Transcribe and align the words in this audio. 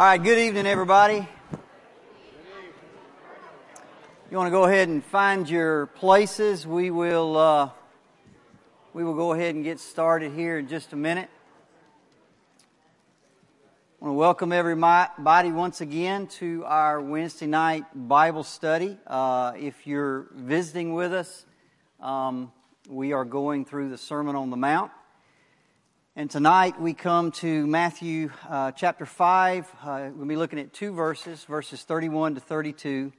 All 0.00 0.06
right, 0.06 0.22
good 0.22 0.38
evening, 0.38 0.64
everybody. 0.64 1.28
You 4.30 4.36
want 4.38 4.46
to 4.46 4.50
go 4.50 4.64
ahead 4.64 4.88
and 4.88 5.04
find 5.04 5.46
your 5.46 5.88
places? 5.88 6.66
We 6.66 6.90
will. 6.90 7.36
Uh, 7.36 7.68
we 8.94 9.04
will 9.04 9.12
go 9.12 9.34
ahead 9.34 9.54
and 9.54 9.62
get 9.62 9.78
started 9.78 10.32
here 10.32 10.56
in 10.56 10.68
just 10.68 10.94
a 10.94 10.96
minute. 10.96 11.28
I 14.00 14.06
want 14.06 14.14
to 14.14 14.18
welcome 14.18 14.52
everybody 14.52 15.52
once 15.52 15.82
again 15.82 16.28
to 16.38 16.64
our 16.64 17.02
Wednesday 17.02 17.46
night 17.46 17.84
Bible 17.94 18.42
study. 18.42 18.96
Uh, 19.06 19.52
if 19.58 19.86
you're 19.86 20.28
visiting 20.32 20.94
with 20.94 21.12
us, 21.12 21.44
um, 22.00 22.50
we 22.88 23.12
are 23.12 23.26
going 23.26 23.66
through 23.66 23.90
the 23.90 23.98
Sermon 23.98 24.34
on 24.34 24.48
the 24.48 24.56
Mount. 24.56 24.92
And 26.16 26.28
tonight 26.28 26.80
we 26.80 26.92
come 26.92 27.30
to 27.32 27.68
Matthew 27.68 28.30
uh, 28.48 28.72
chapter 28.72 29.06
5. 29.06 29.72
Uh, 29.80 30.08
we'll 30.12 30.26
be 30.26 30.34
looking 30.34 30.58
at 30.58 30.72
two 30.72 30.92
verses, 30.92 31.44
verses 31.44 31.84
31 31.84 32.34
to 32.34 32.40
32. 32.40 33.12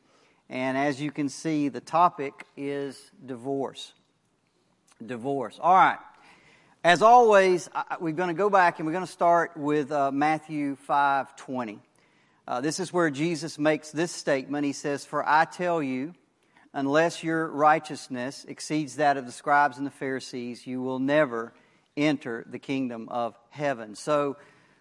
And 0.49 0.77
as 0.77 0.99
you 0.99 1.09
can 1.09 1.29
see, 1.29 1.69
the 1.69 1.79
topic 1.79 2.33
is 2.57 3.01
divorce. 3.25 3.93
Divorce. 5.03 5.57
All 5.61 5.73
right. 5.73 5.99
As 6.83 7.01
always, 7.01 7.69
I, 7.73 7.95
we're 8.01 8.11
going 8.11 8.27
to 8.27 8.33
go 8.33 8.49
back 8.49 8.79
and 8.79 8.85
we're 8.85 8.91
going 8.91 9.05
to 9.05 9.11
start 9.11 9.55
with 9.55 9.89
uh, 9.93 10.11
Matthew 10.11 10.75
5:20. 10.89 11.79
Uh, 12.45 12.59
this 12.59 12.81
is 12.81 12.91
where 12.91 13.09
Jesus 13.09 13.57
makes 13.57 13.91
this 13.91 14.11
statement. 14.11 14.65
He 14.65 14.73
says, 14.73 15.05
"For 15.05 15.27
I 15.27 15.45
tell 15.45 15.81
you, 15.81 16.13
unless 16.73 17.23
your 17.23 17.47
righteousness 17.47 18.45
exceeds 18.49 18.97
that 18.97 19.15
of 19.15 19.25
the 19.25 19.31
scribes 19.31 19.77
and 19.77 19.87
the 19.87 19.91
Pharisees, 19.91 20.67
you 20.67 20.81
will 20.81 20.99
never 20.99 21.53
enter 21.97 22.45
the 22.49 22.59
kingdom 22.59 23.09
of 23.09 23.37
heaven. 23.49 23.95
So 23.95 24.37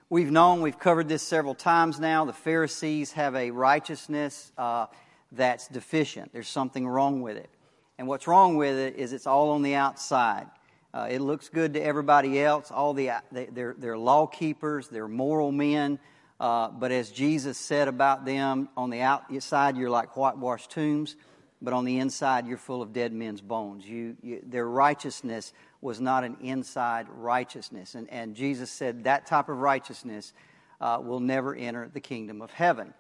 we've 0.09 0.31
known, 0.31 0.61
we've 0.61 0.79
covered 0.79 1.09
this 1.09 1.23
several 1.23 1.55
times 1.55 1.99
now. 1.99 2.25
The 2.25 2.33
Pharisees 2.33 3.13
have 3.13 3.35
a 3.35 3.51
righteousness 3.51 4.53
uh, 4.59 4.87
that's 5.33 5.69
deficient, 5.69 6.33
there's 6.33 6.49
something 6.49 6.87
wrong 6.87 7.23
with 7.23 7.37
it. 7.37 7.51
And 7.99 8.09
what's 8.09 8.27
wrong 8.27 8.57
with 8.57 8.77
it 8.77 8.97
is 8.97 9.13
it's 9.13 9.27
all 9.27 9.51
on 9.51 9.63
the 9.63 9.75
outside. 9.75 10.47
Uh, 10.93 11.07
it 11.11 11.21
looks 11.21 11.49
good 11.49 11.75
to 11.75 11.81
everybody 11.81 12.41
else. 12.41 12.71
All 12.71 12.95
the 12.95 13.11
they're, 13.31 13.75
they're 13.79 13.99
law 13.99 14.27
keepers, 14.27 14.89
they're 14.89 15.07
moral 15.07 15.53
men. 15.53 15.99
Uh, 16.41 16.71
but 16.71 16.91
as 16.91 17.11
Jesus 17.11 17.59
said 17.59 17.87
about 17.87 18.25
them, 18.25 18.71
on 18.77 18.91
the 18.91 19.03
outside 19.03 19.77
you're 19.77 19.91
like 19.91 20.17
whitewashed 20.17 20.71
tombs, 20.71 21.17
but 21.61 21.75
on 21.75 21.85
the 21.85 21.99
inside 21.99 22.47
you're 22.47 22.57
full 22.57 22.81
of 22.81 22.93
dead 22.93 23.13
men's 23.13 23.43
bones. 23.43 23.87
You, 23.87 24.17
you, 24.23 24.43
their 24.45 24.67
righteousness 24.67 25.53
was 25.81 26.01
not 26.01 26.25
an 26.25 26.37
inside 26.41 27.07
righteousness. 27.09 27.95
And, 27.95 28.09
and 28.11 28.35
Jesus 28.35 28.71
said 28.71 29.05
that 29.05 29.27
type 29.27 29.49
of 29.49 29.59
righteousness 29.59 30.33
uh, 30.81 31.01
will 31.03 31.21
never 31.21 31.55
enter 31.55 31.91
the 31.93 32.01
kingdom 32.01 32.43
of 32.43 32.51
heaven. 32.51 32.95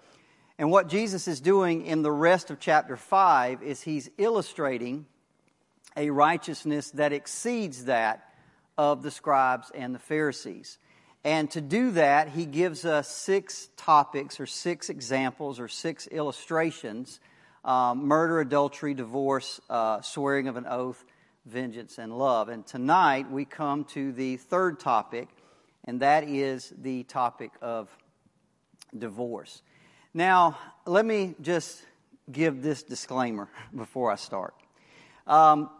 And 0.58 0.70
what 0.70 0.88
Jesus 0.88 1.26
is 1.26 1.40
doing 1.40 1.86
in 1.86 2.02
the 2.02 2.12
rest 2.12 2.50
of 2.50 2.60
chapter 2.60 2.96
5 2.96 3.62
is 3.62 3.80
he's 3.80 4.10
illustrating 4.18 5.06
a 5.96 6.10
righteousness 6.10 6.90
that 6.92 7.12
exceeds 7.12 7.86
that 7.86 8.34
of 8.76 9.02
the 9.02 9.10
scribes 9.10 9.70
and 9.74 9.94
the 9.94 9.98
Pharisees. 9.98 10.78
And 11.24 11.50
to 11.50 11.60
do 11.60 11.92
that, 11.92 12.28
he 12.28 12.46
gives 12.46 12.84
us 12.84 13.08
six 13.08 13.68
topics 13.76 14.40
or 14.40 14.46
six 14.46 14.88
examples 14.88 15.60
or 15.60 15.68
six 15.68 16.06
illustrations 16.06 17.20
um, 17.62 18.06
murder, 18.06 18.40
adultery, 18.40 18.94
divorce, 18.94 19.60
uh, 19.68 20.00
swearing 20.00 20.48
of 20.48 20.56
an 20.56 20.66
oath, 20.66 21.04
vengeance, 21.50 21.98
and 21.98 22.16
love. 22.16 22.48
And 22.48 22.64
tonight 22.66 23.30
we 23.30 23.44
come 23.44 23.84
to 23.86 24.12
the 24.12 24.36
third 24.36 24.78
topic, 24.78 25.28
and 25.84 26.00
that 26.00 26.24
is 26.24 26.72
the 26.80 27.02
topic 27.04 27.50
of 27.60 27.88
divorce. 28.96 29.62
Now, 30.14 30.58
let 30.86 31.04
me 31.04 31.34
just 31.40 31.82
give 32.30 32.62
this 32.62 32.82
disclaimer 32.82 33.48
before 33.76 34.10
I 34.10 34.16
start. 34.16 34.54
Um, 35.26 35.70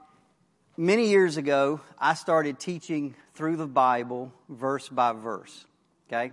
many 0.77 1.09
years 1.09 1.37
ago, 1.37 1.81
I 1.99 2.15
started 2.15 2.59
teaching 2.59 3.15
through 3.35 3.57
the 3.57 3.69
Bible 3.69 4.33
verse 4.49 4.89
by 4.89 5.13
verse. 5.13 5.65
Okay? 6.09 6.33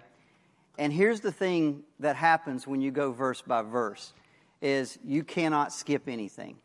And 0.79 0.91
here's 0.91 1.21
the 1.21 1.31
thing 1.31 1.83
that 1.99 2.15
happens 2.15 2.67
when 2.67 2.81
you 2.81 2.91
go 2.91 3.11
verse 3.11 3.41
by 3.41 3.61
verse 3.61 4.13
is 4.61 4.97
you 5.03 5.23
cannot 5.23 5.71
skip 5.71 6.07
anything. 6.07 6.57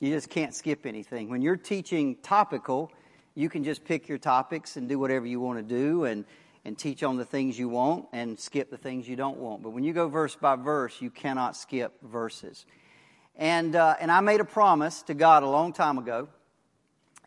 You 0.00 0.10
just 0.10 0.28
can't 0.28 0.54
skip 0.54 0.86
anything. 0.86 1.28
When 1.28 1.40
you're 1.40 1.56
teaching 1.56 2.16
topical, 2.22 2.90
you 3.34 3.48
can 3.48 3.64
just 3.64 3.84
pick 3.84 4.08
your 4.08 4.18
topics 4.18 4.76
and 4.76 4.88
do 4.88 4.98
whatever 4.98 5.26
you 5.26 5.40
want 5.40 5.58
to 5.58 5.62
do 5.62 6.04
and, 6.04 6.24
and 6.64 6.76
teach 6.76 7.02
on 7.02 7.16
the 7.16 7.24
things 7.24 7.58
you 7.58 7.68
want 7.68 8.06
and 8.12 8.38
skip 8.38 8.70
the 8.70 8.76
things 8.76 9.08
you 9.08 9.16
don't 9.16 9.38
want. 9.38 9.62
But 9.62 9.70
when 9.70 9.84
you 9.84 9.92
go 9.92 10.08
verse 10.08 10.34
by 10.36 10.56
verse, 10.56 11.00
you 11.00 11.10
cannot 11.10 11.56
skip 11.56 11.92
verses. 12.02 12.66
And, 13.36 13.76
uh, 13.76 13.96
and 14.00 14.10
I 14.10 14.20
made 14.20 14.40
a 14.40 14.44
promise 14.44 15.02
to 15.02 15.14
God 15.14 15.42
a 15.42 15.48
long 15.48 15.72
time 15.72 15.98
ago 15.98 16.28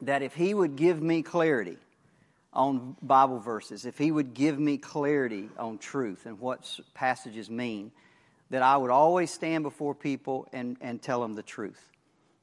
that 0.02 0.22
if 0.22 0.34
He 0.34 0.54
would 0.54 0.76
give 0.76 1.02
me 1.02 1.22
clarity 1.22 1.78
on 2.54 2.96
Bible 3.02 3.40
verses, 3.40 3.86
if 3.86 3.98
He 3.98 4.12
would 4.12 4.34
give 4.34 4.60
me 4.60 4.78
clarity 4.78 5.50
on 5.58 5.78
truth 5.78 6.26
and 6.26 6.40
what 6.40 6.80
passages 6.94 7.50
mean, 7.50 7.92
that 8.50 8.62
I 8.62 8.78
would 8.78 8.92
always 8.92 9.32
stand 9.32 9.64
before 9.64 9.96
people 9.96 10.48
and, 10.54 10.78
and 10.80 11.02
tell 11.02 11.22
them 11.22 11.34
the 11.34 11.44
truth 11.44 11.90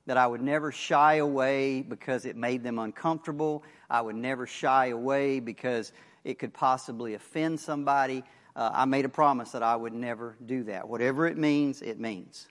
that 0.07 0.17
I 0.17 0.27
would 0.27 0.43
never 0.43 0.71
shy 0.71 1.15
away 1.15 1.83
because 1.83 2.25
it 2.27 2.37
made 2.37 2.63
them 2.63 2.79
uncomfortable. 2.79 3.65
I 3.89 4.01
would 4.01 4.17
never 4.17 4.47
shy 4.47 4.87
away 4.87 5.41
because 5.41 5.93
it 6.25 6.39
could 6.39 6.53
possibly 6.53 7.15
offend 7.15 7.61
somebody. 7.61 8.23
Uh, 8.57 8.71
I 8.73 8.85
made 8.85 9.05
a 9.05 9.09
promise 9.09 9.53
that 9.53 9.63
I 9.63 9.75
would 9.77 9.95
never 9.95 10.37
do 10.45 10.65
that. 10.65 10.89
Whatever 10.89 11.27
it 11.27 11.37
means, 11.37 11.83
it 11.83 11.99
means. 11.99 12.49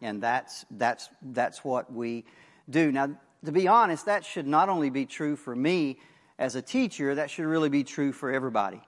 And 0.00 0.22
that's, 0.22 0.64
that's, 0.70 1.08
that's 1.22 1.64
what 1.64 1.92
we 1.92 2.24
do. 2.68 2.90
Now, 2.92 3.16
to 3.44 3.52
be 3.52 3.68
honest, 3.68 4.06
that 4.06 4.24
should 4.24 4.46
not 4.46 4.68
only 4.68 4.90
be 4.90 5.06
true 5.06 5.36
for 5.36 5.54
me 5.54 5.98
as 6.38 6.54
a 6.54 6.62
teacher, 6.62 7.14
that 7.14 7.30
should 7.30 7.46
really 7.46 7.68
be 7.68 7.84
true 7.84 8.12
for 8.12 8.30
everybody. 8.30 8.80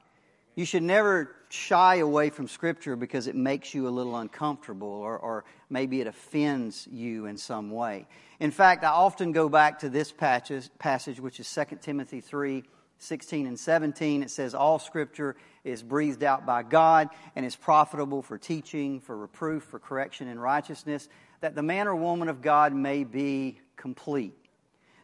You 0.55 0.65
should 0.65 0.83
never 0.83 1.35
shy 1.49 1.97
away 1.97 2.31
from 2.31 2.49
Scripture 2.49 2.97
because 2.97 3.27
it 3.27 3.35
makes 3.35 3.75
you 3.75 3.89
a 3.89 3.91
little 3.91 4.17
uncomfortable 4.17 4.89
or, 4.89 5.19
or 5.19 5.45
maybe 5.71 6.01
it 6.01 6.07
offends 6.07 6.87
you 6.91 7.27
in 7.27 7.37
some 7.37 7.71
way. 7.71 8.07
In 8.41 8.51
fact, 8.51 8.85
I 8.85 8.89
often 8.89 9.33
go 9.33 9.49
back 9.49 9.81
to 9.81 9.89
this 9.89 10.13
passage, 10.13 10.69
passage 10.79 11.21
which 11.21 11.41
is 11.41 11.53
2 11.53 11.79
Timothy 11.81 12.21
3 12.21 12.65
16 13.01 13.47
and 13.47 13.59
17. 13.59 14.23
It 14.25 14.31
says, 14.31 14.55
All 14.55 14.79
Scripture 14.79 15.37
is 15.65 15.83
breathed 15.83 16.25
out 16.25 16.45
by 16.45 16.65
God 16.65 17.09
and 17.37 17.47
is 17.47 17.55
profitable 17.55 18.23
for 18.23 18.39
teaching, 18.39 19.01
for 19.01 19.17
reproof, 19.17 19.63
for 19.63 19.79
correction 19.79 20.27
in 20.29 20.39
righteousness, 20.39 21.09
that 21.41 21.55
the 21.55 21.63
man 21.63 21.87
or 21.87 21.95
woman 21.95 22.29
of 22.29 22.43
God 22.43 22.73
may 22.73 23.05
be 23.05 23.61
complete. 23.77 24.35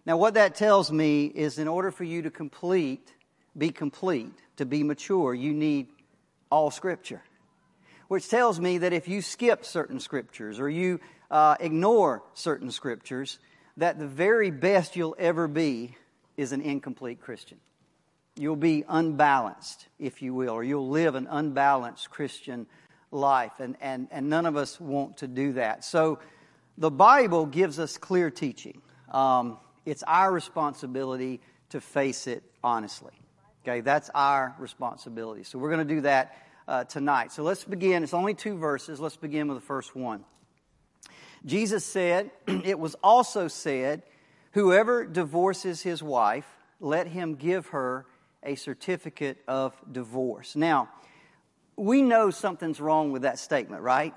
Now, 0.07 0.17
what 0.17 0.35
that 0.35 0.55
tells 0.55 0.93
me 0.93 1.27
is 1.27 1.59
in 1.59 1.69
order 1.69 1.91
for 1.91 2.05
you 2.05 2.23
to 2.23 2.31
complete, 2.31 3.15
be 3.57 3.71
complete, 3.71 4.35
to 4.57 4.67
be 4.67 4.83
mature, 4.83 5.33
you 5.33 5.53
need 5.53 5.87
all 6.51 6.71
Scripture. 6.71 7.23
Which 8.09 8.29
tells 8.29 8.61
me 8.61 8.79
that 8.79 8.93
if 8.93 9.09
you 9.09 9.23
skip 9.23 9.65
certain 9.65 9.99
Scriptures 9.99 10.61
or 10.61 10.69
you 10.69 11.01
uh, 11.31 11.57
ignore 11.59 12.23
certain 12.35 12.71
Scriptures, 12.71 13.39
that 13.77 13.99
the 13.99 14.07
very 14.07 14.51
best 14.51 14.97
you'll 14.97 15.17
ever 15.19 15.49
be 15.49 15.97
is 16.37 16.53
an 16.53 16.61
incomplete 16.61 17.21
Christian. 17.21 17.59
You'll 18.37 18.57
be 18.57 18.85
unbalanced, 18.89 19.87
if 19.99 20.21
you 20.21 20.35
will, 20.35 20.51
or 20.51 20.65
you'll 20.65 20.89
live 20.89 21.15
an 21.15 21.29
unbalanced 21.31 22.11
Christian 22.11 22.67
life. 23.11 23.53
And, 23.61 23.77
and, 23.81 24.09
and 24.11 24.29
none 24.29 24.47
of 24.47 24.57
us 24.57 24.81
want 24.81 25.19
to 25.19 25.29
do 25.29 25.53
that. 25.53 25.85
So 25.85 26.19
the 26.77 26.91
Bible 26.91 27.47
gives 27.47 27.79
us 27.79 27.97
clear 27.97 28.31
teaching. 28.31 28.83
Um, 29.11 29.59
it's 29.87 30.03
our 30.03 30.33
responsibility 30.33 31.41
to 31.71 31.81
face 31.81 32.27
it 32.27 32.43
honestly. 32.63 33.13
Okay, 33.67 33.81
that's 33.81 34.11
our 34.15 34.55
responsibility. 34.59 35.43
So 35.43 35.59
we're 35.59 35.71
going 35.71 35.89
to 35.89 35.95
do 35.95 36.03
that 36.03 36.37
uh, 36.69 36.85
tonight. 36.85 37.33
So 37.33 37.43
let's 37.43 37.65
begin. 37.65 38.03
It's 38.03 38.13
only 38.13 38.35
two 38.35 38.59
verses. 38.59 39.01
Let's 39.01 39.17
begin 39.17 39.49
with 39.49 39.57
the 39.57 39.65
first 39.65 39.97
one. 39.97 40.23
Jesus 41.47 41.83
said, 41.83 42.31
It 42.47 42.79
was 42.79 42.95
also 43.03 43.49
said, 43.49 44.03
Whoever 44.53 45.07
divorces 45.07 45.81
his 45.81 46.03
wife 46.03 46.45
let 46.79 47.07
him 47.07 47.37
give 47.37 47.69
her 47.69 48.05
a 48.43 48.55
certificate 48.55 49.39
of 49.49 49.75
divorce. 49.91 50.55
Now, 50.55 50.91
we 51.75 52.03
know 52.03 52.29
something's 52.29 52.83
wrong 52.83 53.13
with 53.13 53.23
that 53.23 53.39
statement, 53.39 53.81
right? 53.81 54.13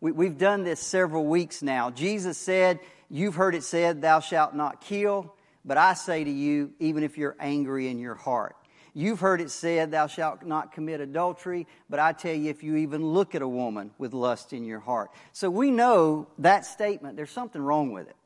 We, 0.00 0.24
have 0.24 0.38
done 0.38 0.64
this 0.64 0.80
several 0.80 1.26
weeks 1.26 1.62
now. 1.62 1.90
Jesus 1.90 2.38
said, 2.38 2.80
You've 3.10 3.34
heard 3.34 3.54
it 3.54 3.62
said, 3.62 4.00
Thou 4.00 4.20
shalt 4.20 4.54
not 4.54 4.80
kill, 4.80 5.34
but 5.66 5.76
I 5.76 5.92
say 5.92 6.24
to 6.24 6.30
you, 6.30 6.72
even 6.78 7.02
if 7.02 7.18
you're 7.18 7.36
angry 7.38 7.88
in 7.88 7.98
your 7.98 8.14
heart. 8.14 8.56
You've 8.94 9.20
heard 9.20 9.40
it 9.40 9.50
said, 9.50 9.90
Thou 9.90 10.06
shalt 10.06 10.44
not 10.44 10.72
commit 10.72 11.00
adultery, 11.00 11.66
but 11.88 12.00
I 12.00 12.12
tell 12.12 12.34
you, 12.34 12.50
if 12.50 12.62
you 12.62 12.76
even 12.76 13.04
look 13.04 13.34
at 13.34 13.42
a 13.42 13.48
woman 13.48 13.92
with 13.98 14.12
lust 14.12 14.52
in 14.52 14.64
your 14.64 14.80
heart. 14.80 15.10
So 15.32 15.50
we 15.50 15.70
know 15.70 16.28
that 16.38 16.66
statement, 16.66 17.16
there's 17.16 17.30
something 17.30 17.62
wrong 17.62 17.92
with 17.92 18.08
it. 18.08 18.16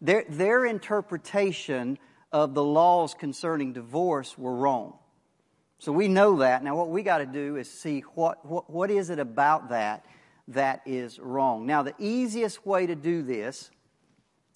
Their, 0.00 0.24
their 0.28 0.66
interpretation 0.66 1.98
of 2.32 2.54
the 2.54 2.64
laws 2.64 3.14
concerning 3.14 3.72
divorce 3.72 4.36
were 4.36 4.54
wrong. 4.54 4.94
So 5.78 5.92
we 5.92 6.08
know 6.08 6.38
that. 6.38 6.64
Now, 6.64 6.76
what 6.76 6.90
we 6.90 7.02
got 7.02 7.18
to 7.18 7.26
do 7.26 7.56
is 7.56 7.70
see 7.70 8.00
what, 8.14 8.44
what, 8.46 8.70
what 8.70 8.90
is 8.90 9.10
it 9.10 9.18
about 9.18 9.68
that 9.70 10.04
that 10.48 10.82
is 10.86 11.18
wrong. 11.18 11.66
Now, 11.66 11.82
the 11.82 11.94
easiest 11.98 12.66
way 12.66 12.86
to 12.86 12.94
do 12.94 13.22
this 13.22 13.70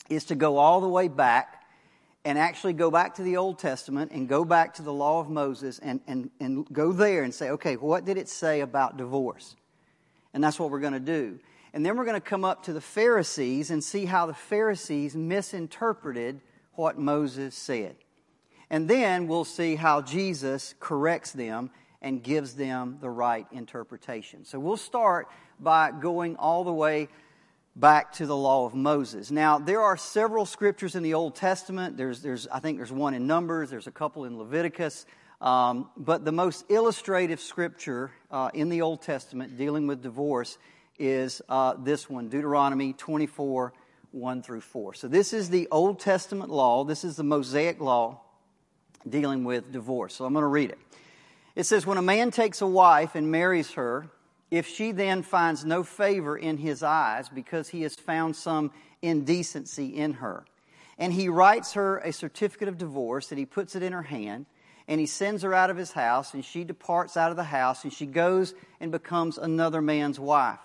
is 0.08 0.24
to 0.26 0.34
go 0.34 0.58
all 0.58 0.80
the 0.80 0.88
way 0.88 1.08
back 1.08 1.65
and 2.26 2.40
actually 2.40 2.72
go 2.72 2.90
back 2.90 3.14
to 3.14 3.22
the 3.22 3.36
Old 3.36 3.56
Testament 3.56 4.10
and 4.10 4.28
go 4.28 4.44
back 4.44 4.74
to 4.74 4.82
the 4.82 4.92
law 4.92 5.20
of 5.20 5.30
Moses 5.30 5.78
and, 5.78 6.00
and, 6.08 6.28
and 6.40 6.66
go 6.72 6.90
there 6.90 7.22
and 7.22 7.32
say, 7.32 7.50
okay, 7.50 7.76
what 7.76 8.04
did 8.04 8.18
it 8.18 8.28
say 8.28 8.62
about 8.62 8.96
divorce? 8.96 9.54
And 10.34 10.42
that's 10.42 10.58
what 10.58 10.72
we're 10.72 10.80
going 10.80 10.92
to 10.94 10.98
do. 10.98 11.38
And 11.72 11.86
then 11.86 11.96
we're 11.96 12.04
going 12.04 12.20
to 12.20 12.28
come 12.28 12.44
up 12.44 12.64
to 12.64 12.72
the 12.72 12.80
Pharisees 12.80 13.70
and 13.70 13.82
see 13.82 14.06
how 14.06 14.26
the 14.26 14.34
Pharisees 14.34 15.14
misinterpreted 15.14 16.40
what 16.72 16.98
Moses 16.98 17.54
said. 17.54 17.94
And 18.70 18.90
then 18.90 19.28
we'll 19.28 19.44
see 19.44 19.76
how 19.76 20.02
Jesus 20.02 20.74
corrects 20.80 21.30
them 21.30 21.70
and 22.02 22.24
gives 22.24 22.54
them 22.54 22.98
the 23.00 23.08
right 23.08 23.46
interpretation. 23.52 24.44
So 24.44 24.58
we'll 24.58 24.76
start 24.76 25.28
by 25.60 25.92
going 25.92 26.34
all 26.34 26.64
the 26.64 26.72
way 26.72 27.06
back 27.76 28.12
to 28.14 28.24
the 28.26 28.36
law 28.36 28.64
of 28.64 28.74
Moses. 28.74 29.30
Now, 29.30 29.58
there 29.58 29.82
are 29.82 29.98
several 29.98 30.46
scriptures 30.46 30.94
in 30.94 31.02
the 31.02 31.12
Old 31.12 31.36
Testament. 31.36 31.98
There's, 31.98 32.22
there's 32.22 32.48
I 32.48 32.58
think 32.58 32.78
there's 32.78 32.90
one 32.90 33.12
in 33.12 33.26
Numbers, 33.26 33.68
there's 33.68 33.86
a 33.86 33.92
couple 33.92 34.24
in 34.24 34.38
Leviticus. 34.38 35.04
Um, 35.42 35.90
but 35.98 36.24
the 36.24 36.32
most 36.32 36.64
illustrative 36.70 37.38
scripture 37.38 38.10
uh, 38.30 38.50
in 38.54 38.70
the 38.70 38.80
Old 38.80 39.02
Testament 39.02 39.58
dealing 39.58 39.86
with 39.86 40.02
divorce 40.02 40.56
is 40.98 41.42
uh, 41.50 41.74
this 41.78 42.08
one 42.08 42.30
Deuteronomy 42.30 42.94
24 42.94 43.74
1 44.12 44.42
through 44.42 44.62
4. 44.62 44.94
So, 44.94 45.08
this 45.08 45.34
is 45.34 45.50
the 45.50 45.68
Old 45.70 46.00
Testament 46.00 46.50
law. 46.50 46.84
This 46.84 47.04
is 47.04 47.16
the 47.16 47.24
Mosaic 47.24 47.80
law 47.80 48.22
dealing 49.06 49.44
with 49.44 49.70
divorce. 49.70 50.14
So, 50.14 50.24
I'm 50.24 50.32
going 50.32 50.42
to 50.42 50.48
read 50.48 50.70
it. 50.70 50.78
It 51.54 51.64
says, 51.64 51.84
When 51.84 51.98
a 51.98 52.02
man 52.02 52.30
takes 52.30 52.62
a 52.62 52.66
wife 52.66 53.14
and 53.14 53.30
marries 53.30 53.72
her, 53.72 54.08
if 54.50 54.66
she 54.66 54.92
then 54.92 55.22
finds 55.22 55.64
no 55.64 55.82
favor 55.82 56.36
in 56.36 56.58
his 56.58 56.82
eyes 56.82 57.28
because 57.28 57.68
he 57.68 57.82
has 57.82 57.94
found 57.94 58.36
some 58.36 58.70
indecency 59.02 59.96
in 59.96 60.14
her, 60.14 60.44
and 60.98 61.12
he 61.12 61.28
writes 61.28 61.74
her 61.74 61.98
a 61.98 62.12
certificate 62.12 62.68
of 62.68 62.78
divorce 62.78 63.30
and 63.30 63.38
he 63.38 63.46
puts 63.46 63.76
it 63.76 63.82
in 63.82 63.92
her 63.92 64.02
hand, 64.02 64.46
and 64.88 65.00
he 65.00 65.06
sends 65.06 65.42
her 65.42 65.52
out 65.52 65.70
of 65.70 65.76
his 65.76 65.92
house, 65.92 66.32
and 66.32 66.44
she 66.44 66.62
departs 66.62 67.16
out 67.16 67.30
of 67.30 67.36
the 67.36 67.44
house, 67.44 67.82
and 67.82 67.92
she 67.92 68.06
goes 68.06 68.54
and 68.78 68.92
becomes 68.92 69.36
another 69.36 69.82
man's 69.82 70.20
wife. 70.20 70.60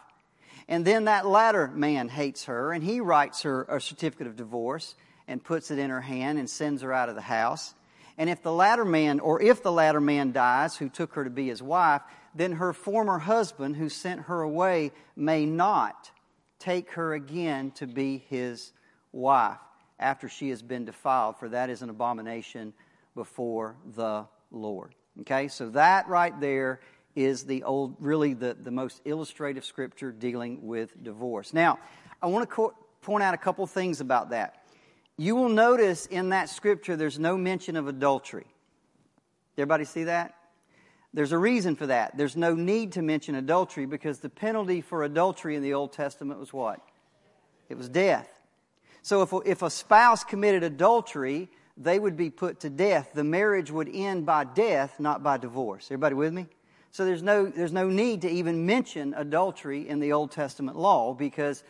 And 0.68 0.86
then 0.86 1.06
that 1.06 1.26
latter 1.26 1.68
man 1.68 2.08
hates 2.08 2.46
her, 2.46 2.72
and 2.72 2.84
he 2.84 3.02
writes 3.02 3.42
her 3.42 3.64
a 3.64 3.82
certificate 3.82 4.28
of 4.28 4.36
divorce 4.36 4.96
and 5.28 5.44
puts 5.44 5.72
it 5.72 5.80
in 5.80 5.90
her 5.90 6.02
hand 6.02 6.38
and 6.38 6.50
sends 6.50 6.82
her 6.82 6.94
out 6.94 7.10
of 7.10 7.16
the 7.16 7.22
house. 7.22 7.74
And 8.18 8.30
if 8.30 8.44
the 8.44 8.54
latter 8.54 8.86
man, 8.86 9.20
or 9.20 9.42
if 9.42 9.64
the 9.64 9.72
latter 9.72 10.00
man 10.00 10.32
dies, 10.32 10.78
who 10.78 10.90
took 10.90 11.14
her 11.16 11.24
to 11.24 11.30
be 11.30 11.48
his 11.48 11.64
wife, 11.64 12.02
then 12.36 12.54
her 12.54 12.74
former 12.74 13.20
husband, 13.20 13.76
who 13.76 13.90
sent 13.90 14.22
her 14.22 14.42
away, 14.42 14.92
may 15.16 15.46
not 15.46 16.12
take 16.60 16.92
her 16.92 17.14
again 17.14 17.72
to 17.72 17.88
be 17.88 18.24
his 18.30 18.72
wife 19.12 19.58
after 20.00 20.30
she 20.30 20.50
has 20.50 20.62
been 20.62 20.86
defiled, 20.86 21.38
for 21.38 21.50
that 21.50 21.70
is 21.70 21.82
an 21.82 21.90
abomination 21.90 22.74
before 23.16 23.76
the 23.96 24.26
Lord. 24.52 24.96
Okay, 25.22 25.48
so 25.48 25.70
that 25.70 26.08
right 26.08 26.40
there 26.40 26.80
is 27.16 27.44
the 27.44 27.64
old, 27.64 27.96
really 28.00 28.34
the, 28.34 28.56
the 28.60 28.72
most 28.72 29.02
illustrative 29.06 29.66
scripture 29.66 30.12
dealing 30.12 30.66
with 30.66 31.04
divorce. 31.04 31.54
Now, 31.54 31.80
I 32.22 32.28
want 32.28 32.50
to 32.50 32.56
co- 32.56 32.74
point 33.02 33.24
out 33.24 33.34
a 33.34 33.38
couple 33.38 33.66
things 33.68 34.00
about 34.00 34.30
that. 34.30 34.64
You 35.18 35.36
will 35.36 35.50
notice 35.50 36.06
in 36.06 36.30
that 36.30 36.50
scripture 36.50 36.96
there's 36.96 37.20
no 37.20 37.38
mention 37.38 37.76
of 37.76 37.88
adultery. 37.88 38.46
Everybody 39.58 39.86
see 39.86 40.06
that? 40.06 40.36
There's 41.14 41.34
a 41.34 41.38
reason 41.38 41.76
for 41.76 41.88
that. 41.88 42.16
There's 42.16 42.38
no 42.38 42.56
need 42.56 42.94
to 42.94 43.02
mention 43.02 43.36
adultery 43.36 43.86
because 43.86 44.20
the 44.20 44.30
penalty 44.30 44.82
for 44.82 45.04
adultery 45.04 45.56
in 45.56 45.64
the 45.64 45.74
Old 45.74 45.92
Testament 45.92 46.40
was 46.40 46.54
what? 46.54 46.80
It 47.70 47.78
was 47.78 47.90
death. 47.90 48.30
So 49.02 49.22
if, 49.22 49.34
if 49.46 49.62
a 49.62 49.70
spouse 49.70 50.24
committed 50.24 50.64
adultery, 50.64 51.50
they 51.76 52.00
would 52.00 52.16
be 52.16 52.30
put 52.30 52.62
to 52.62 52.70
death. 52.70 53.12
The 53.14 53.24
marriage 53.24 53.72
would 53.72 53.90
end 53.94 54.26
by 54.26 54.44
death, 54.44 55.00
not 55.00 55.24
by 55.24 55.38
divorce. 55.38 55.88
Everybody 55.88 56.16
with 56.16 56.34
me? 56.34 56.48
So 56.92 57.06
there's 57.06 57.24
no, 57.24 57.48
there's 57.48 57.72
no 57.72 57.90
need 57.90 58.22
to 58.22 58.30
even 58.30 58.66
mention 58.66 59.14
adultery 59.16 59.88
in 59.88 60.00
the 60.00 60.12
Old 60.12 60.32
Testament 60.32 60.78
law 60.78 61.14
because, 61.14 61.64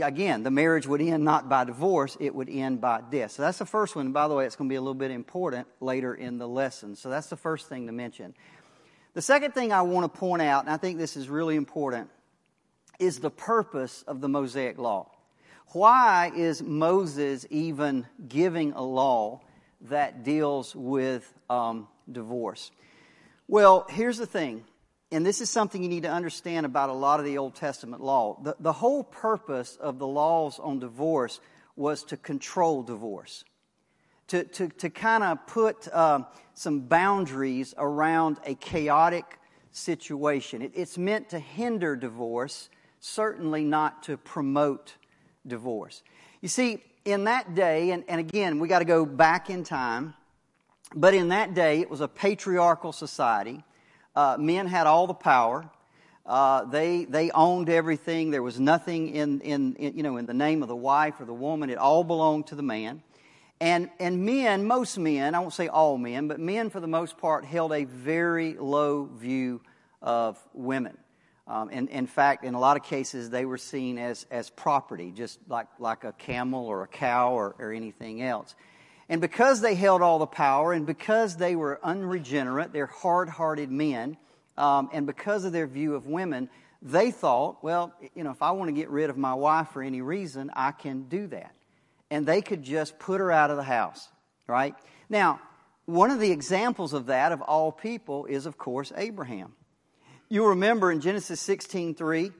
again, 0.00 0.42
the 0.42 0.50
marriage 0.50 0.86
would 0.86 1.00
end 1.00 1.24
not 1.24 1.48
by 1.48 1.64
divorce, 1.64 2.16
it 2.20 2.34
would 2.34 2.50
end 2.50 2.80
by 2.80 3.00
death. 3.10 3.32
So 3.32 3.42
that's 3.42 3.58
the 3.58 3.66
first 3.66 3.96
one. 3.96 4.12
By 4.12 4.28
the 4.28 4.34
way, 4.34 4.44
it's 4.44 4.56
going 4.56 4.68
to 4.68 4.72
be 4.72 4.76
a 4.76 4.80
little 4.80 4.94
bit 4.94 5.10
important 5.10 5.66
later 5.80 6.14
in 6.14 6.38
the 6.38 6.46
lesson. 6.46 6.94
So 6.94 7.08
that's 7.08 7.28
the 7.28 7.36
first 7.36 7.68
thing 7.68 7.86
to 7.86 7.92
mention. 7.92 8.34
The 9.12 9.22
second 9.22 9.54
thing 9.54 9.72
I 9.72 9.82
want 9.82 10.12
to 10.12 10.18
point 10.20 10.42
out, 10.42 10.64
and 10.64 10.72
I 10.72 10.76
think 10.76 10.98
this 10.98 11.16
is 11.16 11.28
really 11.28 11.56
important, 11.56 12.10
is 13.00 13.18
the 13.18 13.30
purpose 13.30 14.04
of 14.06 14.20
the 14.20 14.28
Mosaic 14.28 14.78
Law. 14.78 15.10
Why 15.72 16.30
is 16.34 16.62
Moses 16.62 17.44
even 17.50 18.06
giving 18.28 18.72
a 18.72 18.82
law 18.82 19.40
that 19.82 20.22
deals 20.22 20.76
with 20.76 21.32
um, 21.48 21.88
divorce? 22.10 22.70
Well, 23.48 23.84
here's 23.88 24.18
the 24.18 24.26
thing, 24.26 24.64
and 25.10 25.26
this 25.26 25.40
is 25.40 25.50
something 25.50 25.82
you 25.82 25.88
need 25.88 26.04
to 26.04 26.10
understand 26.10 26.64
about 26.64 26.88
a 26.88 26.92
lot 26.92 27.18
of 27.18 27.26
the 27.26 27.38
Old 27.38 27.56
Testament 27.56 28.02
law. 28.02 28.38
The, 28.42 28.54
the 28.60 28.72
whole 28.72 29.02
purpose 29.02 29.76
of 29.80 29.98
the 29.98 30.06
laws 30.06 30.60
on 30.60 30.78
divorce 30.78 31.40
was 31.74 32.04
to 32.04 32.16
control 32.16 32.84
divorce 32.84 33.44
to, 34.30 34.44
to, 34.44 34.68
to 34.68 34.90
kind 34.90 35.24
of 35.24 35.44
put 35.48 35.88
uh, 35.88 36.20
some 36.54 36.80
boundaries 36.82 37.74
around 37.76 38.38
a 38.46 38.54
chaotic 38.54 39.40
situation. 39.72 40.62
It, 40.62 40.70
it's 40.76 40.96
meant 40.96 41.30
to 41.30 41.40
hinder 41.40 41.96
divorce, 41.96 42.70
certainly 43.00 43.64
not 43.64 44.04
to 44.04 44.16
promote 44.16 44.94
divorce. 45.44 46.04
You 46.40 46.48
see, 46.48 46.80
in 47.04 47.24
that 47.24 47.56
day, 47.56 47.90
and, 47.90 48.04
and 48.06 48.20
again, 48.20 48.60
we 48.60 48.68
got 48.68 48.78
to 48.78 48.84
go 48.84 49.04
back 49.04 49.50
in 49.50 49.64
time, 49.64 50.14
but 50.94 51.12
in 51.12 51.30
that 51.30 51.54
day, 51.54 51.80
it 51.80 51.90
was 51.90 52.00
a 52.00 52.08
patriarchal 52.08 52.92
society. 52.92 53.64
Uh, 54.14 54.36
men 54.38 54.68
had 54.68 54.86
all 54.86 55.08
the 55.08 55.14
power. 55.14 55.68
Uh, 56.24 56.66
they 56.66 57.04
they 57.04 57.32
owned 57.32 57.68
everything. 57.68 58.30
There 58.30 58.42
was 58.42 58.60
nothing 58.60 59.08
in, 59.08 59.40
in, 59.40 59.74
in 59.74 59.96
you 59.96 60.04
know 60.04 60.18
in 60.18 60.26
the 60.26 60.34
name 60.34 60.62
of 60.62 60.68
the 60.68 60.76
wife 60.76 61.20
or 61.20 61.24
the 61.24 61.34
woman. 61.34 61.70
It 61.70 61.78
all 61.78 62.04
belonged 62.04 62.46
to 62.48 62.54
the 62.54 62.62
man. 62.62 63.02
And, 63.60 63.90
and 63.98 64.24
men, 64.24 64.64
most 64.64 64.98
men, 64.98 65.34
I 65.34 65.40
won't 65.40 65.52
say 65.52 65.68
all 65.68 65.98
men, 65.98 66.28
but 66.28 66.40
men 66.40 66.70
for 66.70 66.80
the 66.80 66.86
most 66.86 67.18
part 67.18 67.44
held 67.44 67.72
a 67.72 67.84
very 67.84 68.54
low 68.54 69.04
view 69.04 69.60
of 70.00 70.38
women. 70.54 70.96
Um, 71.46 71.68
and 71.70 71.88
in 71.90 72.06
fact, 72.06 72.44
in 72.44 72.54
a 72.54 72.60
lot 72.60 72.78
of 72.78 72.84
cases, 72.84 73.28
they 73.28 73.44
were 73.44 73.58
seen 73.58 73.98
as, 73.98 74.24
as 74.30 74.48
property, 74.48 75.10
just 75.10 75.38
like, 75.46 75.66
like 75.78 76.04
a 76.04 76.12
camel 76.12 76.66
or 76.66 76.84
a 76.84 76.86
cow 76.86 77.32
or, 77.32 77.54
or 77.58 77.72
anything 77.72 78.22
else. 78.22 78.54
And 79.10 79.20
because 79.20 79.60
they 79.60 79.74
held 79.74 80.00
all 80.00 80.20
the 80.20 80.26
power 80.26 80.72
and 80.72 80.86
because 80.86 81.36
they 81.36 81.54
were 81.54 81.80
unregenerate, 81.82 82.72
they're 82.72 82.86
hard 82.86 83.28
hearted 83.28 83.70
men, 83.70 84.16
um, 84.56 84.88
and 84.92 85.06
because 85.06 85.44
of 85.44 85.52
their 85.52 85.66
view 85.66 85.96
of 85.96 86.06
women, 86.06 86.48
they 86.80 87.10
thought, 87.10 87.62
well, 87.62 87.92
you 88.14 88.24
know, 88.24 88.30
if 88.30 88.40
I 88.40 88.52
want 88.52 88.68
to 88.68 88.72
get 88.72 88.88
rid 88.88 89.10
of 89.10 89.18
my 89.18 89.34
wife 89.34 89.70
for 89.72 89.82
any 89.82 90.00
reason, 90.00 90.50
I 90.54 90.70
can 90.70 91.02
do 91.08 91.26
that 91.26 91.52
and 92.10 92.26
they 92.26 92.42
could 92.42 92.62
just 92.62 92.98
put 92.98 93.20
her 93.20 93.30
out 93.30 93.50
of 93.50 93.56
the 93.56 93.62
house, 93.62 94.08
right? 94.46 94.74
Now, 95.08 95.40
one 95.86 96.10
of 96.10 96.20
the 96.20 96.30
examples 96.30 96.92
of 96.92 97.06
that, 97.06 97.32
of 97.32 97.40
all 97.40 97.72
people, 97.72 98.26
is, 98.26 98.46
of 98.46 98.58
course, 98.58 98.92
Abraham. 98.96 99.54
You'll 100.28 100.48
remember 100.48 100.92
in 100.92 101.00
Genesis 101.00 101.40
16 101.40 101.94
3, 101.94 102.30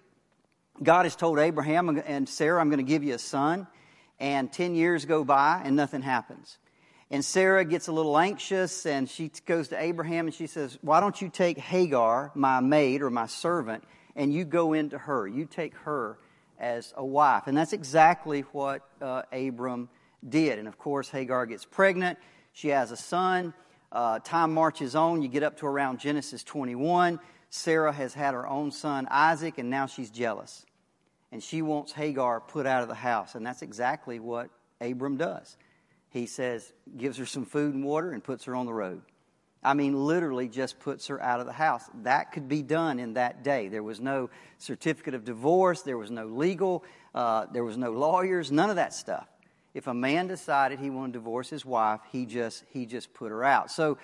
God 0.83 1.05
has 1.05 1.17
told 1.17 1.39
Abraham 1.39 2.01
and 2.07 2.29
Sarah, 2.29 2.61
I'm 2.61 2.69
going 2.69 2.85
to 2.85 2.91
give 2.91 3.03
you 3.03 3.15
a 3.15 3.19
son. 3.19 3.67
And 4.19 4.53
10 4.53 4.75
years 4.75 5.07
go 5.07 5.25
by 5.25 5.63
and 5.65 5.77
nothing 5.77 6.03
happens. 6.03 6.59
And 7.11 7.25
Sarah 7.25 7.65
gets 7.65 7.89
a 7.89 7.93
little 7.93 8.17
anxious 8.19 8.87
and 8.87 9.09
she 9.09 9.33
goes 9.47 9.69
to 9.69 9.83
Abraham 9.83 10.27
and 10.27 10.35
she 10.35 10.47
says, 10.47 10.79
Why 10.83 11.01
don't 11.01 11.21
you 11.21 11.29
take 11.29 11.59
Hagar, 11.59 12.31
my 12.35 12.61
maid 12.61 13.03
or 13.03 13.11
my 13.11 13.27
servant, 13.27 13.83
and 14.15 14.33
you 14.33 14.45
go 14.45 14.75
into 14.75 14.99
her? 14.99 15.27
You 15.27 15.47
take 15.47 15.75
her 15.79 16.19
as 16.61 16.93
a 16.97 17.05
wife. 17.05 17.47
And 17.47 17.57
that's 17.57 17.73
exactly 17.73 18.43
what 18.53 18.83
uh, 19.01 19.23
Abram 19.33 19.89
did. 20.27 20.59
And 20.59 20.69
of 20.69 20.79
course, 20.79 21.09
Hagar 21.09 21.47
gets 21.47 21.65
pregnant. 21.65 22.19
She 22.53 22.69
has 22.69 22.93
a 22.93 22.97
son. 22.97 23.55
Uh, 23.91 24.21
time 24.21 24.55
marches 24.55 24.95
on. 24.95 25.23
You 25.23 25.29
get 25.29 25.43
up 25.43 25.57
to 25.59 25.67
around 25.67 25.99
Genesis 25.99 26.45
21. 26.45 27.19
Sarah 27.49 27.93
has 27.93 28.15
had 28.15 28.35
her 28.35 28.47
own 28.47 28.71
son, 28.71 29.09
Isaac, 29.11 29.59
and 29.59 29.71
now 29.71 29.87
she's 29.87 30.11
jealous. 30.11 30.65
And 31.33 31.43
she 31.43 31.63
wants 31.63 31.93
Hagar 31.93 32.41
put 32.41 32.67
out 32.67 32.83
of 32.83 32.89
the 32.89 32.95
house. 32.95 33.35
And 33.35 33.45
that's 33.45 33.63
exactly 33.63 34.21
what 34.21 34.51
Abram 34.81 35.17
does. 35.17 35.57
He 36.11 36.27
says, 36.27 36.73
gives 36.97 37.17
her 37.19 37.27
some 37.27 37.45
food 37.45 37.75
and 37.75 37.85
water 37.85 38.13
and 38.13 38.23
puts 38.23 38.45
her 38.45 38.55
on 38.55 38.67
the 38.67 38.73
road. 38.75 39.03
I 39.63 39.75
mean, 39.75 39.95
literally 39.95 40.49
just 40.49 40.81
puts 40.81 41.09
her 41.09 41.23
out 41.23 41.41
of 41.41 41.47
the 41.47 41.53
house. 41.53 41.85
That 42.03 42.33
could 42.33 42.49
be 42.49 42.63
done 42.63 42.99
in 42.99 43.15
that 43.15 43.45
day. 43.45 43.69
There 43.69 43.83
was 43.83 44.01
no 44.01 44.31
certificate 44.59 45.15
of 45.15 45.25
divorce, 45.25 45.83
there 45.83 45.99
was 45.99 46.11
no 46.11 46.27
legal, 46.27 46.85
uh, 47.15 47.47
there 47.53 47.65
was 47.65 47.77
no 47.77 47.93
lawyers, 47.93 48.51
none 48.51 48.71
of 48.71 48.77
that 48.77 48.95
stuff. 48.95 49.27
If 49.75 49.87
a 49.87 49.95
man 49.95 50.27
decided 50.27 50.81
he 50.81 50.91
wanted 50.91 51.13
to 51.13 51.19
divorce 51.19 51.51
his 51.51 51.65
wife, 51.65 52.01
he 52.11 52.27
just, 52.27 52.65
he 52.71 52.87
just 52.87 53.13
put 53.15 53.31
her 53.31 53.45
out. 53.45 53.71
So 53.71 53.99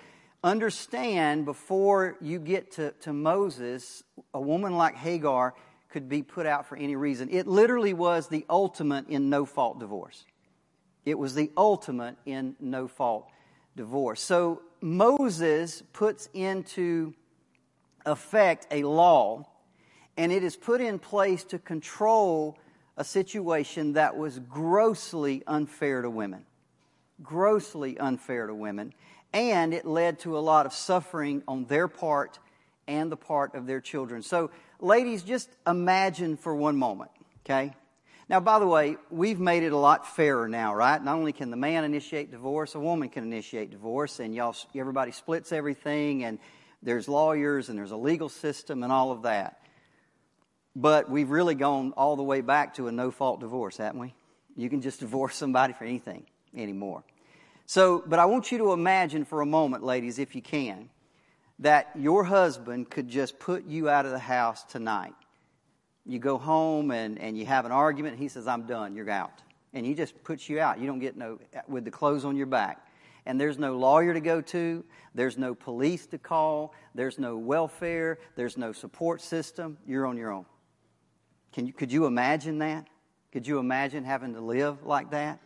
understand 0.44 1.44
before 1.44 2.16
you 2.20 2.38
get 2.38 2.72
to, 2.72 2.92
to 3.00 3.12
Moses, 3.12 4.02
a 4.32 4.40
woman 4.40 4.76
like 4.76 4.94
Hagar 4.94 5.54
could 5.88 6.08
be 6.08 6.22
put 6.22 6.46
out 6.46 6.66
for 6.66 6.76
any 6.76 6.94
reason. 6.94 7.30
It 7.30 7.46
literally 7.46 7.94
was 7.94 8.28
the 8.28 8.44
ultimate 8.48 9.08
in 9.08 9.30
no 9.30 9.46
fault 9.46 9.80
divorce. 9.80 10.24
It 11.04 11.18
was 11.18 11.34
the 11.34 11.50
ultimate 11.56 12.16
in 12.26 12.56
no 12.60 12.86
fault 12.86 13.28
divorce. 13.76 14.20
So 14.20 14.62
Moses 14.80 15.82
puts 15.92 16.28
into 16.32 17.14
effect 18.04 18.66
a 18.70 18.82
law, 18.84 19.46
and 20.16 20.32
it 20.32 20.42
is 20.42 20.56
put 20.56 20.80
in 20.80 20.98
place 20.98 21.44
to 21.44 21.58
control 21.58 22.58
a 22.96 23.04
situation 23.04 23.94
that 23.94 24.16
was 24.16 24.38
grossly 24.38 25.42
unfair 25.46 26.02
to 26.02 26.10
women. 26.10 26.44
Grossly 27.22 27.98
unfair 27.98 28.46
to 28.46 28.54
women. 28.54 28.94
And 29.32 29.74
it 29.74 29.84
led 29.84 30.20
to 30.20 30.38
a 30.38 30.40
lot 30.40 30.66
of 30.66 30.72
suffering 30.72 31.42
on 31.46 31.66
their 31.66 31.88
part 31.88 32.38
and 32.86 33.10
the 33.10 33.16
part 33.16 33.54
of 33.54 33.66
their 33.66 33.80
children. 33.80 34.22
So, 34.22 34.50
ladies, 34.80 35.22
just 35.22 35.50
imagine 35.66 36.36
for 36.36 36.54
one 36.54 36.76
moment, 36.76 37.10
okay? 37.44 37.74
Now, 38.28 38.40
by 38.40 38.58
the 38.58 38.66
way, 38.66 38.96
we've 39.08 39.38
made 39.38 39.62
it 39.62 39.72
a 39.72 39.76
lot 39.76 40.16
fairer 40.16 40.48
now, 40.48 40.74
right? 40.74 41.02
Not 41.02 41.14
only 41.14 41.32
can 41.32 41.50
the 41.50 41.56
man 41.56 41.84
initiate 41.84 42.32
divorce, 42.32 42.74
a 42.74 42.80
woman 42.80 43.08
can 43.08 43.22
initiate 43.22 43.70
divorce, 43.70 44.18
and 44.18 44.34
y'all, 44.34 44.56
everybody 44.74 45.12
splits 45.12 45.52
everything, 45.52 46.24
and 46.24 46.40
there's 46.82 47.08
lawyers, 47.08 47.68
and 47.68 47.78
there's 47.78 47.92
a 47.92 47.96
legal 47.96 48.28
system, 48.28 48.82
and 48.82 48.92
all 48.92 49.12
of 49.12 49.22
that. 49.22 49.60
But 50.74 51.08
we've 51.08 51.30
really 51.30 51.54
gone 51.54 51.92
all 51.96 52.16
the 52.16 52.24
way 52.24 52.40
back 52.40 52.74
to 52.74 52.88
a 52.88 52.92
no 52.92 53.12
fault 53.12 53.38
divorce, 53.38 53.76
haven't 53.76 54.00
we? 54.00 54.14
You 54.56 54.68
can 54.68 54.82
just 54.82 55.00
divorce 55.06 55.36
somebody 55.36 55.72
for 55.72 55.84
anything 55.84 56.26
anymore. 56.54 57.04
So, 57.64 58.02
but 58.06 58.18
I 58.18 58.24
want 58.24 58.50
you 58.50 58.58
to 58.58 58.72
imagine 58.72 59.24
for 59.24 59.40
a 59.40 59.46
moment, 59.46 59.84
ladies, 59.84 60.18
if 60.18 60.34
you 60.34 60.42
can, 60.42 60.90
that 61.60 61.90
your 61.94 62.24
husband 62.24 62.90
could 62.90 63.08
just 63.08 63.38
put 63.38 63.66
you 63.66 63.88
out 63.88 64.04
of 64.04 64.10
the 64.10 64.18
house 64.18 64.64
tonight 64.64 65.14
you 66.06 66.18
go 66.18 66.38
home 66.38 66.90
and, 66.90 67.18
and 67.18 67.36
you 67.36 67.44
have 67.46 67.64
an 67.64 67.72
argument. 67.72 68.18
He 68.18 68.28
says, 68.28 68.46
I'm 68.46 68.62
done. 68.62 68.94
You're 68.94 69.10
out. 69.10 69.42
And 69.74 69.84
he 69.84 69.94
just 69.94 70.22
puts 70.24 70.48
you 70.48 70.60
out. 70.60 70.80
You 70.80 70.86
don't 70.86 71.00
get 71.00 71.16
no, 71.16 71.38
with 71.68 71.84
the 71.84 71.90
clothes 71.90 72.24
on 72.24 72.36
your 72.36 72.46
back. 72.46 72.86
And 73.26 73.40
there's 73.40 73.58
no 73.58 73.76
lawyer 73.76 74.14
to 74.14 74.20
go 74.20 74.40
to. 74.40 74.84
There's 75.14 75.36
no 75.36 75.54
police 75.54 76.06
to 76.06 76.18
call. 76.18 76.72
There's 76.94 77.18
no 77.18 77.36
welfare. 77.36 78.18
There's 78.36 78.56
no 78.56 78.72
support 78.72 79.20
system. 79.20 79.78
You're 79.86 80.06
on 80.06 80.16
your 80.16 80.30
own. 80.30 80.46
Can 81.52 81.66
you, 81.66 81.72
could 81.72 81.90
you 81.90 82.06
imagine 82.06 82.58
that? 82.60 82.86
Could 83.32 83.46
you 83.46 83.58
imagine 83.58 84.04
having 84.04 84.34
to 84.34 84.40
live 84.40 84.84
like 84.84 85.10
that? 85.10 85.40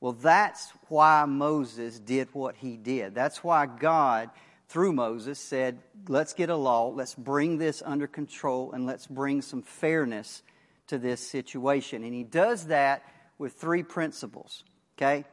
Well, 0.00 0.12
that's 0.12 0.72
why 0.88 1.24
Moses 1.24 1.98
did 1.98 2.28
what 2.32 2.56
he 2.56 2.76
did. 2.76 3.14
That's 3.14 3.42
why 3.42 3.66
God 3.66 4.30
through 4.68 4.92
Moses, 4.92 5.38
said, 5.38 5.78
let's 6.08 6.32
get 6.32 6.50
a 6.50 6.56
law, 6.56 6.88
let's 6.88 7.14
bring 7.14 7.58
this 7.58 7.82
under 7.84 8.06
control, 8.06 8.72
and 8.72 8.86
let's 8.86 9.06
bring 9.06 9.42
some 9.42 9.62
fairness 9.62 10.42
to 10.88 10.98
this 10.98 11.20
situation. 11.20 12.04
And 12.04 12.12
he 12.12 12.24
does 12.24 12.66
that 12.66 13.04
with 13.38 13.54
three 13.54 13.82
principles, 13.82 14.64
okay? 14.96 15.24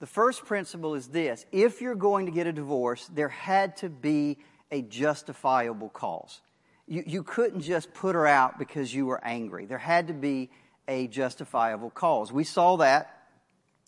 The 0.00 0.06
first 0.06 0.44
principle 0.44 0.94
is 0.94 1.08
this 1.08 1.46
if 1.52 1.80
you're 1.80 1.94
going 1.94 2.26
to 2.26 2.32
get 2.32 2.46
a 2.46 2.52
divorce, 2.52 3.08
there 3.12 3.28
had 3.28 3.76
to 3.78 3.88
be 3.88 4.38
a 4.70 4.82
justifiable 4.82 5.88
cause. 5.90 6.40
You, 6.86 7.04
you 7.06 7.22
couldn't 7.22 7.60
just 7.60 7.92
put 7.94 8.14
her 8.14 8.26
out 8.26 8.58
because 8.58 8.92
you 8.92 9.06
were 9.06 9.24
angry. 9.24 9.66
There 9.66 9.78
had 9.78 10.08
to 10.08 10.14
be 10.14 10.50
a 10.88 11.06
justifiable 11.06 11.90
cause. 11.90 12.32
We 12.32 12.44
saw 12.44 12.76
that 12.76 13.16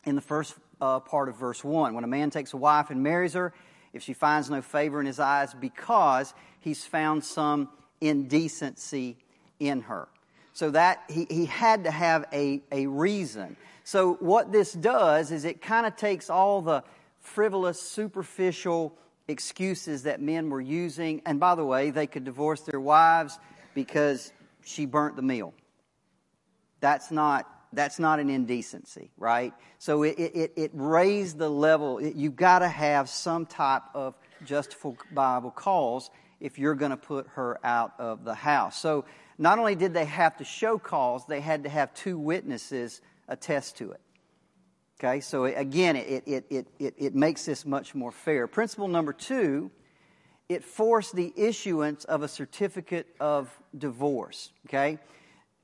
in 0.05 0.15
the 0.15 0.21
first 0.21 0.55
uh, 0.81 1.01
part 1.01 1.29
of 1.29 1.37
verse 1.37 1.65
1. 1.65 1.95
When 1.95 2.05
a 2.05 2.09
man 2.09 2.31
takes 2.31 2.53
a 2.53 2.57
wife 2.57 2.91
and 2.91 3.03
marries 3.03 3.35
her, 3.35 3.53
if 3.93 4.03
she 4.03 4.13
finds 4.13 4.51
no 4.51 4.63
favor 4.63 5.01
in 5.01 5.07
his 5.07 5.21
eyes 5.21 5.55
because 5.55 6.35
he's 6.61 6.85
found 6.85 7.25
some 7.25 7.69
indecency 8.01 9.17
in 9.61 9.83
her. 9.83 10.09
So 10.55 10.71
that 10.71 11.05
he, 11.09 11.27
he 11.31 11.47
had 11.47 11.85
to 11.85 11.91
have 11.91 12.27
a, 12.33 12.63
a 12.71 12.87
reason. 12.87 13.57
So 13.85 14.15
what 14.15 14.53
this 14.53 14.73
does 14.73 15.33
is 15.33 15.45
it 15.45 15.63
kind 15.63 15.87
of 15.87 15.97
takes 15.97 16.31
all 16.31 16.63
the 16.63 16.85
frivolous, 17.21 17.81
superficial 17.81 18.97
excuses 19.29 20.03
that 20.03 20.21
men 20.21 20.51
were 20.51 20.61
using. 20.61 21.23
And 21.25 21.41
by 21.41 21.55
the 21.55 21.65
way, 21.65 21.91
they 21.91 22.07
could 22.07 22.25
divorce 22.25 22.61
their 22.63 22.81
wives 22.81 23.39
because 23.75 24.33
she 24.65 24.85
burnt 24.87 25.17
the 25.17 25.23
meal. 25.23 25.55
That's 26.81 27.11
not 27.11 27.49
that's 27.73 27.99
not 27.99 28.21
an 28.21 28.29
indecency, 28.29 29.11
right? 29.17 29.53
So 29.79 30.03
it, 30.03 30.19
it, 30.19 30.53
it 30.57 30.71
raised 30.75 31.39
the 31.39 31.49
level. 31.49 31.99
It, 31.99 32.15
you've 32.15 32.37
got 32.37 32.61
to 32.61 32.69
have 32.69 33.09
some 33.09 33.47
type 33.47 33.83
of 33.95 34.15
justifiable 34.45 35.51
cause 35.51 36.11
if 36.41 36.59
you're 36.59 36.75
going 36.75 36.91
to 36.91 36.97
put 36.97 37.27
her 37.29 37.59
out 37.65 37.93
of 37.99 38.25
the 38.25 38.35
house. 38.35 38.79
So 38.81 39.05
not 39.39 39.59
only 39.59 39.75
did 39.75 39.95
they 39.95 40.05
have 40.05 40.37
to 40.39 40.45
show 40.45 40.79
cause, 40.79 41.27
they 41.27 41.41
had 41.41 41.65
to 41.65 41.69
have 41.69 41.95
two 41.95 42.19
witnesses 42.19 43.01
attest 43.29 43.79
to 43.79 43.93
it. 43.93 44.01
Okay, 45.01 45.21
so 45.21 45.47
again, 45.47 45.97
it, 45.97 46.23
it, 46.27 46.47
it, 46.49 46.67
it, 46.79 46.95
it 46.97 47.15
makes 47.15 47.45
this 47.45 47.67
much 47.67 47.95
more 47.95 48.13
fair. 48.13 48.47
Principle 48.47 48.87
number 48.87 49.13
two, 49.13 49.71
it 50.49 50.63
forced 50.63 51.17
the 51.17 51.33
issuance 51.37 52.05
of 52.05 52.23
a 52.23 52.29
certificate 52.29 53.09
of 53.19 53.51
divorce. 53.77 54.53
Okay, 54.69 54.99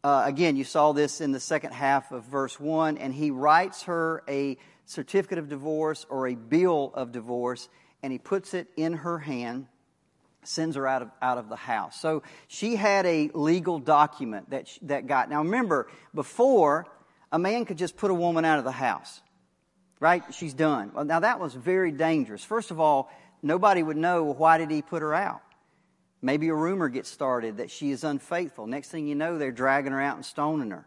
uh, 0.04 0.22
again, 0.24 0.56
you 0.56 0.64
saw 0.64 0.92
this 0.92 1.20
in 1.20 1.32
the 1.32 1.40
second 1.40 1.72
half 1.72 2.12
of 2.12 2.24
verse 2.24 2.58
1, 2.60 2.98
and 2.98 3.12
he 3.12 3.30
writes 3.30 3.84
her 3.84 4.22
a 4.28 4.56
certificate 4.86 5.38
of 5.38 5.48
divorce 5.48 6.06
or 6.08 6.28
a 6.28 6.34
bill 6.34 6.92
of 6.94 7.12
divorce, 7.12 7.68
and 8.02 8.12
he 8.12 8.18
puts 8.18 8.54
it 8.54 8.68
in 8.76 8.92
her 8.94 9.18
hand, 9.18 9.66
sends 10.44 10.76
her 10.76 10.86
out 10.86 11.02
of, 11.02 11.10
out 11.20 11.36
of 11.36 11.48
the 11.48 11.56
house. 11.56 12.00
So 12.00 12.22
she 12.46 12.76
had 12.76 13.06
a 13.06 13.30
legal 13.34 13.80
document 13.80 14.50
that, 14.50 14.68
she, 14.68 14.78
that 14.82 15.08
got. 15.08 15.28
Now 15.28 15.42
remember, 15.42 15.88
before, 16.14 16.86
a 17.32 17.38
man 17.38 17.64
could 17.64 17.76
just 17.76 17.96
put 17.96 18.10
a 18.10 18.14
woman 18.14 18.44
out 18.44 18.58
of 18.58 18.64
the 18.64 18.72
house, 18.72 19.20
right? 19.98 20.22
She's 20.32 20.54
done. 20.54 20.92
Well, 20.94 21.04
now 21.04 21.20
that 21.20 21.40
was 21.40 21.54
very 21.54 21.90
dangerous. 21.90 22.44
First 22.44 22.70
of 22.70 22.78
all, 22.78 23.10
nobody 23.42 23.82
would 23.82 23.96
know 23.96 24.24
why 24.24 24.58
did 24.58 24.70
he 24.70 24.80
put 24.80 25.02
her 25.02 25.12
out. 25.12 25.42
Maybe 26.20 26.48
a 26.48 26.54
rumor 26.54 26.88
gets 26.88 27.08
started 27.08 27.58
that 27.58 27.70
she 27.70 27.90
is 27.90 28.04
unfaithful. 28.04 28.66
Next 28.66 28.90
thing 28.90 29.06
you 29.06 29.14
know, 29.14 29.38
they're 29.38 29.52
dragging 29.52 29.92
her 29.92 30.00
out 30.00 30.16
and 30.16 30.25
stoning 30.25 30.70
her. 30.70 30.87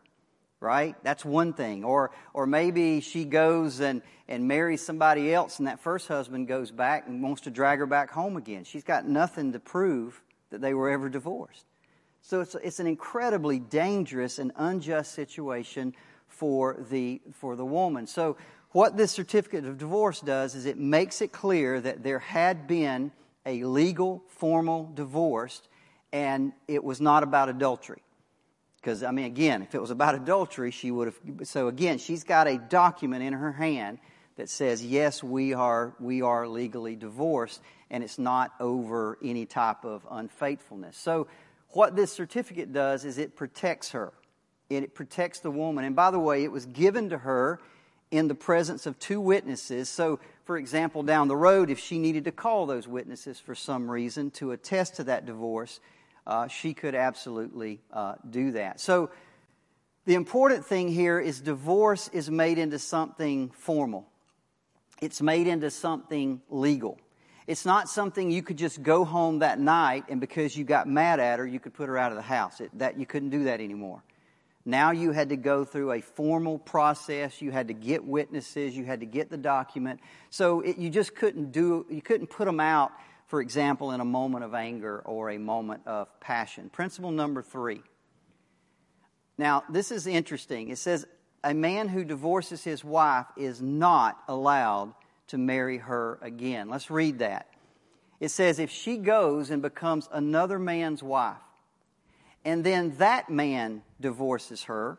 Right? 0.59 0.95
That's 1.03 1.25
one 1.25 1.53
thing. 1.53 1.83
Or, 1.83 2.11
or 2.33 2.45
maybe 2.45 3.01
she 3.01 3.25
goes 3.25 3.79
and, 3.79 4.03
and 4.27 4.47
marries 4.47 4.85
somebody 4.85 5.33
else 5.33 5.57
and 5.57 5.67
that 5.67 5.79
first 5.79 6.07
husband 6.07 6.47
goes 6.47 6.69
back 6.69 7.07
and 7.07 7.23
wants 7.23 7.41
to 7.43 7.49
drag 7.49 7.79
her 7.79 7.87
back 7.87 8.11
home 8.11 8.37
again. 8.37 8.63
She's 8.63 8.83
got 8.83 9.07
nothing 9.07 9.53
to 9.53 9.59
prove 9.59 10.21
that 10.51 10.61
they 10.61 10.75
were 10.75 10.91
ever 10.91 11.09
divorced. 11.09 11.65
So 12.21 12.41
it's, 12.41 12.55
it's 12.55 12.79
an 12.79 12.85
incredibly 12.85 13.57
dangerous 13.57 14.37
and 14.37 14.51
unjust 14.55 15.13
situation 15.13 15.95
for 16.27 16.77
the, 16.91 17.21
for 17.33 17.55
the 17.55 17.65
woman. 17.65 18.05
So 18.05 18.37
what 18.71 18.95
this 18.95 19.11
certificate 19.11 19.65
of 19.65 19.77
divorce 19.77 20.21
does 20.21 20.55
is 20.55 20.65
it 20.65 20.77
makes 20.77 21.21
it 21.21 21.31
clear 21.31 21.81
that 21.81 22.03
there 22.03 22.19
had 22.19 22.67
been 22.67 23.11
a 23.45 23.63
legal, 23.63 24.23
formal 24.27 24.91
divorce, 24.93 25.61
and 26.13 26.53
it 26.67 26.83
was 26.83 27.01
not 27.01 27.23
about 27.23 27.49
adultery. 27.49 28.01
Because, 28.77 29.03
I 29.03 29.11
mean, 29.11 29.25
again, 29.25 29.61
if 29.61 29.75
it 29.75 29.81
was 29.81 29.91
about 29.91 30.15
adultery, 30.15 30.71
she 30.71 30.89
would 30.89 31.07
have. 31.07 31.47
So, 31.47 31.67
again, 31.67 31.99
she's 31.99 32.23
got 32.23 32.47
a 32.47 32.57
document 32.57 33.23
in 33.23 33.33
her 33.33 33.51
hand 33.51 33.99
that 34.37 34.49
says, 34.49 34.83
yes, 34.83 35.23
we 35.23 35.53
are, 35.53 35.93
we 35.99 36.21
are 36.23 36.47
legally 36.47 36.95
divorced, 36.95 37.61
and 37.91 38.03
it's 38.03 38.17
not 38.17 38.53
over 38.59 39.19
any 39.23 39.45
type 39.45 39.85
of 39.85 40.05
unfaithfulness. 40.09 40.97
So, 40.97 41.27
what 41.69 41.95
this 41.95 42.11
certificate 42.11 42.73
does 42.73 43.05
is 43.05 43.17
it 43.17 43.35
protects 43.35 43.91
her. 43.91 44.11
and 44.69 44.83
It 44.83 44.95
protects 44.95 45.39
the 45.39 45.51
woman. 45.51 45.85
And 45.85 45.95
by 45.95 46.11
the 46.11 46.19
way, 46.19 46.43
it 46.43 46.51
was 46.51 46.65
given 46.65 47.09
to 47.09 47.19
her 47.19 47.59
in 48.09 48.27
the 48.27 48.35
presence 48.35 48.85
of 48.85 48.99
two 48.99 49.21
witnesses. 49.21 49.89
So, 49.89 50.19
for 50.43 50.57
example, 50.57 51.03
down 51.03 51.27
the 51.27 51.35
road, 51.35 51.69
if 51.69 51.79
she 51.79 51.99
needed 51.99 52.25
to 52.25 52.31
call 52.31 52.65
those 52.65 52.87
witnesses 52.87 53.39
for 53.39 53.55
some 53.55 53.89
reason 53.89 54.31
to 54.31 54.51
attest 54.51 54.95
to 54.95 55.03
that 55.05 55.25
divorce, 55.25 55.79
uh, 56.25 56.47
she 56.47 56.73
could 56.73 56.95
absolutely 56.95 57.81
uh, 57.91 58.15
do 58.29 58.51
that. 58.51 58.79
So, 58.79 59.09
the 60.05 60.15
important 60.15 60.65
thing 60.65 60.87
here 60.87 61.19
is 61.19 61.41
divorce 61.41 62.07
is 62.11 62.29
made 62.29 62.57
into 62.57 62.79
something 62.79 63.51
formal. 63.51 64.07
it's 64.99 65.21
made 65.21 65.47
into 65.47 65.69
something 65.69 66.41
legal. 66.49 66.99
It's 67.47 67.65
not 67.65 67.89
something 67.89 68.31
you 68.31 68.43
could 68.43 68.57
just 68.57 68.81
go 68.81 69.03
home 69.03 69.39
that 69.39 69.59
night 69.59 70.05
and 70.09 70.19
because 70.19 70.55
you 70.55 70.63
got 70.63 70.87
mad 70.87 71.19
at 71.19 71.39
her, 71.39 71.45
you 71.45 71.59
could 71.59 71.73
put 71.73 71.89
her 71.89 71.97
out 71.97 72.11
of 72.11 72.15
the 72.15 72.23
house. 72.23 72.61
It, 72.61 72.69
that 72.77 72.99
you 72.99 73.05
couldn't 73.05 73.29
do 73.29 73.43
that 73.45 73.59
anymore. 73.61 74.03
Now 74.65 74.91
you 74.91 75.11
had 75.11 75.29
to 75.29 75.37
go 75.37 75.65
through 75.65 75.93
a 75.93 76.01
formal 76.01 76.59
process. 76.59 77.41
You 77.41 77.51
had 77.51 77.69
to 77.69 77.73
get 77.73 78.03
witnesses. 78.03 78.75
You 78.75 78.85
had 78.85 78.99
to 78.99 79.05
get 79.05 79.29
the 79.29 79.37
document. 79.37 79.99
So 80.29 80.61
it, 80.61 80.77
you 80.77 80.89
just 80.89 81.15
couldn't 81.15 81.51
do, 81.51 81.85
you 81.89 82.01
couldn't 82.01 82.27
put 82.27 82.45
them 82.45 82.59
out, 82.59 82.91
for 83.27 83.41
example, 83.41 83.91
in 83.91 84.01
a 84.01 84.05
moment 84.05 84.43
of 84.43 84.53
anger 84.53 85.01
or 85.05 85.31
a 85.31 85.39
moment 85.39 85.81
of 85.87 86.07
passion. 86.19 86.69
Principle 86.69 87.11
number 87.11 87.41
three. 87.41 87.81
Now, 89.37 89.63
this 89.69 89.91
is 89.91 90.05
interesting. 90.05 90.69
It 90.69 90.77
says 90.77 91.05
a 91.43 91.53
man 91.53 91.87
who 91.87 92.03
divorces 92.03 92.63
his 92.63 92.83
wife 92.83 93.25
is 93.35 93.61
not 93.61 94.21
allowed 94.27 94.93
to 95.27 95.37
marry 95.37 95.79
her 95.79 96.19
again. 96.21 96.69
Let's 96.69 96.91
read 96.91 97.19
that. 97.19 97.47
It 98.19 98.29
says, 98.29 98.59
if 98.59 98.69
she 98.69 98.97
goes 98.97 99.49
and 99.49 99.63
becomes 99.63 100.07
another 100.11 100.59
man's 100.59 101.01
wife, 101.01 101.37
and 102.43 102.63
then 102.63 102.95
that 102.97 103.29
man 103.29 103.83
divorces 103.99 104.63
her, 104.63 104.97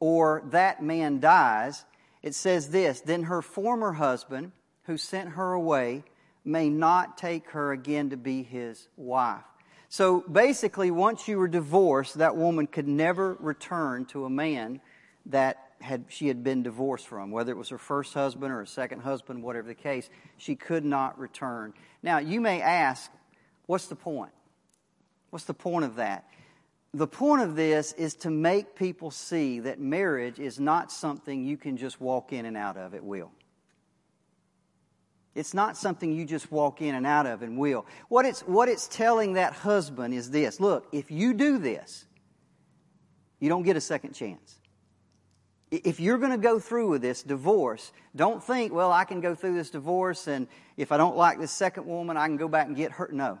or 0.00 0.42
that 0.50 0.82
man 0.82 1.20
dies, 1.20 1.84
it 2.22 2.34
says 2.34 2.70
this 2.70 3.00
then 3.00 3.24
her 3.24 3.42
former 3.42 3.92
husband, 3.92 4.52
who 4.84 4.96
sent 4.96 5.30
her 5.30 5.52
away, 5.52 6.04
may 6.44 6.68
not 6.68 7.16
take 7.16 7.50
her 7.50 7.72
again 7.72 8.10
to 8.10 8.16
be 8.16 8.42
his 8.42 8.88
wife. 8.96 9.44
So 9.88 10.20
basically, 10.20 10.90
once 10.90 11.28
you 11.28 11.38
were 11.38 11.48
divorced, 11.48 12.14
that 12.14 12.36
woman 12.36 12.66
could 12.66 12.88
never 12.88 13.34
return 13.34 14.06
to 14.06 14.24
a 14.24 14.30
man 14.30 14.80
that 15.26 15.58
had 15.80 16.06
she 16.08 16.28
had 16.28 16.42
been 16.42 16.62
divorced 16.62 17.06
from, 17.06 17.30
whether 17.30 17.52
it 17.52 17.58
was 17.58 17.68
her 17.68 17.78
first 17.78 18.14
husband 18.14 18.52
or 18.52 18.62
a 18.62 18.66
second 18.66 19.00
husband, 19.00 19.42
whatever 19.42 19.68
the 19.68 19.74
case, 19.74 20.08
she 20.36 20.56
could 20.56 20.84
not 20.84 21.18
return. 21.18 21.74
Now, 22.02 22.18
you 22.18 22.40
may 22.40 22.60
ask, 22.60 23.10
what's 23.66 23.86
the 23.86 23.96
point? 23.96 24.32
What's 25.30 25.44
the 25.44 25.54
point 25.54 25.84
of 25.84 25.96
that? 25.96 26.24
The 26.94 27.06
point 27.06 27.42
of 27.42 27.56
this 27.56 27.92
is 27.92 28.14
to 28.16 28.30
make 28.30 28.76
people 28.76 29.10
see 29.10 29.60
that 29.60 29.80
marriage 29.80 30.38
is 30.38 30.60
not 30.60 30.92
something 30.92 31.44
you 31.44 31.56
can 31.56 31.76
just 31.76 32.00
walk 32.00 32.32
in 32.32 32.44
and 32.44 32.56
out 32.56 32.76
of 32.76 32.94
at 32.94 33.02
will. 33.02 33.30
It's 35.34 35.54
not 35.54 35.78
something 35.78 36.12
you 36.12 36.26
just 36.26 36.52
walk 36.52 36.82
in 36.82 36.94
and 36.94 37.06
out 37.06 37.26
of 37.26 37.42
and 37.42 37.56
will. 37.56 37.86
What 38.08 38.26
it's, 38.26 38.42
what 38.42 38.68
it's 38.68 38.86
telling 38.86 39.34
that 39.34 39.54
husband 39.54 40.12
is 40.12 40.30
this 40.30 40.60
look, 40.60 40.86
if 40.92 41.10
you 41.10 41.32
do 41.32 41.56
this, 41.56 42.04
you 43.40 43.48
don't 43.48 43.62
get 43.62 43.76
a 43.76 43.80
second 43.80 44.12
chance. 44.12 44.58
If 45.70 46.00
you're 46.00 46.18
going 46.18 46.32
to 46.32 46.38
go 46.38 46.58
through 46.58 46.90
with 46.90 47.00
this 47.00 47.22
divorce, 47.22 47.92
don't 48.14 48.44
think, 48.44 48.74
well, 48.74 48.92
I 48.92 49.04
can 49.04 49.22
go 49.22 49.34
through 49.34 49.54
this 49.54 49.70
divorce 49.70 50.28
and 50.28 50.46
if 50.76 50.92
I 50.92 50.98
don't 50.98 51.16
like 51.16 51.40
this 51.40 51.50
second 51.50 51.86
woman, 51.86 52.18
I 52.18 52.26
can 52.26 52.36
go 52.36 52.48
back 52.48 52.66
and 52.66 52.76
get 52.76 52.92
her. 52.92 53.08
No. 53.10 53.38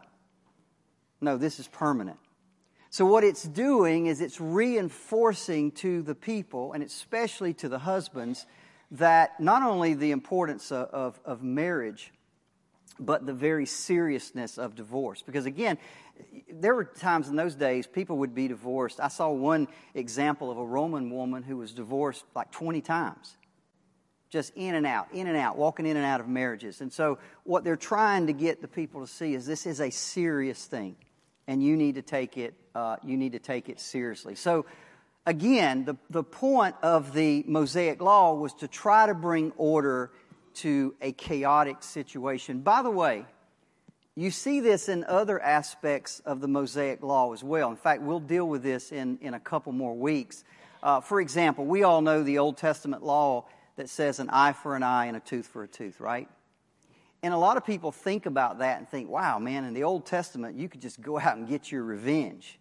No, 1.20 1.36
this 1.36 1.60
is 1.60 1.68
permanent. 1.68 2.18
So, 2.92 3.06
what 3.06 3.24
it's 3.24 3.44
doing 3.44 4.04
is 4.04 4.20
it's 4.20 4.38
reinforcing 4.38 5.70
to 5.72 6.02
the 6.02 6.14
people, 6.14 6.74
and 6.74 6.82
especially 6.82 7.54
to 7.54 7.68
the 7.70 7.78
husbands, 7.78 8.44
that 8.90 9.40
not 9.40 9.62
only 9.62 9.94
the 9.94 10.10
importance 10.10 10.70
of, 10.70 10.90
of, 10.90 11.20
of 11.24 11.42
marriage, 11.42 12.12
but 13.00 13.24
the 13.24 13.32
very 13.32 13.64
seriousness 13.64 14.58
of 14.58 14.74
divorce. 14.74 15.22
Because 15.22 15.46
again, 15.46 15.78
there 16.52 16.74
were 16.74 16.84
times 16.84 17.28
in 17.30 17.36
those 17.36 17.54
days 17.54 17.86
people 17.86 18.18
would 18.18 18.34
be 18.34 18.46
divorced. 18.46 19.00
I 19.00 19.08
saw 19.08 19.30
one 19.30 19.68
example 19.94 20.50
of 20.50 20.58
a 20.58 20.66
Roman 20.66 21.08
woman 21.08 21.42
who 21.42 21.56
was 21.56 21.72
divorced 21.72 22.26
like 22.34 22.50
20 22.50 22.82
times. 22.82 23.38
Just 24.28 24.52
in 24.54 24.74
and 24.74 24.84
out, 24.84 25.08
in 25.14 25.28
and 25.28 25.36
out, 25.38 25.56
walking 25.56 25.86
in 25.86 25.96
and 25.96 26.04
out 26.04 26.20
of 26.20 26.28
marriages. 26.28 26.82
And 26.82 26.92
so, 26.92 27.18
what 27.44 27.64
they're 27.64 27.74
trying 27.74 28.26
to 28.26 28.34
get 28.34 28.60
the 28.60 28.68
people 28.68 29.00
to 29.00 29.06
see 29.06 29.32
is 29.32 29.46
this 29.46 29.64
is 29.64 29.80
a 29.80 29.88
serious 29.88 30.66
thing 30.66 30.96
and 31.46 31.62
you 31.62 31.76
need 31.76 31.96
to 31.96 32.02
take 32.02 32.36
it, 32.36 32.54
uh, 32.74 32.96
you 33.04 33.16
need 33.16 33.32
to 33.32 33.38
take 33.38 33.68
it 33.68 33.80
seriously. 33.80 34.34
So, 34.34 34.64
again, 35.26 35.84
the, 35.84 35.96
the 36.10 36.22
point 36.22 36.76
of 36.82 37.12
the 37.12 37.44
Mosaic 37.46 38.00
Law 38.00 38.34
was 38.34 38.54
to 38.54 38.68
try 38.68 39.06
to 39.06 39.14
bring 39.14 39.52
order 39.56 40.10
to 40.54 40.94
a 41.00 41.12
chaotic 41.12 41.82
situation. 41.82 42.60
By 42.60 42.82
the 42.82 42.90
way, 42.90 43.24
you 44.14 44.30
see 44.30 44.60
this 44.60 44.88
in 44.88 45.04
other 45.04 45.40
aspects 45.40 46.20
of 46.26 46.40
the 46.40 46.48
Mosaic 46.48 47.02
Law 47.02 47.32
as 47.32 47.42
well. 47.42 47.70
In 47.70 47.76
fact, 47.76 48.02
we'll 48.02 48.20
deal 48.20 48.46
with 48.46 48.62
this 48.62 48.92
in, 48.92 49.18
in 49.22 49.32
a 49.32 49.40
couple 49.40 49.72
more 49.72 49.94
weeks. 49.94 50.44
Uh, 50.82 51.00
for 51.00 51.20
example, 51.20 51.64
we 51.64 51.82
all 51.82 52.02
know 52.02 52.22
the 52.22 52.38
Old 52.38 52.58
Testament 52.58 53.02
law 53.02 53.46
that 53.76 53.88
says 53.88 54.18
an 54.18 54.28
eye 54.28 54.52
for 54.52 54.76
an 54.76 54.82
eye 54.82 55.06
and 55.06 55.16
a 55.16 55.20
tooth 55.20 55.46
for 55.46 55.62
a 55.62 55.68
tooth, 55.68 55.98
right? 55.98 56.28
And 57.22 57.32
a 57.32 57.36
lot 57.36 57.56
of 57.56 57.64
people 57.64 57.92
think 57.92 58.26
about 58.26 58.58
that 58.58 58.78
and 58.78 58.88
think, 58.88 59.08
wow, 59.08 59.38
man, 59.38 59.64
in 59.64 59.74
the 59.74 59.84
Old 59.84 60.06
Testament, 60.06 60.56
you 60.56 60.68
could 60.68 60.80
just 60.80 61.00
go 61.00 61.18
out 61.18 61.36
and 61.36 61.48
get 61.48 61.70
your 61.70 61.84
revenge. 61.84 62.58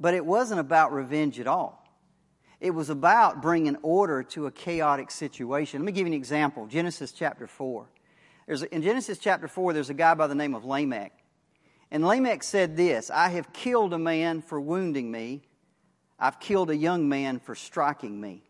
But 0.00 0.14
it 0.14 0.24
wasn't 0.24 0.60
about 0.60 0.92
revenge 0.92 1.38
at 1.38 1.46
all. 1.46 1.78
It 2.60 2.70
was 2.70 2.90
about 2.90 3.42
bringing 3.42 3.76
order 3.82 4.22
to 4.22 4.46
a 4.46 4.50
chaotic 4.50 5.10
situation. 5.10 5.80
Let 5.80 5.86
me 5.86 5.92
give 5.92 6.06
you 6.06 6.12
an 6.12 6.16
example 6.16 6.66
Genesis 6.66 7.12
chapter 7.12 7.46
4. 7.46 7.86
There's 8.46 8.62
a, 8.62 8.74
in 8.74 8.82
Genesis 8.82 9.18
chapter 9.18 9.48
4, 9.48 9.72
there's 9.72 9.90
a 9.90 9.94
guy 9.94 10.14
by 10.14 10.28
the 10.28 10.34
name 10.34 10.54
of 10.54 10.64
Lamech. 10.64 11.12
And 11.90 12.06
Lamech 12.06 12.42
said 12.42 12.76
this 12.76 13.10
I 13.10 13.28
have 13.30 13.52
killed 13.52 13.92
a 13.92 13.98
man 13.98 14.42
for 14.42 14.60
wounding 14.60 15.10
me, 15.10 15.42
I've 16.18 16.40
killed 16.40 16.70
a 16.70 16.76
young 16.76 17.08
man 17.08 17.38
for 17.38 17.54
striking 17.54 18.20
me. 18.20 18.44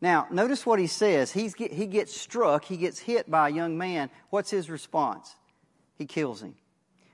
Now, 0.00 0.26
notice 0.30 0.66
what 0.66 0.78
he 0.78 0.86
says. 0.86 1.32
He's, 1.32 1.54
he 1.54 1.86
gets 1.86 2.18
struck, 2.18 2.64
he 2.64 2.76
gets 2.76 2.98
hit 2.98 3.30
by 3.30 3.48
a 3.48 3.52
young 3.52 3.78
man. 3.78 4.10
What's 4.30 4.50
his 4.50 4.68
response? 4.68 5.34
He 5.96 6.06
kills 6.06 6.42
him. 6.42 6.54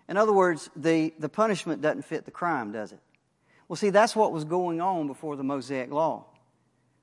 In 0.08 0.16
other 0.16 0.32
words, 0.32 0.70
the, 0.74 1.14
the 1.18 1.28
punishment 1.28 1.82
doesn't 1.82 2.04
fit 2.04 2.24
the 2.24 2.30
crime, 2.32 2.72
does 2.72 2.92
it? 2.92 2.98
Well, 3.68 3.76
see, 3.76 3.90
that's 3.90 4.16
what 4.16 4.32
was 4.32 4.44
going 4.44 4.80
on 4.80 5.06
before 5.06 5.36
the 5.36 5.44
Mosaic 5.44 5.92
Law. 5.92 6.24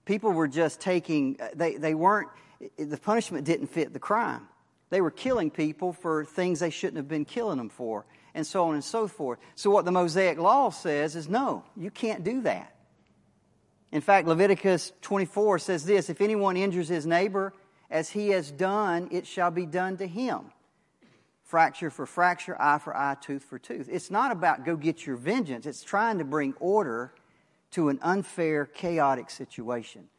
People 0.03 0.31
were 0.31 0.49
just 0.49 0.81
taking, 0.81 1.37
uh, 1.39 1.47
they, 1.55 1.75
they 1.75 1.93
weren't, 1.93 2.27
the 2.77 2.97
punishment 2.97 3.45
didn't 3.45 3.67
fit 3.67 3.93
the 3.93 3.99
crime. 3.99 4.47
They 4.89 5.01
were 5.01 5.11
killing 5.11 5.51
people 5.51 5.93
for 5.93 6.25
things 6.25 6.59
they 6.59 6.69
shouldn't 6.69 6.97
have 6.97 7.07
been 7.07 7.25
killing 7.25 7.57
them 7.57 7.69
for, 7.69 8.05
and 8.33 8.45
so 8.45 8.65
on 8.65 8.73
and 8.73 8.83
so 8.83 9.07
forth. 9.07 9.39
So, 9.55 9.69
what 9.69 9.85
the 9.85 9.91
Mosaic 9.91 10.37
Law 10.37 10.69
says 10.69 11.15
is 11.15 11.27
no, 11.27 11.63
you 11.75 11.91
can't 11.91 12.23
do 12.23 12.41
that. 12.41 12.73
In 13.91 14.01
fact, 14.01 14.27
Leviticus 14.27 14.91
24 15.01 15.59
says 15.59 15.85
this 15.85 16.09
If 16.09 16.21
anyone 16.21 16.57
injures 16.57 16.87
his 16.87 17.05
neighbor, 17.05 17.53
as 17.89 18.09
he 18.09 18.29
has 18.29 18.51
done, 18.51 19.07
it 19.11 19.25
shall 19.25 19.51
be 19.51 19.65
done 19.65 19.97
to 19.97 20.07
him. 20.07 20.51
Fracture 21.43 21.89
for 21.89 22.05
fracture, 22.05 22.61
eye 22.61 22.79
for 22.79 22.95
eye, 22.95 23.15
tooth 23.21 23.43
for 23.43 23.57
tooth. 23.57 23.87
It's 23.89 24.11
not 24.11 24.31
about 24.31 24.65
go 24.65 24.75
get 24.75 25.05
your 25.05 25.15
vengeance, 25.15 25.65
it's 25.65 25.83
trying 25.83 26.17
to 26.17 26.25
bring 26.25 26.53
order 26.59 27.13
to 27.71 27.89
an 27.89 27.99
unfair, 28.01 28.65
chaotic 28.65 29.29
situation. 29.29 30.09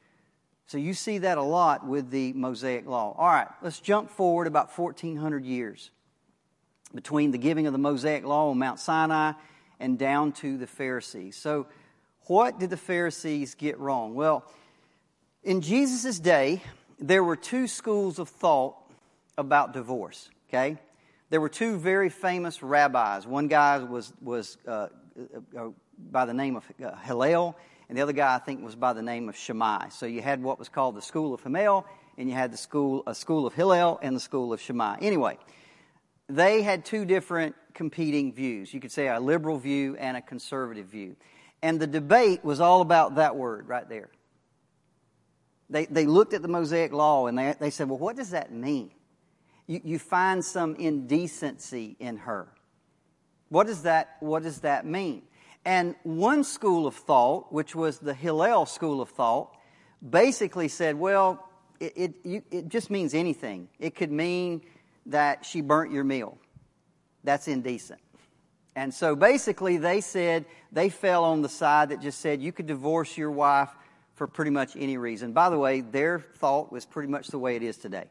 So 0.66 0.76
you 0.76 0.92
see 0.92 1.18
that 1.18 1.38
a 1.38 1.42
lot 1.42 1.86
with 1.86 2.10
the 2.10 2.34
Mosaic 2.34 2.86
Law. 2.86 3.14
All 3.16 3.28
right, 3.28 3.48
let's 3.62 3.80
jump 3.80 4.10
forward 4.10 4.46
about 4.46 4.76
1,400 4.76 5.44
years 5.44 5.90
between 6.94 7.30
the 7.30 7.38
giving 7.38 7.66
of 7.66 7.72
the 7.72 7.78
Mosaic 7.78 8.24
Law 8.24 8.50
on 8.50 8.58
Mount 8.58 8.78
Sinai 8.78 9.32
and 9.80 9.98
down 9.98 10.32
to 10.32 10.58
the 10.58 10.66
Pharisees. 10.66 11.36
So 11.36 11.66
what 12.28 12.58
did 12.58 12.70
the 12.70 12.76
Pharisees 12.76 13.54
get 13.54 13.78
wrong? 13.78 14.14
Well, 14.14 14.44
in 15.42 15.60
Jesus' 15.60 16.18
day, 16.18 16.62
there 16.98 17.24
were 17.24 17.36
two 17.36 17.66
schools 17.66 18.18
of 18.18 18.28
thought 18.28 18.76
about 19.36 19.72
divorce, 19.72 20.30
okay? 20.48 20.78
There 21.30 21.40
were 21.40 21.48
two 21.48 21.76
very 21.78 22.08
famous 22.08 22.62
rabbis. 22.62 23.26
One 23.26 23.48
guy 23.48 23.78
was, 23.78 24.12
was 24.20 24.58
uh, 24.66 24.70
uh, 24.70 24.88
uh, 25.56 25.68
by 26.10 26.26
the 26.26 26.34
name 26.34 26.56
of 26.56 26.64
uh, 26.84 26.94
Hillel, 26.96 27.56
and 27.88 27.96
the 27.96 28.02
other 28.02 28.12
guy, 28.12 28.34
I 28.34 28.38
think, 28.38 28.62
was 28.62 28.74
by 28.74 28.92
the 28.92 29.02
name 29.02 29.28
of 29.28 29.36
Shammai. 29.36 29.88
So 29.88 30.06
you 30.06 30.20
had 30.20 30.42
what 30.42 30.58
was 30.58 30.68
called 30.68 30.96
the 30.96 31.02
school 31.02 31.32
of 31.34 31.42
Hillel, 31.42 31.86
and 32.18 32.28
you 32.28 32.34
had 32.34 32.52
the 32.52 32.56
school, 32.56 33.02
a 33.06 33.14
school 33.14 33.46
of 33.46 33.54
Hillel 33.54 33.98
and 34.02 34.14
the 34.14 34.20
school 34.20 34.52
of 34.52 34.60
Shammai. 34.60 34.98
Anyway, 35.00 35.38
they 36.28 36.62
had 36.62 36.84
two 36.84 37.04
different 37.04 37.54
competing 37.72 38.32
views. 38.32 38.74
You 38.74 38.80
could 38.80 38.92
say 38.92 39.08
a 39.08 39.20
liberal 39.20 39.56
view 39.56 39.96
and 39.96 40.16
a 40.16 40.20
conservative 40.20 40.86
view. 40.86 41.16
And 41.62 41.80
the 41.80 41.86
debate 41.86 42.44
was 42.44 42.60
all 42.60 42.80
about 42.80 43.16
that 43.16 43.36
word 43.36 43.68
right 43.68 43.88
there. 43.88 44.10
They, 45.70 45.86
they 45.86 46.06
looked 46.06 46.32
at 46.32 46.42
the 46.42 46.48
Mosaic 46.48 46.92
Law 46.92 47.26
and 47.26 47.36
they, 47.36 47.54
they 47.58 47.70
said, 47.70 47.88
well, 47.88 47.98
what 47.98 48.16
does 48.16 48.30
that 48.30 48.52
mean? 48.52 48.90
You, 49.66 49.80
you 49.84 49.98
find 49.98 50.44
some 50.44 50.76
indecency 50.76 51.96
in 51.98 52.18
her. 52.18 52.48
What 53.50 53.66
does, 53.66 53.82
that, 53.82 54.16
what 54.20 54.42
does 54.42 54.60
that 54.60 54.86
mean? 54.86 55.22
And 55.64 55.94
one 56.02 56.44
school 56.44 56.86
of 56.86 56.94
thought, 56.94 57.52
which 57.52 57.74
was 57.74 57.98
the 57.98 58.14
Hillel 58.14 58.64
school 58.66 59.00
of 59.00 59.10
thought, 59.10 59.54
basically 60.08 60.68
said, 60.68 60.96
well, 60.96 61.48
it, 61.80 61.92
it, 61.96 62.14
you, 62.24 62.42
it 62.50 62.68
just 62.68 62.90
means 62.90 63.12
anything. 63.12 63.68
It 63.78 63.94
could 63.94 64.10
mean 64.12 64.62
that 65.06 65.44
she 65.44 65.60
burnt 65.60 65.92
your 65.92 66.04
meal. 66.04 66.38
That's 67.24 67.48
indecent. 67.48 68.00
And 68.78 68.94
so 68.94 69.16
basically, 69.16 69.76
they 69.78 70.00
said 70.00 70.44
they 70.70 70.88
fell 70.88 71.24
on 71.24 71.42
the 71.42 71.48
side 71.48 71.88
that 71.88 72.00
just 72.00 72.20
said 72.20 72.40
you 72.40 72.52
could 72.52 72.66
divorce 72.66 73.18
your 73.18 73.32
wife 73.32 73.70
for 74.14 74.28
pretty 74.28 74.52
much 74.52 74.76
any 74.76 74.96
reason. 74.96 75.32
By 75.32 75.50
the 75.50 75.58
way, 75.58 75.80
their 75.80 76.20
thought 76.20 76.70
was 76.70 76.86
pretty 76.86 77.08
much 77.08 77.26
the 77.26 77.40
way 77.40 77.56
it 77.56 77.64
is 77.64 77.76
today. 77.76 78.04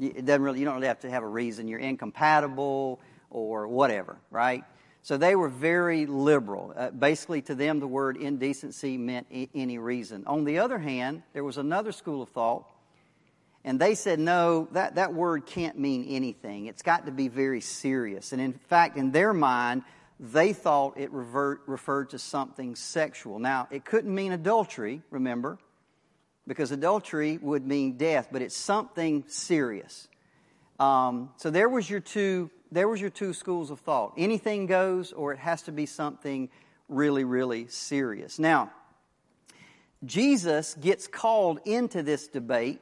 It 0.00 0.24
doesn't 0.24 0.40
really, 0.40 0.60
you 0.60 0.64
don't 0.64 0.76
really 0.76 0.86
have 0.86 1.00
to 1.00 1.10
have 1.10 1.22
a 1.22 1.28
reason. 1.28 1.68
You're 1.68 1.78
incompatible 1.78 3.00
or 3.28 3.68
whatever, 3.68 4.16
right? 4.30 4.64
So 5.02 5.18
they 5.18 5.36
were 5.36 5.50
very 5.50 6.06
liberal. 6.06 6.72
Uh, 6.74 6.90
basically, 6.90 7.42
to 7.42 7.54
them, 7.54 7.78
the 7.78 7.86
word 7.86 8.16
indecency 8.16 8.96
meant 8.96 9.26
I- 9.30 9.50
any 9.54 9.76
reason. 9.76 10.24
On 10.26 10.44
the 10.44 10.58
other 10.58 10.78
hand, 10.78 11.22
there 11.34 11.44
was 11.44 11.58
another 11.58 11.92
school 11.92 12.22
of 12.22 12.30
thought, 12.30 12.64
and 13.64 13.80
they 13.80 13.94
said, 13.94 14.18
no, 14.18 14.68
that, 14.72 14.96
that 14.96 15.14
word 15.14 15.46
can't 15.46 15.78
mean 15.78 16.06
anything. 16.08 16.66
It's 16.66 16.82
got 16.82 17.06
to 17.06 17.12
be 17.12 17.28
very 17.28 17.60
serious. 17.60 18.32
And 18.32 18.40
in 18.40 18.54
fact, 18.54 18.96
in 18.96 19.12
their 19.12 19.32
mind, 19.32 19.84
they 20.18 20.52
thought 20.52 20.98
it 20.98 21.12
revert, 21.12 21.62
referred 21.66 22.10
to 22.10 22.18
something 22.18 22.74
sexual. 22.74 23.38
Now, 23.38 23.68
it 23.70 23.84
couldn't 23.84 24.12
mean 24.12 24.32
adultery, 24.32 25.02
remember, 25.10 25.58
because 26.46 26.72
adultery 26.72 27.38
would 27.38 27.66
mean 27.66 27.96
death, 27.96 28.28
but 28.32 28.42
it's 28.42 28.56
something 28.56 29.24
serious. 29.28 30.08
Um, 30.80 31.30
so 31.36 31.50
there 31.50 31.68
was 31.68 31.88
your 31.88 32.00
two 32.00 32.50
there 32.72 32.88
was 32.88 33.02
your 33.02 33.10
two 33.10 33.34
schools 33.34 33.70
of 33.70 33.80
thought. 33.80 34.14
Anything 34.16 34.64
goes, 34.64 35.12
or 35.12 35.32
it 35.34 35.38
has 35.38 35.60
to 35.62 35.72
be 35.72 35.84
something 35.84 36.48
really, 36.88 37.22
really 37.22 37.66
serious. 37.68 38.38
Now, 38.38 38.72
Jesus 40.06 40.74
gets 40.80 41.06
called 41.06 41.60
into 41.66 42.02
this 42.02 42.28
debate 42.28 42.80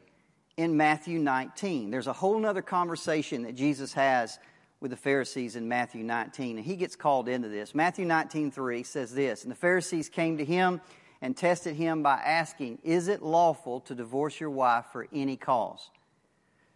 in 0.60 0.76
Matthew 0.76 1.18
19. 1.18 1.90
There's 1.90 2.06
a 2.06 2.12
whole 2.12 2.44
other 2.44 2.60
conversation 2.60 3.44
that 3.44 3.54
Jesus 3.54 3.94
has 3.94 4.38
with 4.78 4.90
the 4.90 4.96
Pharisees 4.96 5.56
in 5.56 5.66
Matthew 5.66 6.04
19, 6.04 6.58
and 6.58 6.66
he 6.66 6.76
gets 6.76 6.96
called 6.96 7.30
into 7.30 7.48
this. 7.48 7.74
Matthew 7.74 8.04
19, 8.04 8.50
3 8.50 8.82
says 8.82 9.14
this, 9.14 9.42
And 9.42 9.50
the 9.50 9.56
Pharisees 9.56 10.10
came 10.10 10.36
to 10.36 10.44
him 10.44 10.82
and 11.22 11.34
tested 11.34 11.76
him 11.76 12.02
by 12.02 12.16
asking, 12.16 12.78
Is 12.84 13.08
it 13.08 13.22
lawful 13.22 13.80
to 13.80 13.94
divorce 13.94 14.38
your 14.38 14.50
wife 14.50 14.84
for 14.92 15.08
any 15.14 15.38
cause? 15.38 15.90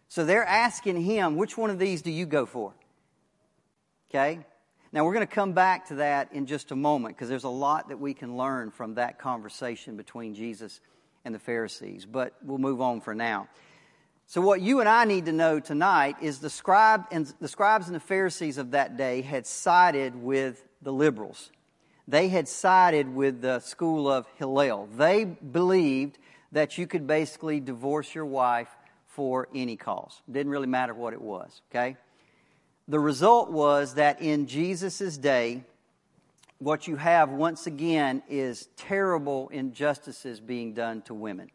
So 0.07 0.25
they're 0.25 0.45
asking 0.45 1.03
him, 1.03 1.35
Which 1.35 1.55
one 1.55 1.69
of 1.69 1.77
these 1.77 2.01
do 2.01 2.09
you 2.09 2.25
go 2.25 2.47
for? 2.47 2.73
Okay? 4.09 4.39
Now, 4.91 5.05
we're 5.05 5.13
going 5.13 5.27
to 5.27 5.33
come 5.33 5.53
back 5.53 5.89
to 5.89 5.95
that 5.95 6.33
in 6.33 6.47
just 6.47 6.71
a 6.71 6.75
moment 6.75 7.15
because 7.15 7.29
there's 7.29 7.43
a 7.43 7.49
lot 7.49 7.89
that 7.89 7.99
we 7.99 8.15
can 8.15 8.35
learn 8.35 8.71
from 8.71 8.95
that 8.95 9.19
conversation 9.19 9.95
between 9.95 10.33
Jesus 10.33 10.81
and 11.25 11.33
the 11.33 11.39
Pharisees, 11.39 12.05
but 12.05 12.33
we'll 12.43 12.59
move 12.59 12.79
on 12.79 13.01
for 13.01 13.13
now. 13.13 13.49
So, 14.27 14.41
what 14.41 14.61
you 14.61 14.79
and 14.79 14.89
I 14.89 15.05
need 15.05 15.25
to 15.25 15.31
know 15.31 15.59
tonight 15.59 16.15
is 16.21 16.39
the, 16.39 16.49
scribe 16.49 17.05
and, 17.11 17.31
the 17.39 17.47
scribes 17.47 17.87
and 17.87 17.95
the 17.95 17.99
Pharisees 17.99 18.57
of 18.57 18.71
that 18.71 18.97
day 18.97 19.21
had 19.21 19.45
sided 19.45 20.15
with 20.15 20.65
the 20.81 20.91
liberals. 20.91 21.51
They 22.07 22.27
had 22.29 22.47
sided 22.47 23.13
with 23.13 23.41
the 23.41 23.59
school 23.59 24.09
of 24.09 24.27
Hillel. 24.37 24.87
They 24.95 25.25
believed 25.25 26.17
that 26.51 26.77
you 26.77 26.87
could 26.87 27.05
basically 27.05 27.59
divorce 27.59 28.15
your 28.15 28.25
wife 28.25 28.69
for 29.07 29.47
any 29.53 29.75
cause. 29.75 30.21
It 30.27 30.33
didn't 30.33 30.51
really 30.51 30.67
matter 30.67 30.93
what 30.93 31.13
it 31.13 31.21
was, 31.21 31.61
okay? 31.71 31.95
The 32.87 32.99
result 32.99 33.51
was 33.51 33.95
that 33.95 34.21
in 34.21 34.47
Jesus' 34.47 35.17
day, 35.17 35.63
what 36.59 36.87
you 36.87 36.95
have 36.95 37.29
once 37.29 37.67
again 37.67 38.23
is 38.29 38.69
terrible 38.75 39.49
injustices 39.49 40.39
being 40.39 40.73
done 40.73 41.01
to 41.03 41.13
women. 41.13 41.49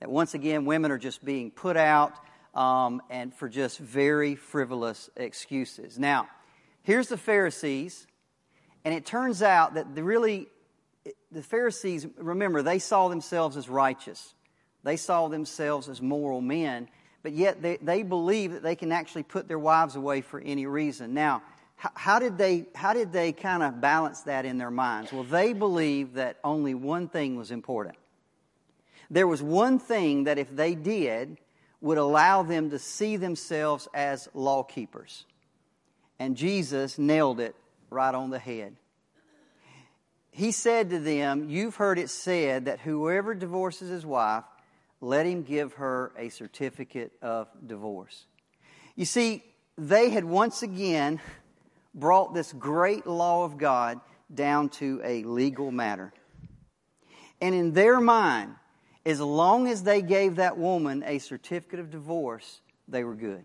That 0.00 0.10
once 0.10 0.34
again, 0.34 0.64
women 0.64 0.90
are 0.90 0.98
just 0.98 1.24
being 1.24 1.50
put 1.50 1.76
out 1.76 2.12
um, 2.54 3.02
and 3.10 3.34
for 3.34 3.48
just 3.48 3.78
very 3.78 4.34
frivolous 4.34 5.10
excuses. 5.16 5.98
Now, 5.98 6.28
here's 6.82 7.08
the 7.08 7.16
Pharisees, 7.16 8.06
and 8.84 8.94
it 8.94 9.06
turns 9.06 9.42
out 9.42 9.74
that 9.74 9.94
the 9.94 10.02
really 10.02 10.48
the 11.30 11.42
Pharisees, 11.42 12.06
remember, 12.16 12.62
they 12.62 12.78
saw 12.78 13.08
themselves 13.08 13.56
as 13.56 13.68
righteous. 13.68 14.34
They 14.82 14.96
saw 14.96 15.28
themselves 15.28 15.88
as 15.88 16.00
moral 16.00 16.40
men, 16.40 16.88
but 17.22 17.32
yet 17.32 17.60
they, 17.62 17.76
they 17.76 18.02
believe 18.02 18.52
that 18.52 18.62
they 18.62 18.76
can 18.76 18.92
actually 18.92 19.24
put 19.24 19.48
their 19.48 19.58
wives 19.58 19.96
away 19.96 20.20
for 20.20 20.40
any 20.40 20.66
reason. 20.66 21.12
Now, 21.12 21.42
how, 21.74 21.90
how 21.94 22.18
did 22.18 22.38
they, 22.38 22.66
how 22.74 22.94
did 22.94 23.12
they 23.12 23.32
kind 23.32 23.62
of 23.62 23.80
balance 23.80 24.22
that 24.22 24.46
in 24.46 24.58
their 24.58 24.70
minds? 24.70 25.12
Well, 25.12 25.24
they 25.24 25.52
believed 25.52 26.14
that 26.14 26.38
only 26.42 26.74
one 26.74 27.08
thing 27.08 27.36
was 27.36 27.50
important. 27.50 27.96
There 29.10 29.26
was 29.26 29.42
one 29.42 29.78
thing 29.78 30.24
that 30.24 30.38
if 30.38 30.54
they 30.54 30.74
did 30.74 31.38
would 31.80 31.98
allow 31.98 32.42
them 32.42 32.70
to 32.70 32.78
see 32.78 33.16
themselves 33.16 33.88
as 33.94 34.28
law 34.34 34.62
keepers. 34.62 35.24
And 36.18 36.36
Jesus 36.36 36.98
nailed 36.98 37.40
it 37.40 37.54
right 37.90 38.14
on 38.14 38.30
the 38.30 38.38
head. 38.38 38.76
He 40.30 40.52
said 40.52 40.90
to 40.90 40.98
them, 40.98 41.48
You've 41.48 41.76
heard 41.76 41.98
it 41.98 42.10
said 42.10 42.66
that 42.66 42.80
whoever 42.80 43.34
divorces 43.34 43.88
his 43.88 44.04
wife 44.04 44.44
let 45.00 45.26
him 45.26 45.42
give 45.42 45.74
her 45.74 46.12
a 46.18 46.28
certificate 46.28 47.12
of 47.22 47.48
divorce. 47.66 48.26
You 48.96 49.04
see, 49.04 49.44
they 49.78 50.10
had 50.10 50.24
once 50.24 50.62
again 50.62 51.20
brought 51.94 52.34
this 52.34 52.52
great 52.52 53.06
law 53.06 53.44
of 53.44 53.58
God 53.58 54.00
down 54.32 54.68
to 54.70 55.00
a 55.04 55.22
legal 55.24 55.70
matter. 55.70 56.12
And 57.40 57.54
in 57.54 57.72
their 57.72 58.00
mind, 58.00 58.54
as 59.06 59.20
long 59.20 59.68
as 59.68 59.84
they 59.84 60.02
gave 60.02 60.36
that 60.36 60.58
woman 60.58 61.04
a 61.06 61.18
certificate 61.18 61.78
of 61.78 61.90
divorce, 61.92 62.60
they 62.88 63.04
were 63.04 63.14
good. 63.14 63.44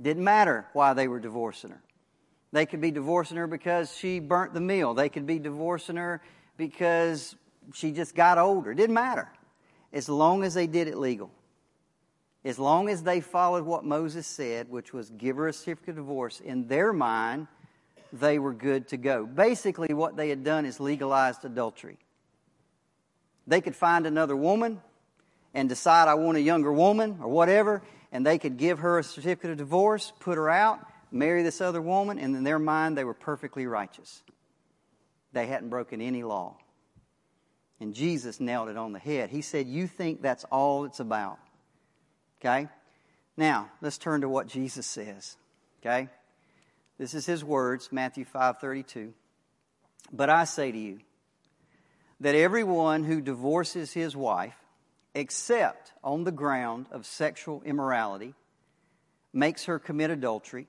Didn't 0.00 0.24
matter 0.24 0.66
why 0.72 0.94
they 0.94 1.08
were 1.08 1.20
divorcing 1.20 1.70
her. 1.70 1.82
They 2.50 2.64
could 2.64 2.80
be 2.80 2.90
divorcing 2.90 3.36
her 3.36 3.46
because 3.46 3.94
she 3.94 4.18
burnt 4.18 4.54
the 4.54 4.60
meal. 4.60 4.94
They 4.94 5.10
could 5.10 5.26
be 5.26 5.38
divorcing 5.38 5.96
her 5.96 6.22
because 6.56 7.36
she 7.74 7.92
just 7.92 8.14
got 8.14 8.38
older. 8.38 8.72
Didn't 8.72 8.94
matter 8.94 9.30
as 9.92 10.08
long 10.08 10.42
as 10.42 10.54
they 10.54 10.66
did 10.66 10.88
it 10.88 10.96
legal. 10.96 11.30
As 12.42 12.58
long 12.58 12.88
as 12.88 13.02
they 13.02 13.20
followed 13.20 13.66
what 13.66 13.84
Moses 13.84 14.26
said, 14.26 14.70
which 14.70 14.94
was 14.94 15.10
give 15.10 15.36
her 15.36 15.48
a 15.48 15.52
certificate 15.52 15.90
of 15.90 15.96
divorce, 15.96 16.40
in 16.40 16.66
their 16.66 16.94
mind, 16.94 17.46
they 18.10 18.38
were 18.38 18.54
good 18.54 18.88
to 18.88 18.96
go. 18.96 19.26
Basically, 19.26 19.92
what 19.92 20.16
they 20.16 20.30
had 20.30 20.42
done 20.42 20.64
is 20.64 20.80
legalized 20.80 21.44
adultery. 21.44 21.98
They 23.50 23.60
could 23.60 23.74
find 23.74 24.06
another 24.06 24.36
woman 24.36 24.80
and 25.54 25.68
decide, 25.68 26.06
I 26.06 26.14
want 26.14 26.38
a 26.38 26.40
younger 26.40 26.72
woman 26.72 27.18
or 27.20 27.28
whatever, 27.28 27.82
and 28.12 28.24
they 28.24 28.38
could 28.38 28.58
give 28.58 28.78
her 28.78 29.00
a 29.00 29.02
certificate 29.02 29.50
of 29.50 29.56
divorce, 29.56 30.12
put 30.20 30.38
her 30.38 30.48
out, 30.48 30.78
marry 31.10 31.42
this 31.42 31.60
other 31.60 31.82
woman, 31.82 32.16
and 32.20 32.36
in 32.36 32.44
their 32.44 32.60
mind, 32.60 32.96
they 32.96 33.02
were 33.02 33.12
perfectly 33.12 33.66
righteous. 33.66 34.22
They 35.32 35.48
hadn't 35.48 35.68
broken 35.68 36.00
any 36.00 36.22
law. 36.22 36.58
And 37.80 37.92
Jesus 37.92 38.38
nailed 38.38 38.68
it 38.68 38.76
on 38.76 38.92
the 38.92 39.00
head. 39.00 39.30
He 39.30 39.42
said, 39.42 39.66
You 39.66 39.88
think 39.88 40.22
that's 40.22 40.44
all 40.44 40.84
it's 40.84 41.00
about. 41.00 41.40
Okay? 42.40 42.68
Now, 43.36 43.68
let's 43.80 43.98
turn 43.98 44.20
to 44.20 44.28
what 44.28 44.46
Jesus 44.46 44.86
says. 44.86 45.36
Okay? 45.80 46.08
This 46.98 47.14
is 47.14 47.26
his 47.26 47.42
words, 47.42 47.88
Matthew 47.90 48.24
5 48.24 48.60
32. 48.60 49.12
But 50.12 50.30
I 50.30 50.44
say 50.44 50.70
to 50.70 50.78
you 50.78 51.00
that 52.20 52.34
everyone 52.34 53.04
who 53.04 53.20
divorces 53.20 53.92
his 53.92 54.14
wife, 54.14 54.56
except 55.14 55.92
on 56.04 56.24
the 56.24 56.32
ground 56.32 56.86
of 56.90 57.06
sexual 57.06 57.62
immorality, 57.64 58.34
makes 59.32 59.64
her 59.64 59.78
commit 59.78 60.10
adultery 60.10 60.66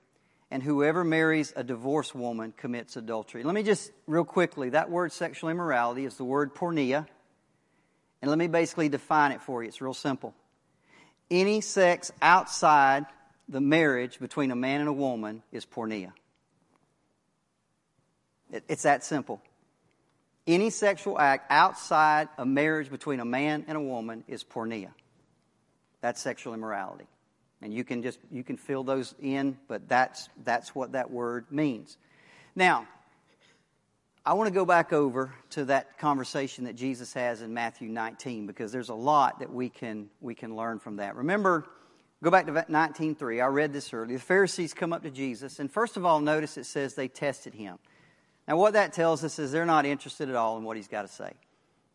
and 0.52 0.62
whoever 0.62 1.04
marries 1.04 1.54
a 1.56 1.64
divorced 1.64 2.14
woman 2.14 2.54
commits 2.56 2.98
adultery. 2.98 3.44
Let 3.44 3.56
me 3.56 3.64
just, 3.64 3.92
real 4.06 4.26
quickly, 4.26 4.72
that 4.72 4.90
word 4.90 5.14
sexual 5.14 5.50
immorality 5.50 6.04
is 6.04 6.18
the 6.18 6.26
word 6.26 6.54
porneia. 6.54 7.08
And 8.22 8.30
let 8.30 8.38
me 8.38 8.48
basically 8.48 8.90
define 8.90 9.32
it 9.32 9.42
for 9.42 9.64
you. 9.64 9.70
It's 9.70 9.82
real 9.82 9.94
simple. 9.94 10.36
Any 11.32 11.62
sex 11.62 12.12
outside 12.22 13.06
the 13.48 13.62
marriage 13.62 14.20
between 14.20 14.52
a 14.52 14.56
man 14.56 14.82
and 14.82 14.90
a 14.90 14.94
woman 14.94 15.42
is 15.54 15.66
porneia. 15.66 16.12
it's 18.52 18.84
that 18.84 19.06
simple. 19.06 19.42
Any 20.52 20.70
sexual 20.70 21.18
act 21.18 21.50
outside 21.50 22.28
a 22.38 22.46
marriage 22.46 22.92
between 22.92 23.22
a 23.22 23.26
man 23.26 23.64
and 23.70 23.78
a 23.78 23.82
woman 23.82 24.26
is 24.28 24.44
porneia. 24.44 24.90
That's 26.02 26.20
sexual 26.20 26.54
immorality. 26.54 27.08
And 27.62 27.74
you 27.74 27.86
can 27.86 28.04
just 28.04 28.20
you 28.30 28.44
can 28.44 28.58
fill 28.58 28.84
those 28.84 29.16
in 29.22 29.58
but 29.70 29.88
that's 29.88 30.28
that's 30.44 30.76
what 30.76 30.92
that 30.92 31.10
word 31.10 31.46
means. 31.52 31.98
Now 32.54 32.86
i 34.26 34.34
want 34.34 34.48
to 34.48 34.54
go 34.54 34.66
back 34.66 34.92
over 34.92 35.34
to 35.52 35.66
that 35.66 35.98
conversation 35.98 36.66
that 36.66 36.76
jesus 36.76 37.12
has 37.12 37.42
in 37.42 37.56
matthew 37.56 37.90
19 37.90 38.46
because 38.46 38.72
there's 38.72 38.90
a 38.90 38.94
lot 38.94 39.40
that 39.40 39.52
we 39.52 39.68
can 39.68 40.12
we 40.20 40.36
can 40.36 40.56
learn 40.56 40.80
from 40.80 40.98
that. 40.98 41.16
Remember 41.16 41.66
go 42.22 42.30
back 42.30 42.46
to 42.48 42.52
19.3 42.52 43.42
i 43.42 43.48
read 43.48 43.72
this 43.72 43.94
earlier. 43.94 44.18
The 44.18 44.24
pharisees 44.24 44.74
come 44.74 44.92
up 44.92 45.04
to 45.04 45.12
jesus 45.12 45.60
and 45.60 45.72
first 45.72 45.96
of 45.96 46.06
all 46.06 46.20
notice 46.20 46.58
it 46.58 46.66
says 46.66 46.94
they 46.94 47.08
tested 47.08 47.54
him 47.54 47.80
now 48.52 48.58
what 48.58 48.74
that 48.74 48.94
tells 48.94 49.24
us 49.24 49.40
is 49.40 49.52
they're 49.52 49.66
not 49.66 49.86
interested 49.86 50.30
at 50.30 50.36
all 50.36 50.58
in 50.58 50.64
what 50.64 50.78
he's 50.78 50.88
got 50.88 51.02
to 51.02 51.08
say 51.08 51.32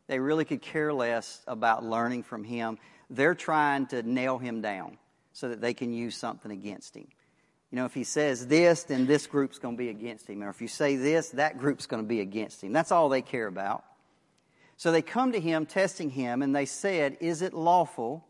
they 0.08 0.18
really 0.18 0.44
could 0.44 0.62
care 0.62 0.92
less 0.92 1.42
about 1.46 1.84
learning 1.84 2.22
from 2.22 2.42
him 2.42 2.78
they're 3.10 3.34
trying 3.34 3.86
to 3.86 4.02
nail 4.02 4.38
him 4.38 4.60
down 4.60 4.98
so 5.36 5.50
that 5.50 5.60
they 5.60 5.74
can 5.74 5.92
use 5.92 6.16
something 6.16 6.50
against 6.50 6.96
him. 6.96 7.06
You 7.70 7.76
know, 7.76 7.84
if 7.84 7.92
he 7.92 8.04
says 8.04 8.46
this, 8.46 8.84
then 8.84 9.06
this 9.06 9.26
group's 9.26 9.58
going 9.58 9.74
to 9.74 9.78
be 9.78 9.90
against 9.90 10.28
him. 10.28 10.42
Or 10.42 10.48
if 10.48 10.62
you 10.62 10.68
say 10.68 10.96
this, 10.96 11.30
that 11.30 11.58
group's 11.58 11.86
going 11.86 12.02
to 12.02 12.08
be 12.08 12.20
against 12.20 12.62
him. 12.62 12.72
That's 12.72 12.90
all 12.90 13.10
they 13.10 13.22
care 13.22 13.46
about. 13.46 13.84
So 14.78 14.92
they 14.92 15.02
come 15.02 15.32
to 15.32 15.40
him, 15.40 15.66
testing 15.66 16.10
him, 16.10 16.42
and 16.42 16.56
they 16.56 16.64
said, 16.64 17.18
Is 17.20 17.42
it 17.42 17.52
lawful 17.52 18.26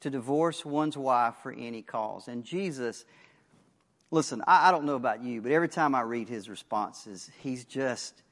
to 0.00 0.10
divorce 0.10 0.64
one's 0.64 0.96
wife 0.96 1.34
for 1.42 1.52
any 1.52 1.82
cause? 1.82 2.28
And 2.28 2.44
Jesus, 2.44 3.04
listen, 4.14 4.42
I, 4.46 4.68
I 4.68 4.70
don't 4.70 4.84
know 4.84 4.94
about 4.94 5.22
you, 5.22 5.42
but 5.42 5.52
every 5.52 5.68
time 5.68 5.94
I 5.94 6.02
read 6.02 6.28
his 6.28 6.48
responses, 6.48 7.30
he's 7.40 7.64
just 7.64 8.22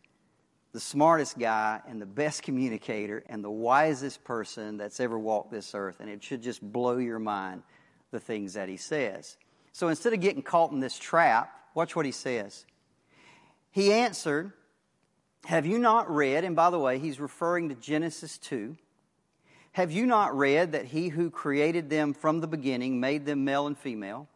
the 0.73 0.81
smartest 0.81 1.39
guy 1.39 1.81
and 1.87 2.01
the 2.01 2.07
best 2.07 2.43
communicator 2.43 3.23
and 3.29 3.45
the 3.45 3.51
wisest 3.51 4.25
person 4.25 4.79
that's 4.79 5.01
ever 5.01 5.19
walked 5.19 5.51
this 5.51 5.75
earth. 5.75 5.97
And 6.01 6.09
it 6.09 6.23
should 6.23 6.43
just 6.43 6.63
blow 6.63 6.97
your 6.97 7.19
mind 7.19 7.63
the 8.11 8.21
things 8.21 8.55
that 8.55 8.69
he 8.69 8.77
says. 8.77 9.37
So 9.73 9.89
instead 9.89 10.13
of 10.13 10.21
getting 10.21 10.43
caught 10.43 10.71
in 10.71 10.81
this 10.81 10.99
trap, 10.99 11.53
watch 11.75 11.95
what 11.97 12.07
he 12.07 12.13
says. 12.13 12.65
He 13.71 13.93
answered, 13.93 14.53
Have 15.47 15.67
you 15.67 15.79
not 15.79 16.11
read? 16.15 16.45
And 16.45 16.55
by 16.55 16.71
the 16.71 16.79
way, 16.79 16.99
he's 16.99 17.21
referring 17.21 17.69
to 17.71 17.75
Genesis 17.75 18.39
2. 18.39 18.77
Have 19.73 19.91
you 19.91 20.07
not 20.07 20.37
read 20.37 20.73
that 20.73 20.87
he 20.87 21.09
who 21.09 21.31
created 21.31 21.91
them 21.91 22.13
from 22.13 22.41
the 22.41 22.47
beginning 22.47 23.01
made 23.01 23.25
them 23.25 23.45
male 23.45 23.67
and 23.67 23.77
female? 23.77 24.29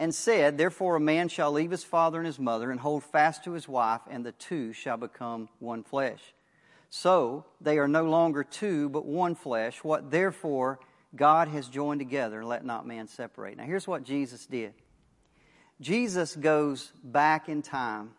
And 0.00 0.12
said, 0.14 0.58
Therefore 0.58 0.96
a 0.96 1.00
man 1.00 1.28
shall 1.28 1.52
leave 1.52 1.70
his 1.70 1.84
father 1.84 2.18
and 2.18 2.26
his 2.26 2.40
mother 2.40 2.72
and 2.72 2.80
hold 2.80 3.04
fast 3.04 3.44
to 3.44 3.52
his 3.52 3.68
wife, 3.68 4.00
and 4.10 4.24
the 4.24 4.32
two 4.32 4.72
shall 4.72 4.96
become 4.96 5.48
one 5.60 5.84
flesh. 5.84 6.32
So 6.88 7.44
they 7.60 7.78
are 7.78 7.86
no 7.86 8.04
longer 8.04 8.42
two, 8.42 8.88
but 8.88 9.04
one 9.04 9.36
flesh. 9.36 9.84
What 9.84 10.10
therefore 10.10 10.80
God 11.14 11.48
has 11.48 11.68
joined 11.68 12.00
together, 12.00 12.44
let 12.44 12.64
not 12.64 12.86
man 12.86 13.08
separate. 13.08 13.56
Now 13.56 13.64
here's 13.64 13.86
what 13.86 14.02
Jesus 14.02 14.46
did 14.46 14.74
Jesus 15.80 16.34
goes 16.34 16.92
back 17.02 17.48
in 17.48 17.62
time 17.62 18.12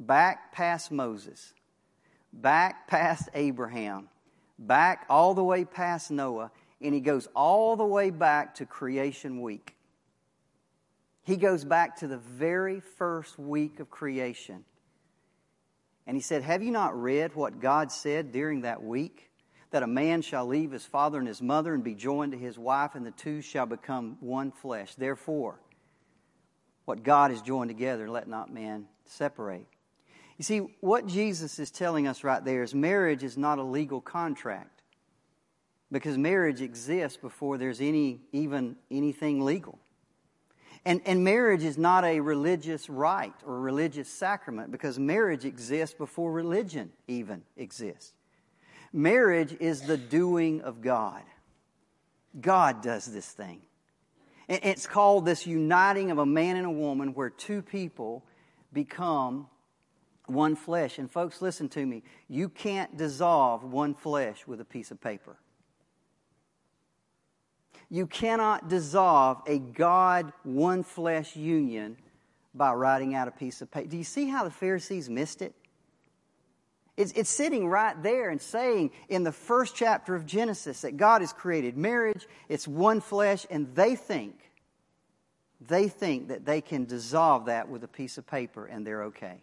back 0.00 0.52
past 0.52 0.90
Moses, 0.90 1.54
back 2.32 2.88
past 2.88 3.28
Abraham, 3.34 4.08
back 4.58 5.06
all 5.08 5.34
the 5.34 5.44
way 5.44 5.64
past 5.64 6.10
Noah, 6.10 6.50
and 6.80 6.94
he 6.94 7.00
goes 7.00 7.28
all 7.34 7.76
the 7.76 7.84
way 7.84 8.10
back 8.10 8.56
to 8.56 8.66
creation 8.66 9.40
week. 9.40 9.74
He 11.24 11.36
goes 11.36 11.64
back 11.64 11.96
to 11.96 12.06
the 12.06 12.18
very 12.18 12.80
first 12.80 13.38
week 13.38 13.80
of 13.80 13.90
creation. 13.90 14.64
And 16.06 16.16
he 16.16 16.20
said, 16.20 16.42
Have 16.42 16.62
you 16.62 16.70
not 16.70 17.00
read 17.00 17.34
what 17.34 17.60
God 17.60 17.90
said 17.90 18.30
during 18.30 18.60
that 18.60 18.82
week? 18.82 19.30
That 19.70 19.82
a 19.82 19.88
man 19.88 20.22
shall 20.22 20.46
leave 20.46 20.70
his 20.70 20.84
father 20.84 21.18
and 21.18 21.26
his 21.26 21.42
mother 21.42 21.74
and 21.74 21.82
be 21.82 21.94
joined 21.94 22.32
to 22.32 22.38
his 22.38 22.58
wife, 22.58 22.94
and 22.94 23.04
the 23.04 23.10
two 23.10 23.40
shall 23.40 23.66
become 23.66 24.18
one 24.20 24.52
flesh. 24.52 24.94
Therefore, 24.94 25.58
what 26.84 27.02
God 27.02 27.30
has 27.30 27.40
joined 27.40 27.70
together, 27.70 28.08
let 28.08 28.28
not 28.28 28.52
man 28.52 28.86
separate. 29.06 29.66
You 30.36 30.44
see, 30.44 30.58
what 30.80 31.06
Jesus 31.06 31.58
is 31.58 31.70
telling 31.70 32.06
us 32.06 32.22
right 32.22 32.44
there 32.44 32.62
is 32.62 32.74
marriage 32.74 33.22
is 33.22 33.38
not 33.38 33.58
a 33.58 33.62
legal 33.62 34.00
contract 34.00 34.82
because 35.90 36.18
marriage 36.18 36.60
exists 36.60 37.16
before 37.16 37.56
there's 37.56 37.80
any, 37.80 38.20
even 38.32 38.76
anything 38.90 39.40
legal. 39.40 39.78
And, 40.86 41.00
and 41.06 41.24
marriage 41.24 41.64
is 41.64 41.78
not 41.78 42.04
a 42.04 42.20
religious 42.20 42.90
rite 42.90 43.34
or 43.46 43.58
religious 43.58 44.08
sacrament 44.08 44.70
because 44.70 44.98
marriage 44.98 45.44
exists 45.44 45.94
before 45.94 46.30
religion 46.30 46.92
even 47.08 47.42
exists. 47.56 48.12
Marriage 48.92 49.56
is 49.60 49.82
the 49.82 49.96
doing 49.96 50.60
of 50.60 50.82
God. 50.82 51.22
God 52.38 52.82
does 52.82 53.06
this 53.06 53.26
thing. 53.26 53.62
And 54.48 54.60
it's 54.62 54.86
called 54.86 55.24
this 55.24 55.46
uniting 55.46 56.10
of 56.10 56.18
a 56.18 56.26
man 56.26 56.56
and 56.56 56.66
a 56.66 56.70
woman 56.70 57.14
where 57.14 57.30
two 57.30 57.62
people 57.62 58.24
become 58.72 59.46
one 60.26 60.54
flesh. 60.54 60.98
And 60.98 61.10
folks, 61.10 61.40
listen 61.40 61.68
to 61.70 61.84
me. 61.84 62.02
You 62.28 62.50
can't 62.50 62.96
dissolve 62.96 63.64
one 63.64 63.94
flesh 63.94 64.46
with 64.46 64.60
a 64.60 64.64
piece 64.64 64.90
of 64.90 65.00
paper. 65.00 65.36
You 67.90 68.06
cannot 68.06 68.68
dissolve 68.68 69.42
a 69.46 69.58
God 69.58 70.32
one 70.42 70.82
flesh 70.82 71.36
union 71.36 71.96
by 72.54 72.72
writing 72.72 73.14
out 73.14 73.28
a 73.28 73.32
piece 73.32 73.62
of 73.62 73.70
paper. 73.70 73.88
Do 73.88 73.96
you 73.96 74.04
see 74.04 74.28
how 74.28 74.44
the 74.44 74.50
Pharisees 74.50 75.10
missed 75.10 75.42
it? 75.42 75.54
It's, 76.96 77.12
it's 77.12 77.30
sitting 77.30 77.66
right 77.68 78.00
there 78.02 78.30
and 78.30 78.40
saying 78.40 78.92
in 79.08 79.24
the 79.24 79.32
first 79.32 79.74
chapter 79.74 80.14
of 80.14 80.26
Genesis 80.26 80.82
that 80.82 80.96
God 80.96 81.22
has 81.22 81.32
created 81.32 81.76
marriage, 81.76 82.26
it's 82.48 82.68
one 82.68 83.00
flesh, 83.00 83.46
and 83.50 83.74
they 83.74 83.96
think, 83.96 84.38
they 85.60 85.88
think 85.88 86.28
that 86.28 86.44
they 86.44 86.60
can 86.60 86.84
dissolve 86.84 87.46
that 87.46 87.68
with 87.68 87.82
a 87.82 87.88
piece 87.88 88.16
of 88.16 88.26
paper 88.26 88.66
and 88.66 88.86
they're 88.86 89.04
okay 89.04 89.42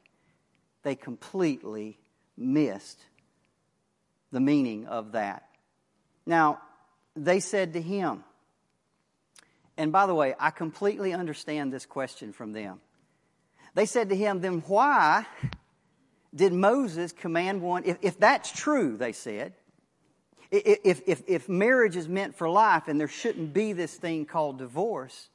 they 0.84 0.96
completely 0.96 1.98
missed 2.38 3.00
the 4.32 4.40
meaning 4.40 4.88
of 4.88 5.12
that. 5.12 5.48
Now, 6.26 6.60
they 7.16 7.40
said 7.40 7.74
to 7.74 7.82
him, 7.82 8.24
and 9.82 9.92
by 9.92 10.06
the 10.06 10.14
way, 10.14 10.36
I 10.40 10.52
completely 10.52 11.12
understand 11.12 11.74
this 11.74 11.88
question 11.88 12.34
from 12.34 12.54
them. 12.54 12.82
They 13.74 13.88
said 13.88 14.10
to 14.10 14.16
him, 14.16 14.40
then 14.40 14.60
why 14.68 15.26
did 16.36 16.54
Moses 16.54 17.12
command 17.12 17.64
one? 17.64 17.82
If, 17.86 17.98
if 18.04 18.20
that's 18.20 18.52
true, 18.52 18.96
they 18.96 19.12
said, 19.12 19.54
if, 20.52 21.02
if, 21.08 21.24
if 21.26 21.50
marriage 21.50 21.96
is 21.96 22.08
meant 22.08 22.36
for 22.36 22.48
life 22.48 22.90
and 22.90 23.00
there 23.00 23.08
shouldn't 23.08 23.56
be 23.56 23.74
this 23.74 23.96
thing 23.96 24.28
called 24.28 24.60
divorce, 24.60 25.30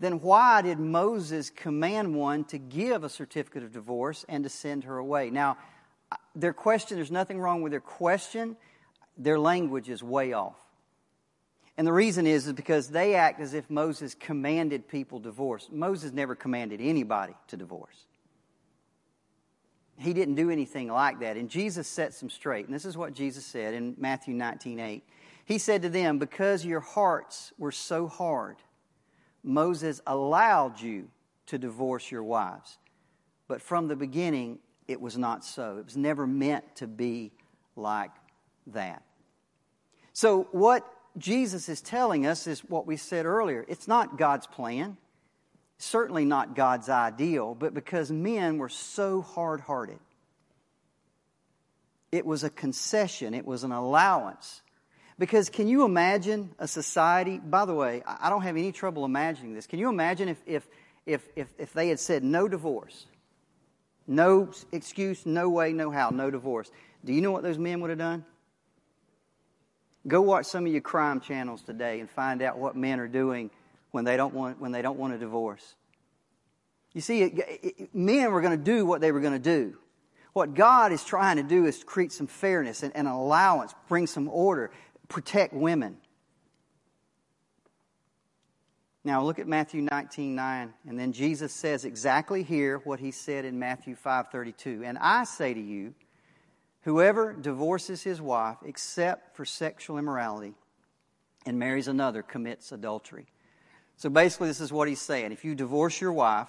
then 0.00 0.22
why 0.22 0.62
did 0.62 0.78
Moses 0.78 1.50
command 1.50 2.14
one 2.14 2.44
to 2.44 2.56
give 2.56 3.04
a 3.04 3.10
certificate 3.10 3.64
of 3.64 3.72
divorce 3.72 4.24
and 4.30 4.44
to 4.44 4.48
send 4.48 4.84
her 4.84 4.96
away? 4.96 5.28
Now, 5.28 5.58
their 6.34 6.54
question, 6.54 6.96
there's 6.96 7.10
nothing 7.10 7.38
wrong 7.38 7.60
with 7.60 7.72
their 7.72 7.80
question, 7.80 8.56
their 9.18 9.38
language 9.38 9.90
is 9.90 10.02
way 10.02 10.32
off. 10.32 10.63
And 11.76 11.86
the 11.86 11.92
reason 11.92 12.26
is, 12.26 12.46
is 12.46 12.52
because 12.52 12.88
they 12.88 13.14
act 13.14 13.40
as 13.40 13.52
if 13.52 13.68
Moses 13.68 14.14
commanded 14.14 14.88
people 14.88 15.18
divorce. 15.18 15.68
Moses 15.72 16.12
never 16.12 16.34
commanded 16.34 16.80
anybody 16.80 17.34
to 17.48 17.56
divorce. 17.56 18.06
He 19.96 20.12
didn't 20.12 20.34
do 20.34 20.50
anything 20.50 20.88
like 20.88 21.20
that. 21.20 21.36
And 21.36 21.48
Jesus 21.48 21.88
sets 21.88 22.20
them 22.20 22.30
straight. 22.30 22.66
And 22.66 22.74
this 22.74 22.84
is 22.84 22.96
what 22.96 23.12
Jesus 23.12 23.44
said 23.44 23.74
in 23.74 23.94
Matthew 23.98 24.34
19 24.34 24.78
8. 24.78 25.04
He 25.46 25.58
said 25.58 25.82
to 25.82 25.88
them, 25.88 26.18
Because 26.18 26.64
your 26.64 26.80
hearts 26.80 27.52
were 27.58 27.72
so 27.72 28.06
hard, 28.06 28.56
Moses 29.42 30.00
allowed 30.06 30.80
you 30.80 31.08
to 31.46 31.58
divorce 31.58 32.10
your 32.10 32.24
wives. 32.24 32.78
But 33.46 33.60
from 33.60 33.88
the 33.88 33.96
beginning, 33.96 34.58
it 34.88 35.00
was 35.00 35.18
not 35.18 35.44
so. 35.44 35.78
It 35.78 35.84
was 35.84 35.96
never 35.96 36.26
meant 36.26 36.76
to 36.76 36.86
be 36.86 37.32
like 37.76 38.12
that. 38.68 39.02
So, 40.12 40.48
what 40.52 40.86
Jesus 41.16 41.68
is 41.68 41.80
telling 41.80 42.26
us 42.26 42.46
is 42.46 42.60
what 42.60 42.86
we 42.86 42.96
said 42.96 43.26
earlier 43.26 43.64
it's 43.68 43.88
not 43.88 44.18
God's 44.18 44.46
plan, 44.46 44.96
certainly 45.78 46.24
not 46.24 46.54
God's 46.54 46.88
ideal, 46.88 47.54
but 47.54 47.74
because 47.74 48.10
men 48.10 48.58
were 48.58 48.68
so 48.68 49.22
hard 49.22 49.60
hearted, 49.60 49.98
it 52.10 52.26
was 52.26 52.44
a 52.44 52.50
concession, 52.50 53.34
it 53.34 53.46
was 53.46 53.64
an 53.64 53.72
allowance 53.72 54.62
because 55.18 55.48
can 55.48 55.68
you 55.68 55.84
imagine 55.84 56.50
a 56.58 56.66
society? 56.66 57.38
By 57.38 57.66
the 57.66 57.74
way, 57.74 58.02
I 58.06 58.30
don't 58.30 58.42
have 58.42 58.56
any 58.56 58.72
trouble 58.72 59.04
imagining 59.04 59.54
this. 59.54 59.66
Can 59.66 59.78
you 59.78 59.88
imagine 59.88 60.28
if, 60.28 60.42
if, 60.46 60.66
if, 61.06 61.28
if, 61.36 61.48
if 61.58 61.72
they 61.72 61.88
had 61.88 62.00
said 62.00 62.24
no 62.24 62.48
divorce? 62.48 63.06
No 64.06 64.50
excuse, 64.72 65.24
no 65.24 65.48
way, 65.48 65.72
no 65.72 65.90
how, 65.90 66.10
no 66.10 66.30
divorce. 66.30 66.70
Do 67.04 67.12
you 67.12 67.20
know 67.20 67.30
what 67.30 67.42
those 67.42 67.58
men 67.58 67.80
would 67.80 67.90
have 67.90 67.98
done? 67.98 68.24
Go 70.06 70.20
watch 70.20 70.46
some 70.46 70.66
of 70.66 70.72
your 70.72 70.82
crime 70.82 71.20
channels 71.20 71.62
today 71.62 72.00
and 72.00 72.10
find 72.10 72.42
out 72.42 72.58
what 72.58 72.76
men 72.76 73.00
are 73.00 73.08
doing 73.08 73.50
when 73.90 74.04
they 74.04 74.16
don't 74.16 74.34
want, 74.34 74.60
when 74.60 74.72
they 74.72 74.82
don't 74.82 74.98
want 74.98 75.14
a 75.14 75.18
divorce. 75.18 75.74
You 76.92 77.00
see, 77.00 77.22
it, 77.22 77.32
it, 77.62 77.94
men 77.94 78.30
were 78.30 78.40
going 78.40 78.56
to 78.56 78.64
do 78.64 78.86
what 78.86 79.00
they 79.00 79.12
were 79.12 79.20
going 79.20 79.32
to 79.32 79.38
do. 79.38 79.76
What 80.32 80.54
God 80.54 80.92
is 80.92 81.04
trying 81.04 81.36
to 81.36 81.42
do 81.42 81.64
is 81.66 81.82
create 81.84 82.12
some 82.12 82.26
fairness 82.26 82.82
and, 82.82 82.94
and 82.94 83.08
allowance, 83.08 83.74
bring 83.88 84.06
some 84.06 84.28
order 84.28 84.70
protect 85.08 85.52
women. 85.52 85.96
Now 89.04 89.22
look 89.22 89.38
at 89.38 89.46
Matthew 89.46 89.82
19, 89.82 90.34
9, 90.34 90.74
and 90.88 90.98
then 90.98 91.12
Jesus 91.12 91.52
says 91.52 91.84
exactly 91.84 92.42
here 92.42 92.78
what 92.84 93.00
he 93.00 93.10
said 93.10 93.44
in 93.44 93.58
Matthew 93.58 93.96
5, 93.96 94.28
32. 94.28 94.82
And 94.84 94.96
I 94.98 95.24
say 95.24 95.52
to 95.52 95.60
you, 95.60 95.94
whoever 96.84 97.32
divorces 97.32 98.02
his 98.02 98.20
wife 98.20 98.58
except 98.64 99.36
for 99.36 99.44
sexual 99.44 99.98
immorality 99.98 100.54
and 101.46 101.58
marries 101.58 101.88
another 101.88 102.22
commits 102.22 102.72
adultery. 102.72 103.26
So 103.96 104.10
basically, 104.10 104.48
this 104.48 104.60
is 104.60 104.72
what 104.72 104.88
he's 104.88 105.00
saying. 105.00 105.32
If 105.32 105.44
you 105.44 105.54
divorce 105.54 106.00
your 106.00 106.12
wife 106.12 106.48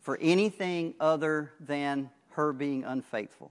for 0.00 0.18
anything 0.20 0.94
other 1.00 1.52
than 1.60 2.10
her 2.30 2.52
being 2.52 2.84
unfaithful, 2.84 3.50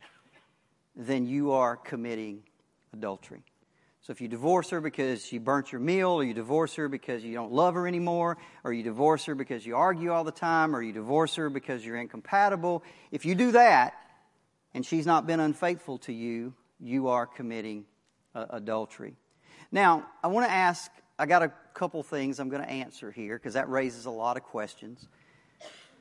then 0.95 1.25
you 1.25 1.51
are 1.51 1.75
committing 1.75 2.43
adultery. 2.93 3.41
So 4.01 4.11
if 4.11 4.19
you 4.19 4.27
divorce 4.27 4.69
her 4.71 4.81
because 4.81 5.25
she 5.25 5.37
burnt 5.37 5.71
your 5.71 5.79
meal, 5.79 6.09
or 6.09 6.23
you 6.25 6.33
divorce 6.33 6.75
her 6.75 6.89
because 6.89 7.23
you 7.23 7.33
don't 7.33 7.53
love 7.53 7.73
her 7.73 7.87
anymore, 7.87 8.37
or 8.65 8.73
you 8.73 8.83
divorce 8.83 9.25
her 9.25 9.33
because 9.33 9.65
you 9.65 9.77
argue 9.77 10.11
all 10.11 10.25
the 10.25 10.31
time, 10.31 10.75
or 10.75 10.81
you 10.81 10.91
divorce 10.91 11.35
her 11.35 11.49
because 11.49 11.85
you're 11.85 11.95
incompatible, 11.95 12.83
if 13.11 13.25
you 13.25 13.33
do 13.33 13.53
that 13.53 13.93
and 14.73 14.85
she's 14.85 15.05
not 15.05 15.27
been 15.27 15.39
unfaithful 15.39 15.97
to 15.99 16.13
you, 16.13 16.53
you 16.79 17.07
are 17.07 17.25
committing 17.25 17.85
uh, 18.35 18.45
adultery. 18.49 19.15
Now, 19.71 20.05
I 20.23 20.27
want 20.27 20.45
to 20.45 20.51
ask, 20.51 20.91
I 21.17 21.25
got 21.25 21.43
a 21.43 21.51
couple 21.73 22.03
things 22.03 22.39
I'm 22.39 22.49
going 22.49 22.61
to 22.61 22.69
answer 22.69 23.11
here 23.11 23.37
because 23.37 23.53
that 23.53 23.69
raises 23.69 24.05
a 24.05 24.11
lot 24.11 24.37
of 24.37 24.43
questions. 24.43 25.07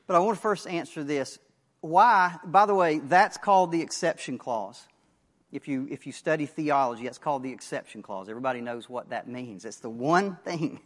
But 0.07 0.15
I 0.15 0.19
want 0.19 0.37
to 0.37 0.41
first 0.41 0.67
answer 0.67 1.03
this. 1.03 1.39
Why, 1.81 2.35
by 2.45 2.65
the 2.65 2.75
way, 2.75 2.99
that's 2.99 3.37
called 3.37 3.71
the 3.71 3.81
exception 3.81 4.37
clause. 4.37 4.87
If 5.51 5.67
you, 5.67 5.87
if 5.91 6.07
you 6.07 6.11
study 6.11 6.45
theology, 6.45 7.03
that's 7.03 7.17
called 7.17 7.43
the 7.43 7.51
exception 7.51 8.01
clause. 8.01 8.27
Everybody 8.27 8.61
knows 8.61 8.89
what 8.89 9.09
that 9.09 9.27
means. 9.27 9.65
It's 9.65 9.77
the 9.77 9.89
one 9.89 10.37
thing, 10.43 10.79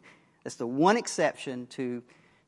it's 0.45 0.56
the 0.56 0.67
one 0.67 0.97
exception 0.97 1.67
to, 1.67 2.04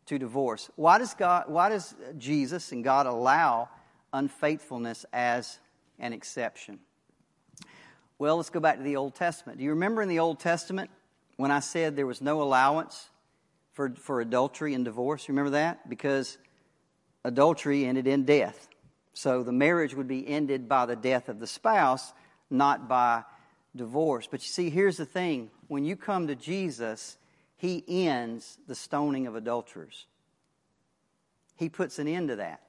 to 0.08 0.20
divorce. 0.20 0.70
Why 0.76 0.98
does, 0.98 1.14
God, 1.14 1.46
why 1.48 1.70
does 1.70 1.96
Jesus 2.18 2.72
and 2.72 2.84
God 2.84 3.06
allow 3.06 3.70
unfaithfulness 4.14 5.06
as 5.14 5.60
an 6.00 6.14
exception? 6.14 6.80
Well, 8.18 8.38
let's 8.38 8.50
go 8.50 8.60
back 8.60 8.78
to 8.78 8.84
the 8.84 8.98
Old 8.98 9.16
Testament. 9.16 9.60
Do 9.60 9.64
you 9.64 9.70
remember 9.72 10.02
in 10.02 10.10
the 10.10 10.20
Old 10.20 10.40
Testament 10.40 10.90
when 11.38 11.52
I 11.52 11.62
said 11.62 11.96
there 11.96 12.06
was 12.06 12.22
no 12.22 12.42
allowance 12.42 13.10
for, 13.72 13.92
for 13.96 14.20
adultery 14.20 14.74
and 14.74 14.84
divorce? 14.84 15.30
Remember 15.30 15.52
that? 15.52 15.90
Because 15.90 16.38
adultery 17.24 17.86
ended 17.86 18.08
in 18.08 18.26
death. 18.26 18.68
So 19.14 19.44
the 19.44 19.52
marriage 19.52 19.94
would 19.96 20.08
be 20.08 20.28
ended 20.28 20.68
by 20.68 20.86
the 20.86 20.96
death 20.96 21.30
of 21.30 21.40
the 21.40 21.48
spouse, 21.48 22.14
not 22.50 22.88
by 22.88 23.24
divorce. 23.76 24.28
But 24.30 24.42
you 24.42 24.50
see, 24.50 24.70
here's 24.70 24.98
the 24.98 25.06
thing 25.06 25.50
when 25.68 25.86
you 25.86 25.96
come 25.96 26.28
to 26.28 26.36
Jesus, 26.36 27.18
He 27.58 27.84
ends 27.88 28.58
the 28.68 28.76
stoning 28.76 29.28
of 29.28 29.36
adulterers. 29.36 30.08
He 31.56 31.70
puts 31.70 32.00
an 32.00 32.08
end 32.08 32.30
to 32.30 32.38
that. 32.38 32.62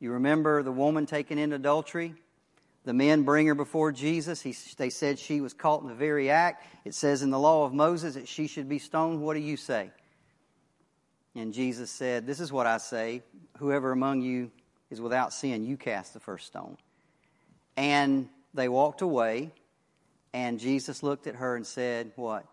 You 0.00 0.12
remember 0.12 0.62
the 0.62 0.72
woman 0.72 1.06
taken 1.06 1.38
in 1.38 1.52
adultery? 1.52 2.14
The 2.84 2.94
men 2.94 3.24
bring 3.24 3.46
her 3.46 3.54
before 3.54 3.92
Jesus. 3.92 4.40
He, 4.40 4.56
they 4.78 4.88
said 4.88 5.18
she 5.18 5.42
was 5.42 5.52
caught 5.52 5.82
in 5.82 5.88
the 5.88 5.94
very 5.94 6.30
act. 6.30 6.66
It 6.86 6.94
says 6.94 7.22
in 7.22 7.30
the 7.30 7.38
law 7.38 7.66
of 7.66 7.74
Moses 7.74 8.14
that 8.14 8.26
she 8.26 8.46
should 8.46 8.68
be 8.68 8.78
stoned. 8.78 9.20
What 9.20 9.34
do 9.34 9.40
you 9.40 9.58
say? 9.58 9.90
And 11.34 11.52
Jesus 11.52 11.90
said, 11.90 12.26
This 12.26 12.40
is 12.40 12.50
what 12.50 12.66
I 12.66 12.78
say 12.78 13.22
whoever 13.58 13.92
among 13.92 14.22
you 14.22 14.50
is 14.90 15.00
without 15.00 15.32
sin, 15.32 15.64
you 15.64 15.76
cast 15.76 16.14
the 16.14 16.20
first 16.20 16.46
stone. 16.46 16.76
And 17.76 18.28
they 18.54 18.68
walked 18.68 19.02
away, 19.02 19.52
and 20.32 20.58
Jesus 20.58 21.02
looked 21.02 21.26
at 21.26 21.36
her 21.36 21.56
and 21.56 21.66
said, 21.66 22.12
What? 22.16 22.46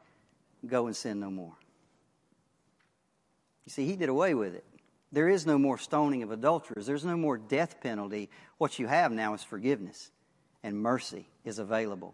Go 0.65 0.87
and 0.87 0.95
sin 0.95 1.19
no 1.19 1.31
more. 1.31 1.53
You 3.65 3.71
see, 3.71 3.85
he 3.85 3.95
did 3.95 4.09
away 4.09 4.33
with 4.33 4.53
it. 4.53 4.65
There 5.17 5.29
is 5.29 5.47
no 5.47 5.57
more 5.57 5.79
stoning 5.79 6.21
of 6.21 6.29
adulterers. 6.29 6.85
There's 6.85 7.03
no 7.03 7.17
more 7.17 7.39
death 7.39 7.81
penalty. 7.81 8.29
What 8.59 8.77
you 8.77 8.85
have 8.85 9.11
now 9.11 9.33
is 9.33 9.43
forgiveness, 9.43 10.11
and 10.61 10.77
mercy 10.77 11.27
is 11.43 11.57
available. 11.57 12.13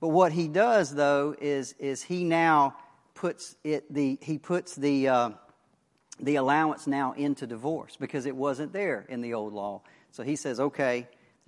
But 0.00 0.08
what 0.08 0.32
he 0.32 0.48
does, 0.48 0.92
though, 0.92 1.36
is, 1.40 1.72
is 1.78 2.02
he 2.02 2.24
now 2.24 2.74
puts 3.14 3.54
it 3.62 3.94
the 3.94 4.18
he 4.20 4.38
puts 4.38 4.74
the 4.74 5.06
uh, 5.06 5.30
the 6.18 6.34
allowance 6.34 6.88
now 6.88 7.12
into 7.12 7.46
divorce 7.46 7.96
because 7.96 8.26
it 8.26 8.34
wasn't 8.34 8.72
there 8.72 9.06
in 9.08 9.20
the 9.20 9.34
old 9.34 9.52
law. 9.52 9.82
So 10.10 10.24
he 10.24 10.34
says, 10.34 10.58
okay, 10.58 11.06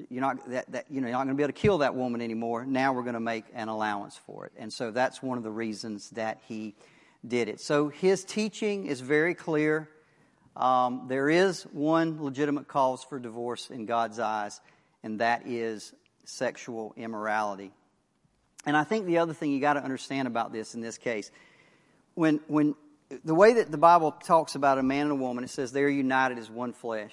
you're 0.09 0.20
not 0.20 0.48
that, 0.48 0.70
that 0.70 0.85
you 0.88 1.00
know 1.00 1.09
you're 1.09 1.18
not 1.18 1.24
going 1.24 1.37
to 1.37 1.40
be 1.40 1.42
able 1.42 1.54
to 1.54 1.61
kill 1.61 1.78
that 1.78 1.96
woman 1.96 2.20
anymore. 2.20 2.64
Now 2.64 2.92
we're 2.92 3.02
going 3.02 3.14
to 3.14 3.20
make 3.20 3.46
an 3.52 3.66
allowance 3.66 4.16
for 4.24 4.46
it, 4.46 4.52
and 4.56 4.72
so 4.72 4.92
that's 4.92 5.20
one 5.20 5.38
of 5.38 5.42
the 5.42 5.50
reasons 5.50 6.11
that 6.11 6.38
he 6.46 6.76
did 7.26 7.48
it. 7.48 7.59
So 7.59 7.88
his 7.88 8.22
teaching 8.22 8.87
is 8.87 9.00
very 9.00 9.35
clear. 9.35 9.90
Um, 10.56 11.04
there 11.08 11.28
is 11.28 11.64
one 11.64 12.22
legitimate 12.22 12.66
cause 12.66 13.04
for 13.04 13.18
divorce 13.18 13.68
in 13.68 13.84
God's 13.84 14.18
eyes, 14.18 14.60
and 15.02 15.20
that 15.20 15.46
is 15.46 15.92
sexual 16.24 16.94
immorality. 16.96 17.72
And 18.64 18.76
I 18.76 18.84
think 18.84 19.06
the 19.06 19.18
other 19.18 19.34
thing 19.34 19.52
you 19.52 19.60
got 19.60 19.74
to 19.74 19.84
understand 19.84 20.26
about 20.26 20.52
this 20.52 20.74
in 20.74 20.80
this 20.80 20.98
case, 20.98 21.30
when 22.14 22.40
when 22.48 22.74
the 23.24 23.34
way 23.34 23.54
that 23.54 23.70
the 23.70 23.78
Bible 23.78 24.10
talks 24.10 24.54
about 24.54 24.78
a 24.78 24.82
man 24.82 25.02
and 25.02 25.12
a 25.12 25.16
woman, 25.16 25.44
it 25.44 25.50
says 25.50 25.72
they're 25.72 25.88
united 25.88 26.38
as 26.38 26.50
one 26.50 26.72
flesh. 26.72 27.12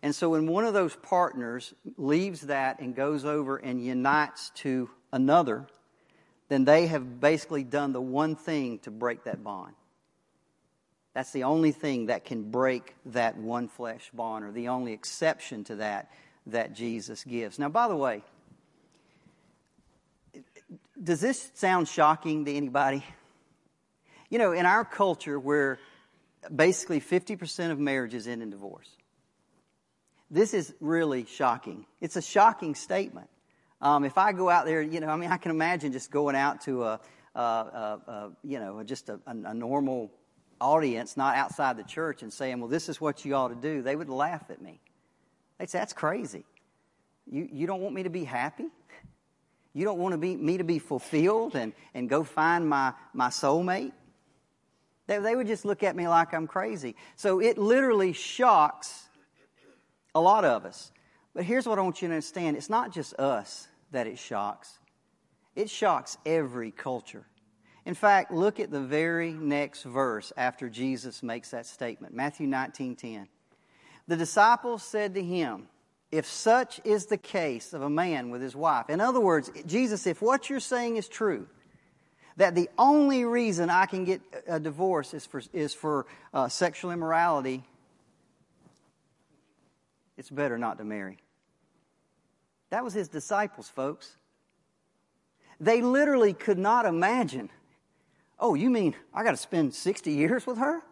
And 0.00 0.14
so 0.14 0.30
when 0.30 0.46
one 0.46 0.64
of 0.64 0.72
those 0.72 0.96
partners 0.96 1.74
leaves 1.96 2.42
that 2.42 2.80
and 2.80 2.94
goes 2.94 3.24
over 3.24 3.56
and 3.56 3.84
unites 3.84 4.50
to 4.56 4.88
another, 5.12 5.66
then 6.48 6.64
they 6.64 6.86
have 6.86 7.20
basically 7.20 7.64
done 7.64 7.92
the 7.92 8.00
one 8.00 8.34
thing 8.34 8.78
to 8.80 8.90
break 8.90 9.24
that 9.24 9.44
bond. 9.44 9.74
That's 11.14 11.32
the 11.32 11.44
only 11.44 11.72
thing 11.72 12.06
that 12.06 12.24
can 12.24 12.50
break 12.50 12.94
that 13.06 13.36
one 13.36 13.68
flesh 13.68 14.10
bond, 14.14 14.44
or 14.44 14.52
the 14.52 14.68
only 14.68 14.92
exception 14.92 15.64
to 15.64 15.76
that 15.76 16.10
that 16.46 16.72
Jesus 16.72 17.22
gives. 17.24 17.58
Now, 17.58 17.68
by 17.68 17.88
the 17.88 17.96
way, 17.96 18.22
does 21.02 21.20
this 21.20 21.50
sound 21.54 21.88
shocking 21.88 22.44
to 22.46 22.52
anybody? 22.52 23.04
You 24.30 24.38
know, 24.38 24.52
in 24.52 24.64
our 24.64 24.84
culture 24.84 25.38
where 25.38 25.78
basically 26.54 27.00
50% 27.00 27.70
of 27.70 27.78
marriages 27.78 28.26
end 28.26 28.42
in 28.42 28.50
divorce, 28.50 28.88
this 30.30 30.54
is 30.54 30.72
really 30.80 31.26
shocking. 31.26 31.84
It's 32.00 32.16
a 32.16 32.22
shocking 32.22 32.74
statement. 32.74 33.28
Um, 33.82 34.04
if 34.04 34.16
I 34.16 34.32
go 34.32 34.48
out 34.48 34.64
there, 34.64 34.80
you 34.80 35.00
know, 35.00 35.08
I 35.08 35.16
mean, 35.16 35.30
I 35.30 35.36
can 35.36 35.50
imagine 35.50 35.92
just 35.92 36.10
going 36.10 36.36
out 36.36 36.62
to 36.62 36.84
a, 36.84 37.00
a, 37.34 37.40
a, 37.40 38.00
a 38.06 38.30
you 38.42 38.58
know, 38.58 38.82
just 38.82 39.10
a, 39.10 39.20
a 39.26 39.52
normal 39.52 40.10
audience, 40.62 41.16
not 41.16 41.36
outside 41.36 41.76
the 41.76 41.84
church, 41.84 42.22
and 42.22 42.32
saying, 42.32 42.60
well, 42.60 42.68
this 42.68 42.88
is 42.88 43.00
what 43.00 43.24
you 43.24 43.34
ought 43.34 43.48
to 43.48 43.54
do. 43.54 43.82
They 43.82 43.96
would 43.96 44.08
laugh 44.08 44.50
at 44.50 44.62
me. 44.62 44.80
They'd 45.58 45.68
say, 45.68 45.78
that's 45.78 45.92
crazy. 45.92 46.44
You, 47.30 47.48
you 47.52 47.66
don't 47.66 47.80
want 47.80 47.94
me 47.94 48.04
to 48.04 48.10
be 48.10 48.24
happy? 48.24 48.68
You 49.74 49.84
don't 49.84 49.98
want 49.98 50.12
to 50.12 50.18
be, 50.18 50.36
me 50.36 50.58
to 50.58 50.64
be 50.64 50.78
fulfilled 50.78 51.54
and, 51.54 51.72
and 51.94 52.08
go 52.08 52.24
find 52.24 52.68
my, 52.68 52.92
my 53.14 53.28
soulmate? 53.28 53.92
They, 55.06 55.18
they 55.18 55.34
would 55.34 55.46
just 55.46 55.64
look 55.64 55.82
at 55.82 55.96
me 55.96 56.08
like 56.08 56.34
I'm 56.34 56.46
crazy. 56.46 56.94
So 57.16 57.40
it 57.40 57.58
literally 57.58 58.12
shocks 58.12 59.08
a 60.14 60.20
lot 60.20 60.44
of 60.44 60.64
us. 60.64 60.92
But 61.34 61.44
here's 61.44 61.66
what 61.66 61.78
I 61.78 61.82
want 61.82 62.02
you 62.02 62.08
to 62.08 62.14
understand 62.14 62.56
it's 62.56 62.70
not 62.70 62.92
just 62.92 63.14
us 63.14 63.66
that 63.92 64.06
it 64.06 64.18
shocks, 64.18 64.78
it 65.56 65.70
shocks 65.70 66.18
every 66.26 66.70
culture. 66.70 67.26
In 67.84 67.94
fact, 67.94 68.30
look 68.30 68.60
at 68.60 68.70
the 68.70 68.80
very 68.80 69.32
next 69.32 69.82
verse 69.82 70.32
after 70.36 70.68
Jesus 70.68 71.22
makes 71.22 71.50
that 71.50 71.66
statement 71.66 72.14
Matthew 72.14 72.46
19:10. 72.46 73.28
The 74.06 74.16
disciples 74.16 74.82
said 74.82 75.14
to 75.14 75.22
him, 75.22 75.68
If 76.10 76.26
such 76.26 76.80
is 76.84 77.06
the 77.06 77.16
case 77.16 77.72
of 77.72 77.82
a 77.82 77.90
man 77.90 78.30
with 78.30 78.42
his 78.42 78.54
wife, 78.54 78.90
in 78.90 79.00
other 79.00 79.20
words, 79.20 79.50
Jesus, 79.66 80.06
if 80.06 80.20
what 80.20 80.50
you're 80.50 80.60
saying 80.60 80.96
is 80.96 81.08
true, 81.08 81.48
that 82.36 82.54
the 82.54 82.68
only 82.78 83.24
reason 83.24 83.70
I 83.70 83.86
can 83.86 84.04
get 84.04 84.22
a 84.46 84.60
divorce 84.60 85.14
is 85.14 85.26
for, 85.26 85.42
is 85.52 85.74
for 85.74 86.06
uh, 86.32 86.48
sexual 86.48 86.90
immorality, 86.90 87.64
it's 90.16 90.30
better 90.30 90.58
not 90.58 90.78
to 90.78 90.84
marry. 90.84 91.18
That 92.70 92.84
was 92.84 92.94
his 92.94 93.08
disciples, 93.08 93.68
folks. 93.68 94.16
They 95.60 95.82
literally 95.82 96.32
could 96.32 96.58
not 96.58 96.86
imagine. 96.86 97.50
Oh, 98.42 98.54
you 98.54 98.70
mean 98.70 98.96
I 99.14 99.22
got 99.22 99.30
to 99.30 99.36
spend 99.36 99.72
60 99.72 100.10
years 100.10 100.48
with 100.48 100.58
her? 100.58 100.82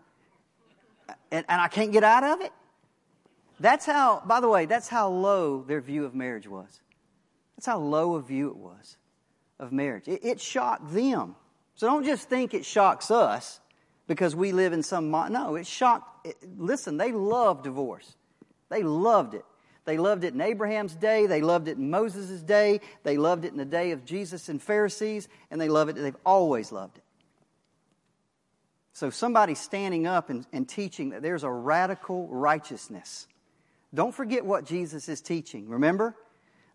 And, 1.33 1.45
and 1.49 1.61
I 1.61 1.67
can't 1.67 1.91
get 1.91 2.05
out 2.05 2.23
of 2.23 2.41
it? 2.41 2.53
That's 3.59 3.85
how, 3.85 4.23
by 4.25 4.41
the 4.41 4.49
way, 4.49 4.67
that's 4.67 4.87
how 4.87 5.09
low 5.09 5.63
their 5.63 5.81
view 5.81 6.05
of 6.05 6.15
marriage 6.15 6.47
was. 6.47 6.81
That's 7.57 7.67
how 7.67 7.81
low 7.81 8.15
a 8.15 8.23
view 8.23 8.51
it 8.51 8.57
was 8.57 8.97
of 9.59 9.73
marriage. 9.73 10.07
It, 10.07 10.25
it 10.25 10.41
shocked 10.41 10.95
them. 10.95 11.35
So 11.75 11.89
don't 11.89 12.05
just 12.05 12.29
think 12.29 12.55
it 12.55 12.65
shocks 12.65 13.11
us 13.11 13.61
because 14.07 14.37
we 14.37 14.53
live 14.53 14.73
in 14.73 14.85
some. 14.85 15.11
No, 15.11 15.57
it 15.57 15.67
shocked. 15.67 16.29
It, 16.29 16.37
listen, 16.57 16.99
they 16.99 17.11
loved 17.11 17.65
divorce. 17.65 18.15
They 18.69 18.85
loved 18.85 19.35
it. 19.35 19.45
They 19.87 19.99
loved 19.99 20.23
it 20.23 20.35
in 20.35 20.41
Abraham's 20.41 20.95
day. 20.95 21.27
They 21.27 21.41
loved 21.41 21.67
it 21.67 21.79
in 21.79 21.91
Moses' 21.91 22.43
day. 22.43 22.81
They 23.03 23.17
loved 23.17 23.45
it 23.45 23.51
in 23.51 23.59
the 23.59 23.65
day 23.65 23.91
of 23.91 24.05
Jesus 24.05 24.49
and 24.49 24.63
Pharisees. 24.63 25.29
And 25.51 25.61
they 25.61 25.69
love 25.69 25.89
it. 25.89 25.97
They've 25.97 26.15
always 26.25 26.71
loved 26.71 26.99
it. 26.99 27.05
So 29.01 29.09
somebody 29.09 29.55
standing 29.55 30.07
up 30.07 30.29
and, 30.29 30.47
and 30.53 30.69
teaching 30.69 31.09
that 31.11 31.23
there's 31.23 31.43
a 31.43 31.51
radical 31.51 32.29
righteousness. 32.29 33.27
Don't 33.95 34.15
forget 34.15 34.45
what 34.45 34.67
Jesus 34.67 35.09
is 35.09 35.23
teaching. 35.23 35.71
Remember? 35.71 36.15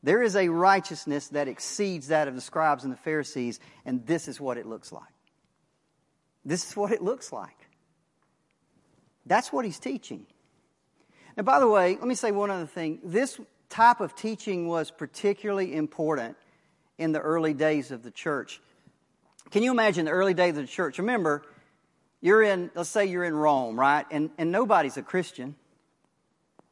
There 0.01 0.23
is 0.23 0.35
a 0.35 0.49
righteousness 0.49 1.27
that 1.27 1.47
exceeds 1.47 2.07
that 2.07 2.27
of 2.27 2.33
the 2.33 2.41
scribes 2.41 2.83
and 2.83 2.91
the 2.91 2.97
Pharisees, 2.97 3.59
and 3.85 4.07
this 4.07 4.27
is 4.27 4.41
what 4.41 4.57
it 4.57 4.65
looks 4.65 4.91
like. 4.91 5.03
This 6.43 6.67
is 6.67 6.75
what 6.75 6.91
it 6.91 7.03
looks 7.03 7.31
like. 7.31 7.69
That's 9.27 9.53
what 9.53 9.63
he's 9.63 9.77
teaching. 9.77 10.25
Now, 11.37 11.43
by 11.43 11.59
the 11.59 11.69
way, 11.69 11.95
let 11.95 12.07
me 12.07 12.15
say 12.15 12.31
one 12.31 12.49
other 12.49 12.65
thing. 12.65 13.01
This 13.03 13.39
type 13.69 13.99
of 13.99 14.15
teaching 14.15 14.67
was 14.67 14.89
particularly 14.89 15.75
important 15.75 16.37
in 16.97 17.11
the 17.11 17.19
early 17.19 17.53
days 17.53 17.91
of 17.91 18.01
the 18.01 18.09
church. 18.09 18.59
Can 19.51 19.61
you 19.61 19.69
imagine 19.69 20.05
the 20.05 20.11
early 20.11 20.33
days 20.33 20.57
of 20.57 20.63
the 20.63 20.65
church? 20.65 20.97
Remember, 20.97 21.43
you're 22.21 22.41
in, 22.41 22.71
let's 22.75 22.89
say 22.89 23.05
you're 23.05 23.23
in 23.23 23.35
Rome, 23.35 23.79
right? 23.79 24.05
And, 24.11 24.29
and 24.37 24.51
nobody's 24.51 24.97
a 24.97 25.01
Christian. 25.01 25.55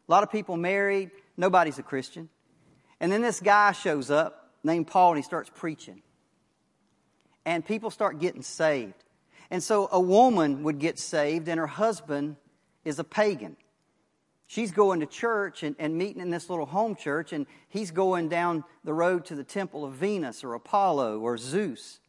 A 0.08 0.12
lot 0.12 0.24
of 0.24 0.32
people 0.32 0.58
married, 0.58 1.12
nobody's 1.38 1.80
a 1.80 1.84
Christian. 1.84 2.30
And 3.00 3.12
then 3.12 3.22
this 3.22 3.40
guy 3.40 3.72
shows 3.72 4.10
up 4.10 4.52
named 4.64 4.88
Paul 4.88 5.12
and 5.12 5.18
he 5.18 5.24
starts 5.24 5.52
preaching. 5.54 6.02
And 7.46 7.66
people 7.66 7.90
start 7.90 8.20
getting 8.20 8.42
saved. 8.42 9.04
And 9.52 9.62
so 9.62 9.90
a 9.92 10.00
woman 10.00 10.64
would 10.64 10.80
get 10.80 10.98
saved 10.98 11.48
and 11.48 11.60
her 11.60 11.68
husband 11.68 12.38
is 12.86 13.00
a 13.00 13.04
pagan. 13.04 13.58
She's 14.48 14.72
going 14.72 15.00
to 15.00 15.06
church 15.06 15.64
and, 15.64 15.76
and 15.80 15.98
meeting 15.98 16.22
in 16.22 16.30
this 16.30 16.50
little 16.50 16.66
home 16.66 16.96
church, 16.96 17.34
and 17.34 17.48
he's 17.70 17.92
going 17.92 18.30
down 18.30 18.64
the 18.84 18.94
road 18.94 19.26
to 19.26 19.36
the 19.36 19.44
temple 19.44 19.84
of 19.84 19.94
Venus 19.94 20.44
or 20.44 20.54
Apollo 20.54 21.20
or 21.20 21.38
Zeus. 21.38 22.00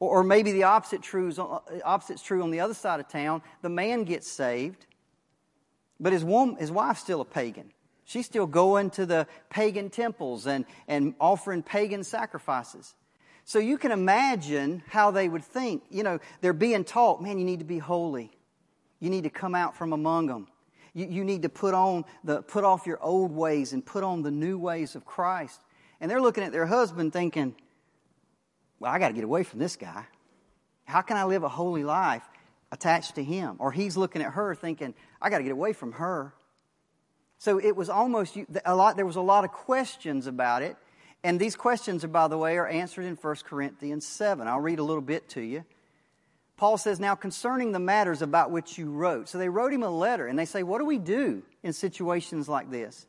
Or, 0.00 0.20
or 0.20 0.24
maybe 0.24 0.52
the 0.52 0.64
opposite 0.64 1.02
true's, 1.02 1.38
uh, 1.38 1.58
opposite's 1.84 2.22
true 2.22 2.42
on 2.42 2.50
the 2.50 2.60
other 2.60 2.74
side 2.74 3.00
of 3.00 3.08
town. 3.08 3.42
The 3.62 3.68
man 3.68 4.04
gets 4.04 4.28
saved, 4.28 4.86
but 5.98 6.12
his, 6.12 6.24
woman, 6.24 6.56
his 6.56 6.70
wife's 6.70 7.00
still 7.00 7.20
a 7.20 7.24
pagan. 7.24 7.72
She's 8.04 8.26
still 8.26 8.46
going 8.46 8.90
to 8.90 9.06
the 9.06 9.26
pagan 9.50 9.90
temples 9.90 10.46
and, 10.46 10.64
and 10.86 11.14
offering 11.20 11.62
pagan 11.62 12.04
sacrifices. 12.04 12.94
So 13.44 13.58
you 13.58 13.78
can 13.78 13.92
imagine 13.92 14.82
how 14.88 15.10
they 15.10 15.28
would 15.28 15.44
think. 15.44 15.84
You 15.90 16.02
know, 16.02 16.18
they're 16.40 16.52
being 16.52 16.84
taught, 16.84 17.22
man, 17.22 17.38
you 17.38 17.44
need 17.44 17.60
to 17.60 17.64
be 17.64 17.78
holy. 17.78 18.30
You 19.00 19.10
need 19.10 19.24
to 19.24 19.30
come 19.30 19.54
out 19.54 19.76
from 19.76 19.92
among 19.92 20.26
them. 20.26 20.48
You, 20.94 21.06
you 21.06 21.24
need 21.24 21.42
to 21.42 21.48
put 21.48 21.74
on 21.74 22.04
the 22.24 22.42
put 22.42 22.64
off 22.64 22.86
your 22.86 23.02
old 23.02 23.32
ways 23.32 23.72
and 23.72 23.84
put 23.84 24.02
on 24.02 24.22
the 24.22 24.30
new 24.30 24.58
ways 24.58 24.94
of 24.94 25.04
Christ. 25.04 25.60
And 26.00 26.10
they're 26.10 26.20
looking 26.20 26.44
at 26.44 26.52
their 26.52 26.66
husband 26.66 27.12
thinking, 27.12 27.54
Well, 28.78 28.92
I 28.92 28.98
got 28.98 29.08
to 29.08 29.14
get 29.14 29.24
away 29.24 29.42
from 29.42 29.58
this 29.58 29.76
guy. 29.76 30.04
How 30.84 31.02
can 31.02 31.16
I 31.16 31.24
live 31.24 31.42
a 31.42 31.48
holy 31.48 31.84
life 31.84 32.22
attached 32.70 33.16
to 33.16 33.24
him? 33.24 33.56
Or 33.58 33.72
he's 33.72 33.96
looking 33.96 34.22
at 34.22 34.32
her 34.32 34.54
thinking, 34.54 34.94
I 35.20 35.30
got 35.30 35.38
to 35.38 35.44
get 35.44 35.52
away 35.52 35.72
from 35.72 35.92
her. 35.92 36.34
So 37.38 37.58
it 37.58 37.76
was 37.76 37.88
almost 37.88 38.36
a 38.64 38.74
lot, 38.74 38.96
there 38.96 39.06
was 39.06 39.16
a 39.16 39.20
lot 39.20 39.44
of 39.44 39.52
questions 39.52 40.26
about 40.26 40.62
it. 40.62 40.76
And 41.24 41.40
these 41.40 41.56
questions, 41.56 42.04
by 42.04 42.28
the 42.28 42.38
way, 42.38 42.56
are 42.56 42.66
answered 42.66 43.04
in 43.04 43.16
1 43.16 43.36
Corinthians 43.44 44.06
7. 44.06 44.46
I'll 44.46 44.60
read 44.60 44.78
a 44.78 44.84
little 44.84 45.02
bit 45.02 45.28
to 45.30 45.40
you. 45.40 45.64
Paul 46.56 46.78
says, 46.78 47.00
Now 47.00 47.14
concerning 47.14 47.72
the 47.72 47.78
matters 47.78 48.22
about 48.22 48.50
which 48.50 48.78
you 48.78 48.90
wrote. 48.90 49.28
So 49.28 49.38
they 49.38 49.48
wrote 49.48 49.72
him 49.72 49.82
a 49.82 49.90
letter 49.90 50.26
and 50.26 50.38
they 50.38 50.44
say, 50.44 50.62
What 50.62 50.78
do 50.78 50.86
we 50.86 50.98
do 50.98 51.42
in 51.62 51.72
situations 51.72 52.48
like 52.48 52.70
this? 52.70 53.06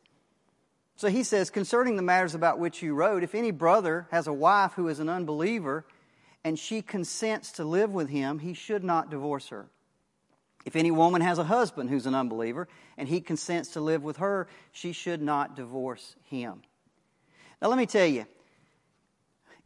So 0.98 1.08
he 1.08 1.22
says, 1.22 1.48
Concerning 1.48 1.94
the 1.94 2.02
matters 2.02 2.34
about 2.34 2.58
which 2.58 2.82
you 2.82 2.92
wrote, 2.92 3.22
if 3.22 3.36
any 3.36 3.52
brother 3.52 4.08
has 4.10 4.26
a 4.26 4.32
wife 4.32 4.72
who 4.72 4.88
is 4.88 4.98
an 4.98 5.08
unbeliever 5.08 5.86
and 6.42 6.58
she 6.58 6.82
consents 6.82 7.52
to 7.52 7.64
live 7.64 7.92
with 7.92 8.08
him, 8.08 8.40
he 8.40 8.52
should 8.52 8.82
not 8.82 9.08
divorce 9.08 9.48
her. 9.50 9.68
If 10.64 10.74
any 10.74 10.90
woman 10.90 11.20
has 11.22 11.38
a 11.38 11.44
husband 11.44 11.88
who's 11.88 12.06
an 12.06 12.16
unbeliever 12.16 12.66
and 12.96 13.08
he 13.08 13.20
consents 13.20 13.74
to 13.74 13.80
live 13.80 14.02
with 14.02 14.16
her, 14.16 14.48
she 14.72 14.90
should 14.90 15.22
not 15.22 15.54
divorce 15.54 16.16
him. 16.24 16.62
Now, 17.62 17.68
let 17.68 17.78
me 17.78 17.86
tell 17.86 18.06
you, 18.06 18.26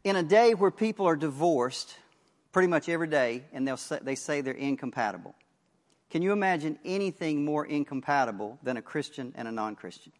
in 0.05 0.17
a 0.17 0.23
day 0.23 0.53
where 0.53 0.71
people 0.71 1.09
are 1.09 1.17
divorced 1.17 1.97
pretty 2.53 2.69
much 2.69 2.91
every 2.91 3.09
day 3.09 3.45
and 3.55 3.67
they'll 3.67 3.79
say, 3.79 3.99
they 4.03 4.17
say 4.17 4.43
they're 4.43 4.53
incompatible, 4.53 5.35
can 6.11 6.21
you 6.21 6.33
imagine 6.33 6.79
anything 6.85 7.43
more 7.43 7.65
incompatible 7.65 8.59
than 8.63 8.77
a 8.77 8.83
Christian 8.83 9.33
and 9.35 9.49
a 9.49 9.53
non 9.53 9.77
Christian? 9.77 10.13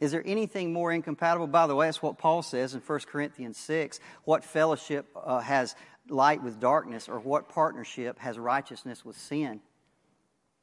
Is 0.00 0.12
there 0.12 0.22
anything 0.24 0.72
more 0.72 0.92
incompatible? 0.92 1.46
By 1.46 1.66
the 1.66 1.74
way, 1.74 1.86
that's 1.86 2.02
what 2.02 2.18
Paul 2.18 2.42
says 2.42 2.74
in 2.74 2.80
1 2.80 3.00
Corinthians 3.10 3.56
6. 3.56 3.98
What 4.24 4.44
fellowship 4.44 5.06
uh, 5.16 5.40
has 5.40 5.74
light 6.08 6.42
with 6.42 6.60
darkness, 6.60 7.08
or 7.08 7.18
what 7.18 7.48
partnership 7.48 8.18
has 8.20 8.38
righteousness 8.38 9.04
with 9.04 9.16
sin? 9.18 9.60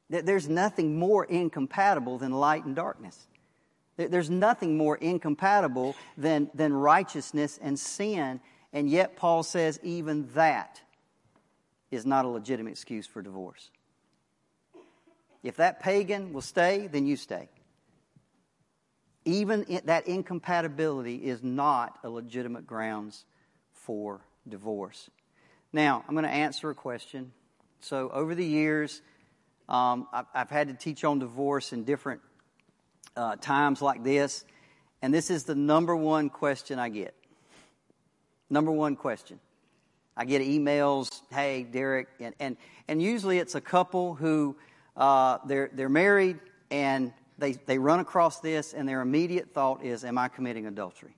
There's 0.08 0.48
nothing 0.48 0.98
more 0.98 1.24
incompatible 1.24 2.18
than 2.18 2.32
light 2.32 2.64
and 2.64 2.74
darkness. 2.74 3.26
There's 3.96 4.30
nothing 4.30 4.76
more 4.76 4.96
incompatible 4.96 5.96
than, 6.16 6.50
than 6.54 6.72
righteousness 6.72 7.58
and 7.60 7.78
sin, 7.78 8.40
and 8.72 8.88
yet 8.88 9.16
Paul 9.16 9.42
says 9.42 9.80
even 9.82 10.28
that 10.34 10.80
is 11.90 12.04
not 12.04 12.24
a 12.24 12.28
legitimate 12.28 12.70
excuse 12.70 13.06
for 13.06 13.22
divorce. 13.22 13.70
If 15.42 15.56
that 15.56 15.80
pagan 15.80 16.32
will 16.32 16.42
stay, 16.42 16.88
then 16.88 17.06
you 17.06 17.16
stay. 17.16 17.48
Even 19.26 19.66
that 19.84 20.06
incompatibility 20.06 21.16
is 21.16 21.42
not 21.42 21.98
a 22.04 22.08
legitimate 22.08 22.64
grounds 22.64 23.24
for 23.72 24.20
divorce. 24.48 25.10
Now, 25.72 26.04
I'm 26.06 26.14
going 26.14 26.24
to 26.24 26.30
answer 26.30 26.70
a 26.70 26.74
question. 26.76 27.32
So, 27.80 28.08
over 28.10 28.36
the 28.36 28.44
years, 28.44 29.02
um, 29.68 30.06
I've, 30.32 30.48
had 30.48 30.68
to 30.68 30.74
teach 30.74 31.02
on 31.02 31.18
divorce 31.18 31.72
in 31.72 31.82
different 31.82 32.20
uh, 33.16 33.34
times 33.36 33.82
like 33.82 34.04
this, 34.04 34.44
and 35.02 35.12
this 35.12 35.28
is 35.28 35.42
the 35.42 35.56
number 35.56 35.96
one 35.96 36.30
question 36.30 36.78
I 36.78 36.88
get. 36.88 37.12
Number 38.48 38.70
one 38.70 38.94
question. 38.94 39.40
I 40.16 40.24
get 40.24 40.40
emails, 40.40 41.20
hey, 41.32 41.66
Derricke, 41.70 42.06
and, 42.20 42.34
and, 42.38 42.56
and 42.86 43.02
usually 43.02 43.38
it's 43.38 43.56
a 43.56 43.60
couple 43.60 44.14
who 44.14 44.56
uh, 44.96 45.38
they're, 45.46 45.68
they're 45.72 45.88
married 45.88 46.38
and 46.70 47.12
they, 47.38 47.52
they 47.52 47.78
run 47.78 48.00
across 48.00 48.40
this, 48.40 48.72
and 48.72 48.88
their 48.88 49.00
immediate 49.00 49.52
thought 49.52 49.84
is, 49.84 50.04
Am 50.04 50.18
I 50.18 50.28
committing 50.28 50.66
adultery? 50.66 51.16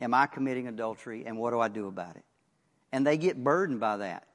Am 0.00 0.14
I 0.14 0.26
committing 0.26 0.68
adultery, 0.68 1.24
and 1.26 1.38
what 1.38 1.50
do 1.50 1.60
I 1.60 1.68
do 1.68 1.86
about 1.88 2.16
it? 2.16 2.24
and 2.94 3.04
they 3.04 3.16
get 3.16 3.42
burdened 3.42 3.80
by 3.80 3.96
that. 3.96 4.28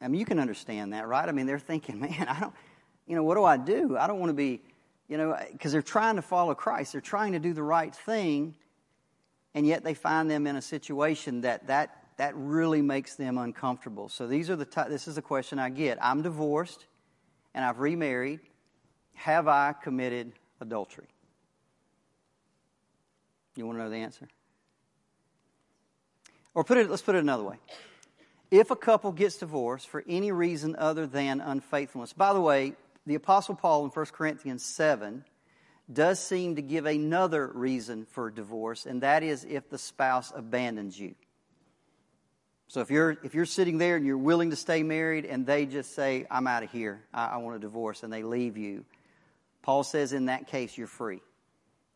I 0.00 0.06
mean, 0.06 0.20
you 0.20 0.24
can 0.24 0.38
understand 0.38 0.92
that, 0.92 1.08
right? 1.08 1.28
I 1.28 1.32
mean, 1.32 1.46
they're 1.46 1.58
thinking, 1.58 1.98
man, 2.00 2.26
I 2.28 2.38
don't, 2.38 2.54
you 3.04 3.16
know, 3.16 3.24
what 3.24 3.34
do 3.34 3.42
I 3.42 3.56
do? 3.56 3.96
I 3.98 4.06
don't 4.06 4.20
want 4.20 4.30
to 4.30 4.34
be, 4.34 4.62
you 5.08 5.18
know, 5.18 5.36
because 5.50 5.72
they're 5.72 5.82
trying 5.82 6.14
to 6.14 6.22
follow 6.22 6.54
Christ. 6.54 6.92
They're 6.92 7.00
trying 7.00 7.32
to 7.32 7.40
do 7.40 7.52
the 7.52 7.64
right 7.64 7.92
thing, 7.92 8.54
and 9.54 9.66
yet 9.66 9.82
they 9.82 9.92
find 9.92 10.30
them 10.30 10.46
in 10.46 10.54
a 10.54 10.62
situation 10.62 11.40
that 11.40 11.66
that 11.66 12.04
that 12.16 12.32
really 12.36 12.80
makes 12.80 13.16
them 13.16 13.38
uncomfortable. 13.38 14.08
So 14.08 14.28
these 14.28 14.50
are 14.50 14.56
the 14.56 14.64
t- 14.64 14.88
this 14.88 15.08
is 15.08 15.18
a 15.18 15.22
question 15.22 15.58
I 15.58 15.68
get. 15.70 15.98
I'm 16.00 16.22
divorced, 16.22 16.86
and 17.54 17.64
I've 17.64 17.80
remarried. 17.80 18.38
Have 19.16 19.48
I 19.48 19.72
committed 19.72 20.32
adultery? 20.60 21.08
You 23.56 23.66
want 23.66 23.78
to 23.78 23.84
know 23.84 23.90
the 23.90 23.96
answer? 23.96 24.28
Or 26.54 26.64
put 26.64 26.78
it, 26.78 26.88
let's 26.88 27.02
put 27.02 27.14
it 27.14 27.18
another 27.18 27.42
way. 27.42 27.56
If 28.50 28.70
a 28.70 28.76
couple 28.76 29.12
gets 29.12 29.38
divorced 29.38 29.88
for 29.88 30.04
any 30.08 30.30
reason 30.30 30.76
other 30.78 31.06
than 31.06 31.40
unfaithfulness, 31.40 32.12
by 32.12 32.32
the 32.32 32.40
way, 32.40 32.74
the 33.04 33.14
Apostle 33.14 33.54
Paul 33.54 33.84
in 33.84 33.90
1 33.90 34.06
Corinthians 34.06 34.64
7 34.64 35.24
does 35.92 36.18
seem 36.18 36.56
to 36.56 36.62
give 36.62 36.86
another 36.86 37.46
reason 37.46 38.06
for 38.06 38.30
divorce, 38.30 38.86
and 38.86 39.02
that 39.02 39.22
is 39.22 39.44
if 39.44 39.68
the 39.70 39.78
spouse 39.78 40.32
abandons 40.34 40.98
you. 40.98 41.14
So 42.68 42.80
if 42.80 42.90
you're 42.90 43.16
if 43.22 43.34
you're 43.34 43.46
sitting 43.46 43.78
there 43.78 43.94
and 43.94 44.04
you're 44.04 44.18
willing 44.18 44.50
to 44.50 44.56
stay 44.56 44.82
married 44.82 45.24
and 45.24 45.46
they 45.46 45.66
just 45.66 45.94
say, 45.94 46.26
I'm 46.28 46.48
out 46.48 46.64
of 46.64 46.72
here, 46.72 47.00
I, 47.14 47.26
I 47.26 47.36
want 47.36 47.56
a 47.56 47.60
divorce, 47.60 48.02
and 48.02 48.12
they 48.12 48.24
leave 48.24 48.56
you, 48.56 48.84
Paul 49.66 49.82
says 49.82 50.12
in 50.12 50.26
that 50.26 50.46
case 50.46 50.78
you're 50.78 50.86
free. 50.86 51.20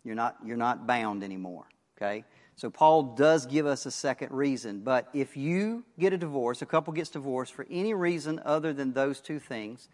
You're 0.03 0.16
not 0.16 0.39
you're 0.45 0.57
not 0.57 0.89
bound 0.89 1.23
anymore. 1.23 1.66
Okay? 1.97 2.25
So 2.57 2.68
Paul 2.68 3.14
does 3.14 3.47
give 3.47 3.64
us 3.64 3.87
a 3.87 3.93
second 3.93 4.33
reason. 4.33 4.81
But 4.81 5.09
if 5.14 5.37
you 5.37 5.85
get 5.97 6.12
a 6.12 6.18
divorce, 6.18 6.62
a 6.62 6.66
couple 6.66 6.93
gets 6.93 7.11
divorced 7.11 7.55
for 7.55 7.64
any 7.71 7.95
reason 7.95 8.41
other 8.45 8.73
than 8.73 8.93
those 8.93 9.21
two 9.21 9.39
things, 9.39 9.89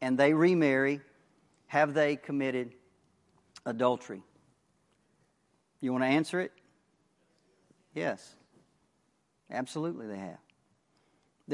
and 0.00 0.16
they 0.16 0.32
remarry, 0.32 1.02
have 1.66 1.92
they 1.92 2.16
committed 2.16 2.72
adultery? 3.66 4.22
You 5.82 5.92
want 5.92 6.04
to 6.04 6.08
answer 6.08 6.40
it? 6.40 6.52
Yes. 7.94 8.34
Absolutely, 9.50 10.06
they 10.06 10.16
have. 10.16 10.38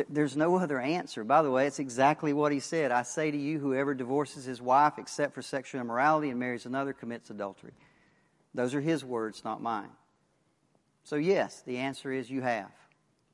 There's 0.08 0.36
no 0.36 0.56
other 0.56 0.78
answer. 0.78 1.24
By 1.24 1.42
the 1.42 1.50
way, 1.50 1.66
it's 1.66 1.78
exactly 1.78 2.32
what 2.32 2.52
he 2.52 2.60
said. 2.60 2.92
I 2.92 3.02
say 3.02 3.30
to 3.30 3.36
you, 3.36 3.58
whoever 3.58 3.94
divorces 3.94 4.44
his 4.44 4.60
wife 4.60 4.94
except 4.98 5.34
for 5.34 5.42
sexual 5.42 5.80
immorality 5.80 6.28
and 6.28 6.38
marries 6.38 6.66
another 6.66 6.92
commits 6.92 7.30
adultery. 7.30 7.72
Those 8.54 8.74
are 8.74 8.80
his 8.80 9.04
words, 9.04 9.42
not 9.44 9.62
mine. 9.62 9.88
So, 11.04 11.16
yes, 11.16 11.62
the 11.66 11.78
answer 11.78 12.12
is 12.12 12.30
you 12.30 12.42
have. 12.42 12.70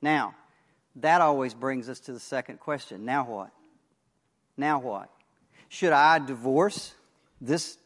Now, 0.01 0.35
that 0.97 1.21
always 1.21 1.55
brings 1.55 1.89
us 1.89 2.01
to 2.01 2.13
the 2.13 2.21
second 2.21 2.61
question. 2.61 3.05
Now 3.05 3.25
what? 3.25 3.51
Now 4.57 4.79
what? 4.79 5.09
Should 5.69 5.93
I 5.93 6.19
divorce 6.19 6.95
this 7.41 7.79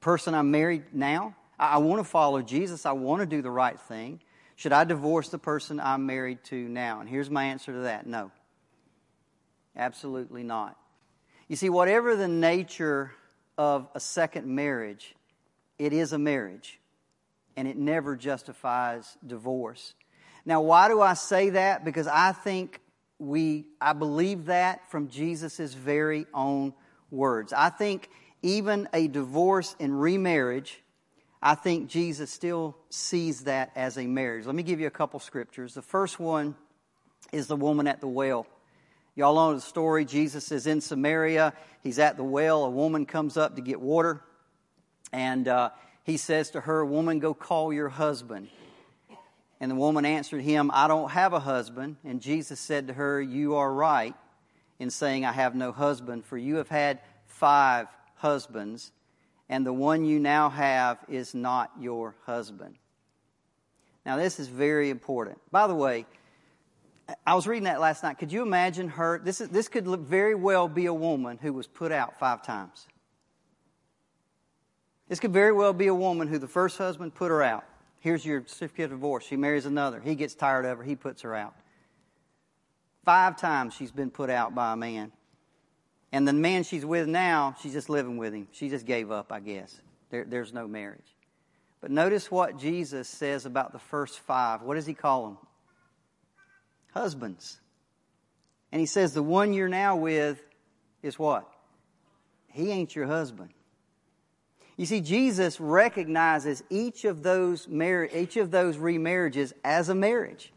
person 0.00 0.34
I'm 0.34 0.50
married 0.50 0.84
now? 0.92 1.34
I, 1.58 1.78
want 1.78 2.00
to 2.00 2.04
follow 2.04 2.42
Jesus. 2.42 2.84
I 2.84 2.92
want 2.92 3.20
to 3.20 3.26
do 3.26 3.40
the 3.40 3.50
right 3.50 3.80
thing. 3.80 4.20
Should 4.56 4.72
I 4.72 4.84
divorce 4.84 5.28
the 5.28 5.38
person 5.38 5.78
I'm 5.78 6.06
married 6.06 6.42
to 6.44 6.56
now? 6.56 7.00
And 7.00 7.08
here's 7.08 7.30
my 7.30 7.44
answer 7.44 7.72
to 7.72 7.80
that 7.80 8.06
no. 8.06 8.30
Absolutely 9.76 10.42
not. 10.42 10.76
You 11.48 11.56
see, 11.56 11.68
whatever 11.68 12.16
the 12.16 12.28
nature 12.28 13.12
of 13.58 13.88
a 13.94 14.00
second 14.00 14.46
marriage, 14.46 15.14
it 15.78 15.92
is 15.92 16.12
a 16.12 16.18
marriage 16.18 16.80
and 17.56 17.68
it 17.68 17.76
never 17.76 18.16
justifies 18.16 19.16
divorce. 19.26 19.94
Now, 20.44 20.62
why 20.62 20.88
do 20.88 21.00
I 21.00 21.14
say 21.14 21.50
that? 21.50 21.84
Because 21.84 22.06
I 22.06 22.32
think 22.32 22.80
we, 23.18 23.66
I 23.80 23.92
believe 23.92 24.46
that 24.46 24.90
from 24.90 25.08
Jesus' 25.08 25.74
very 25.74 26.26
own 26.32 26.72
words. 27.10 27.52
I 27.52 27.70
think 27.70 28.08
even 28.42 28.88
a 28.92 29.08
divorce 29.08 29.74
and 29.80 30.00
remarriage, 30.00 30.82
I 31.42 31.54
think 31.54 31.88
Jesus 31.88 32.30
still 32.30 32.76
sees 32.90 33.44
that 33.44 33.70
as 33.76 33.98
a 33.98 34.06
marriage. 34.06 34.46
Let 34.46 34.54
me 34.54 34.62
give 34.62 34.80
you 34.80 34.86
a 34.86 34.90
couple 34.90 35.20
scriptures. 35.20 35.74
The 35.74 35.82
first 35.82 36.18
one 36.18 36.54
is 37.32 37.46
the 37.46 37.56
woman 37.56 37.86
at 37.86 38.00
the 38.00 38.08
well. 38.08 38.46
Y'all 39.14 39.34
know 39.34 39.54
the 39.54 39.60
story. 39.60 40.04
Jesus 40.04 40.52
is 40.52 40.66
in 40.66 40.80
Samaria. 40.80 41.54
He's 41.82 41.98
at 41.98 42.16
the 42.16 42.24
well. 42.24 42.64
A 42.64 42.70
woman 42.70 43.06
comes 43.06 43.36
up 43.36 43.56
to 43.56 43.62
get 43.62 43.80
water. 43.80 44.22
And 45.12 45.48
uh, 45.48 45.70
he 46.04 46.16
says 46.16 46.50
to 46.50 46.60
her, 46.60 46.84
Woman, 46.84 47.18
go 47.18 47.32
call 47.32 47.72
your 47.72 47.88
husband. 47.88 48.48
And 49.58 49.70
the 49.70 49.74
woman 49.74 50.04
answered 50.04 50.42
him, 50.42 50.70
I 50.72 50.86
don't 50.86 51.10
have 51.10 51.32
a 51.32 51.40
husband. 51.40 51.96
And 52.04 52.20
Jesus 52.20 52.60
said 52.60 52.88
to 52.88 52.92
her, 52.92 53.20
You 53.20 53.54
are 53.56 53.72
right 53.72 54.14
in 54.78 54.90
saying, 54.90 55.24
I 55.24 55.32
have 55.32 55.54
no 55.54 55.72
husband, 55.72 56.26
for 56.26 56.36
you 56.36 56.56
have 56.56 56.68
had 56.68 57.00
five 57.24 57.88
husbands, 58.16 58.92
and 59.48 59.66
the 59.66 59.72
one 59.72 60.04
you 60.04 60.18
now 60.18 60.50
have 60.50 60.98
is 61.08 61.34
not 61.34 61.70
your 61.80 62.14
husband. 62.24 62.76
Now, 64.04 64.16
this 64.16 64.38
is 64.38 64.48
very 64.48 64.90
important. 64.90 65.38
By 65.50 65.66
the 65.66 65.74
way, 65.74 66.06
I 67.26 67.34
was 67.34 67.46
reading 67.46 67.64
that 67.64 67.80
last 67.80 68.02
night. 68.02 68.18
Could 68.18 68.32
you 68.32 68.42
imagine 68.42 68.88
her? 68.88 69.20
This, 69.22 69.40
is, 69.40 69.48
this 69.48 69.68
could 69.68 69.86
very 69.86 70.34
well 70.34 70.68
be 70.68 70.86
a 70.86 70.94
woman 70.94 71.38
who 71.40 71.52
was 71.52 71.66
put 71.66 71.92
out 71.92 72.18
five 72.18 72.42
times. 72.42 72.86
This 75.08 75.20
could 75.20 75.32
very 75.32 75.52
well 75.52 75.72
be 75.72 75.86
a 75.86 75.94
woman 75.94 76.26
who 76.26 76.38
the 76.38 76.48
first 76.48 76.78
husband 76.78 77.14
put 77.14 77.30
her 77.30 77.42
out. 77.42 77.64
Here's 78.00 78.24
your 78.24 78.44
certificate 78.46 78.86
of 78.86 78.90
divorce. 78.92 79.24
She 79.24 79.36
marries 79.36 79.66
another. 79.66 80.00
He 80.00 80.14
gets 80.14 80.34
tired 80.34 80.64
of 80.64 80.78
her. 80.78 80.84
He 80.84 80.96
puts 80.96 81.22
her 81.22 81.34
out. 81.34 81.54
Five 83.04 83.36
times 83.36 83.74
she's 83.74 83.92
been 83.92 84.10
put 84.10 84.30
out 84.30 84.54
by 84.54 84.72
a 84.72 84.76
man. 84.76 85.12
And 86.12 86.26
the 86.26 86.32
man 86.32 86.62
she's 86.62 86.84
with 86.84 87.08
now, 87.08 87.56
she's 87.60 87.72
just 87.72 87.88
living 87.88 88.16
with 88.16 88.32
him. 88.32 88.48
She 88.52 88.68
just 88.68 88.86
gave 88.86 89.10
up, 89.10 89.32
I 89.32 89.40
guess. 89.40 89.80
There, 90.10 90.24
there's 90.24 90.52
no 90.52 90.68
marriage. 90.68 91.16
But 91.80 91.90
notice 91.90 92.30
what 92.30 92.58
Jesus 92.58 93.08
says 93.08 93.46
about 93.46 93.72
the 93.72 93.78
first 93.78 94.20
five. 94.20 94.62
What 94.62 94.74
does 94.74 94.86
he 94.86 94.94
call 94.94 95.26
them? 95.26 95.38
Husbands. 96.94 97.58
And 98.72 98.80
he 98.80 98.86
says 98.86 99.14
the 99.14 99.22
one 99.22 99.52
you're 99.52 99.68
now 99.68 99.96
with 99.96 100.42
is 101.02 101.18
what? 101.18 101.50
He 102.52 102.70
ain't 102.70 102.94
your 102.94 103.06
husband. 103.06 103.50
You 104.76 104.86
see, 104.86 105.00
Jesus 105.00 105.60
recognizes 105.60 106.62
each 106.68 107.04
of 107.04 107.22
those 107.22 107.68
mar- 107.68 108.08
each 108.12 108.36
of 108.36 108.50
those 108.50 108.76
remarriages 108.76 109.52
as 109.64 109.88
a 109.88 109.94
marriage. 109.94 110.52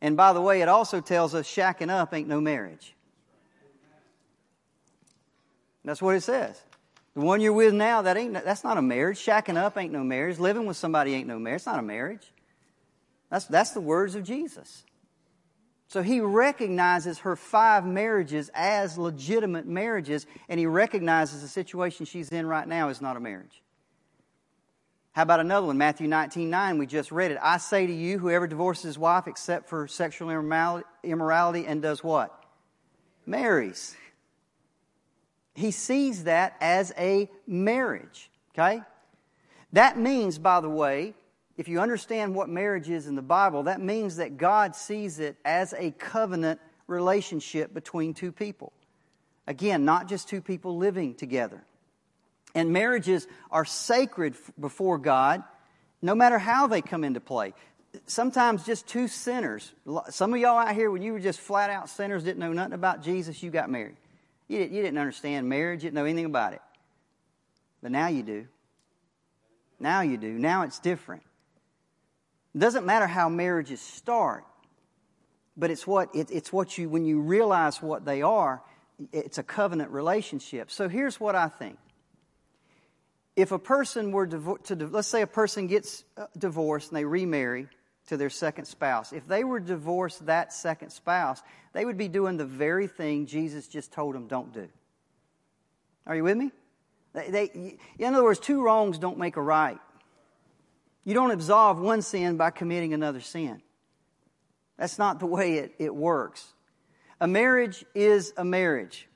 And 0.00 0.16
by 0.16 0.32
the 0.32 0.40
way, 0.40 0.62
it 0.62 0.68
also 0.68 1.00
tells 1.00 1.34
us 1.34 1.46
shacking 1.46 1.90
up 1.90 2.14
ain't 2.14 2.28
no 2.28 2.40
marriage. 2.40 2.94
That's 5.86 6.02
what 6.02 6.16
it 6.16 6.22
says. 6.22 6.60
The 7.14 7.20
one 7.20 7.40
you're 7.40 7.54
with 7.54 7.72
now, 7.72 8.02
that 8.02 8.18
ain't 8.18 8.34
that's 8.34 8.64
not 8.64 8.76
a 8.76 8.82
marriage. 8.82 9.18
Shacking 9.18 9.56
up 9.56 9.78
ain't 9.78 9.92
no 9.92 10.04
marriage. 10.04 10.38
Living 10.38 10.66
with 10.66 10.76
somebody 10.76 11.14
ain't 11.14 11.28
no 11.28 11.38
marriage. 11.38 11.60
It's 11.60 11.66
not 11.66 11.78
a 11.78 11.82
marriage. 11.82 12.30
That's 13.30 13.46
that's 13.46 13.70
the 13.70 13.80
words 13.80 14.14
of 14.14 14.22
Jesus. 14.24 14.84
So 15.88 16.02
he 16.02 16.20
recognizes 16.20 17.20
her 17.20 17.36
five 17.36 17.86
marriages 17.86 18.50
as 18.52 18.98
legitimate 18.98 19.66
marriages, 19.66 20.26
and 20.48 20.58
he 20.58 20.66
recognizes 20.66 21.40
the 21.42 21.48
situation 21.48 22.04
she's 22.04 22.28
in 22.30 22.46
right 22.46 22.66
now 22.66 22.88
is 22.88 23.00
not 23.00 23.16
a 23.16 23.20
marriage. 23.20 23.62
How 25.12 25.22
about 25.22 25.40
another 25.40 25.68
one? 25.68 25.78
Matthew 25.78 26.08
19 26.08 26.50
9, 26.50 26.78
we 26.78 26.86
just 26.86 27.12
read 27.12 27.30
it. 27.30 27.38
I 27.40 27.58
say 27.58 27.86
to 27.86 27.92
you, 27.92 28.18
whoever 28.18 28.46
divorces 28.46 28.82
his 28.82 28.98
wife 28.98 29.28
except 29.28 29.68
for 29.68 29.86
sexual 29.86 30.28
immorality 30.30 31.64
and 31.64 31.80
does 31.80 32.02
what? 32.02 32.44
Marries. 33.24 33.96
He 35.56 35.70
sees 35.70 36.24
that 36.24 36.54
as 36.60 36.92
a 36.98 37.30
marriage. 37.46 38.30
Okay? 38.54 38.82
That 39.72 39.98
means, 39.98 40.38
by 40.38 40.60
the 40.60 40.68
way, 40.68 41.14
if 41.56 41.66
you 41.66 41.80
understand 41.80 42.34
what 42.34 42.50
marriage 42.50 42.90
is 42.90 43.06
in 43.06 43.14
the 43.14 43.22
Bible, 43.22 43.64
that 43.64 43.80
means 43.80 44.16
that 44.16 44.36
God 44.36 44.76
sees 44.76 45.18
it 45.18 45.36
as 45.44 45.72
a 45.72 45.90
covenant 45.92 46.60
relationship 46.86 47.72
between 47.72 48.12
two 48.12 48.32
people. 48.32 48.72
Again, 49.46 49.84
not 49.84 50.08
just 50.08 50.28
two 50.28 50.42
people 50.42 50.76
living 50.76 51.14
together. 51.14 51.64
And 52.54 52.72
marriages 52.72 53.26
are 53.50 53.64
sacred 53.64 54.34
before 54.60 54.98
God, 54.98 55.42
no 56.02 56.14
matter 56.14 56.38
how 56.38 56.66
they 56.66 56.82
come 56.82 57.02
into 57.02 57.20
play. 57.20 57.54
Sometimes 58.06 58.64
just 58.64 58.86
two 58.86 59.08
sinners. 59.08 59.72
Some 60.10 60.34
of 60.34 60.40
y'all 60.40 60.58
out 60.58 60.74
here, 60.74 60.90
when 60.90 61.00
you 61.00 61.14
were 61.14 61.20
just 61.20 61.40
flat 61.40 61.70
out 61.70 61.88
sinners, 61.88 62.24
didn't 62.24 62.40
know 62.40 62.52
nothing 62.52 62.74
about 62.74 63.02
Jesus, 63.02 63.42
you 63.42 63.50
got 63.50 63.70
married. 63.70 63.96
You 64.48 64.58
didn't 64.58 64.98
understand 64.98 65.48
marriage, 65.48 65.82
you 65.82 65.88
didn't 65.88 65.96
know 65.96 66.04
anything 66.04 66.26
about 66.26 66.52
it. 66.52 66.62
But 67.82 67.90
now 67.90 68.08
you 68.08 68.22
do. 68.22 68.46
Now 69.78 70.00
you 70.00 70.16
do. 70.16 70.30
Now 70.30 70.62
it's 70.62 70.78
different. 70.78 71.22
It 72.54 72.58
doesn't 72.58 72.86
matter 72.86 73.06
how 73.06 73.28
marriages 73.28 73.80
start, 73.80 74.44
but 75.56 75.70
it's 75.70 75.86
what, 75.86 76.14
it, 76.14 76.30
it's 76.30 76.52
what 76.52 76.78
you, 76.78 76.88
when 76.88 77.04
you 77.04 77.20
realize 77.20 77.82
what 77.82 78.04
they 78.04 78.22
are, 78.22 78.62
it's 79.12 79.38
a 79.38 79.42
covenant 79.42 79.90
relationship. 79.90 80.70
So 80.70 80.88
here's 80.88 81.20
what 81.20 81.34
I 81.34 81.48
think. 81.48 81.78
If 83.34 83.52
a 83.52 83.58
person 83.58 84.12
were 84.12 84.26
to, 84.26 84.88
let's 84.90 85.08
say 85.08 85.20
a 85.20 85.26
person 85.26 85.66
gets 85.66 86.04
uh, 86.16 86.26
divorced 86.38 86.90
and 86.90 86.96
they 86.96 87.04
remarry 87.04 87.68
to 88.06 88.16
their 88.16 88.30
second 88.30 88.66
spouse, 88.66 89.12
if 89.12 89.26
they 89.26 89.44
were 89.44 89.60
divorced 89.60 90.26
that 90.26 90.52
second 90.52 90.90
spouse, 90.90 91.42
they 91.72 91.84
would 91.84 91.98
be 91.98 92.08
doing 92.08 92.36
the 92.36 92.46
very 92.46 92.86
thing 92.86 93.26
Jesus 93.26 93.68
just 93.68 93.92
told 93.92 94.14
them 94.14 94.28
don't 94.28 94.52
do. 94.52 94.68
Are 96.06 96.14
you 96.14 96.22
with 96.22 96.36
me? 96.36 96.52
They, 97.12 97.30
they, 97.30 97.78
in 97.98 98.14
other 98.14 98.24
words, 98.24 98.38
two 98.38 98.62
wrongs 98.62 98.98
don't 98.98 99.18
make 99.18 99.36
a 99.36 99.42
right. 99.42 99.78
You 101.04 101.14
don't 101.14 101.30
absolve 101.30 101.78
one 101.78 102.02
sin 102.02 102.36
by 102.36 102.50
committing 102.50 102.92
another 102.92 103.20
sin. 103.20 103.62
That's 104.76 104.98
not 104.98 105.20
the 105.20 105.26
way 105.26 105.54
it, 105.54 105.74
it 105.78 105.94
works. 105.94 106.44
A 107.20 107.26
marriage 107.26 107.84
is 107.94 108.32
a 108.36 108.44
marriage. 108.44 109.08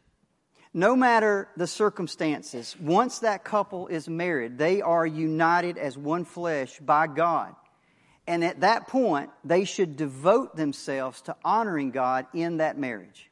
No 0.73 0.95
matter 0.95 1.49
the 1.57 1.67
circumstances, 1.67 2.77
once 2.81 3.19
that 3.21 3.45
couple 3.45 3.89
is 3.89 4.09
married, 4.09 4.57
they 4.57 4.81
are 4.81 5.05
united 5.05 5.77
as 5.77 5.99
one 5.99 6.25
flesh 6.25 6.79
by 6.79 7.09
God. 7.09 7.55
And 8.31 8.45
at 8.45 8.61
that 8.61 8.87
point, 8.87 9.29
they 9.45 9.65
should 9.65 9.97
devote 9.97 10.55
themselves 10.55 11.21
to 11.23 11.35
honoring 11.45 11.91
God 11.91 12.27
in 12.33 12.59
that 12.59 12.79
marriage. 12.79 13.29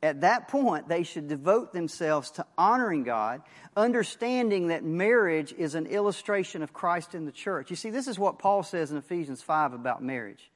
At 0.00 0.20
that 0.20 0.46
point, 0.46 0.88
they 0.88 1.02
should 1.02 1.26
devote 1.26 1.72
themselves 1.72 2.30
to 2.32 2.46
honoring 2.56 3.02
God, 3.02 3.42
understanding 3.76 4.68
that 4.68 4.84
marriage 4.84 5.52
is 5.52 5.74
an 5.74 5.86
illustration 5.86 6.62
of 6.62 6.72
Christ 6.72 7.12
in 7.12 7.24
the 7.24 7.32
church. 7.32 7.70
You 7.70 7.76
see, 7.76 7.90
this 7.90 8.06
is 8.06 8.20
what 8.20 8.38
Paul 8.38 8.62
says 8.62 8.92
in 8.92 8.96
Ephesians 8.96 9.42
5 9.42 9.72
about 9.72 10.00
marriage. 10.00 10.52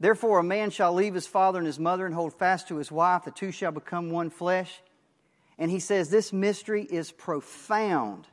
Therefore, 0.00 0.38
a 0.38 0.42
man 0.42 0.70
shall 0.70 0.94
leave 0.94 1.12
his 1.12 1.26
father 1.26 1.58
and 1.58 1.66
his 1.66 1.78
mother 1.78 2.06
and 2.06 2.14
hold 2.14 2.32
fast 2.38 2.68
to 2.68 2.76
his 2.76 2.90
wife, 2.90 3.24
the 3.26 3.30
two 3.30 3.52
shall 3.52 3.72
become 3.72 4.08
one 4.08 4.30
flesh. 4.30 4.80
And 5.58 5.70
he 5.70 5.80
says 5.80 6.08
this 6.08 6.32
mystery 6.32 6.84
is 6.84 7.12
profound. 7.12 8.26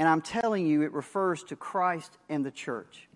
And 0.00 0.08
I'm 0.08 0.22
telling 0.22 0.66
you, 0.66 0.80
it 0.80 0.94
refers 0.94 1.44
to 1.44 1.56
Christ 1.56 2.16
and 2.30 2.42
the 2.42 2.50
church. 2.50 3.06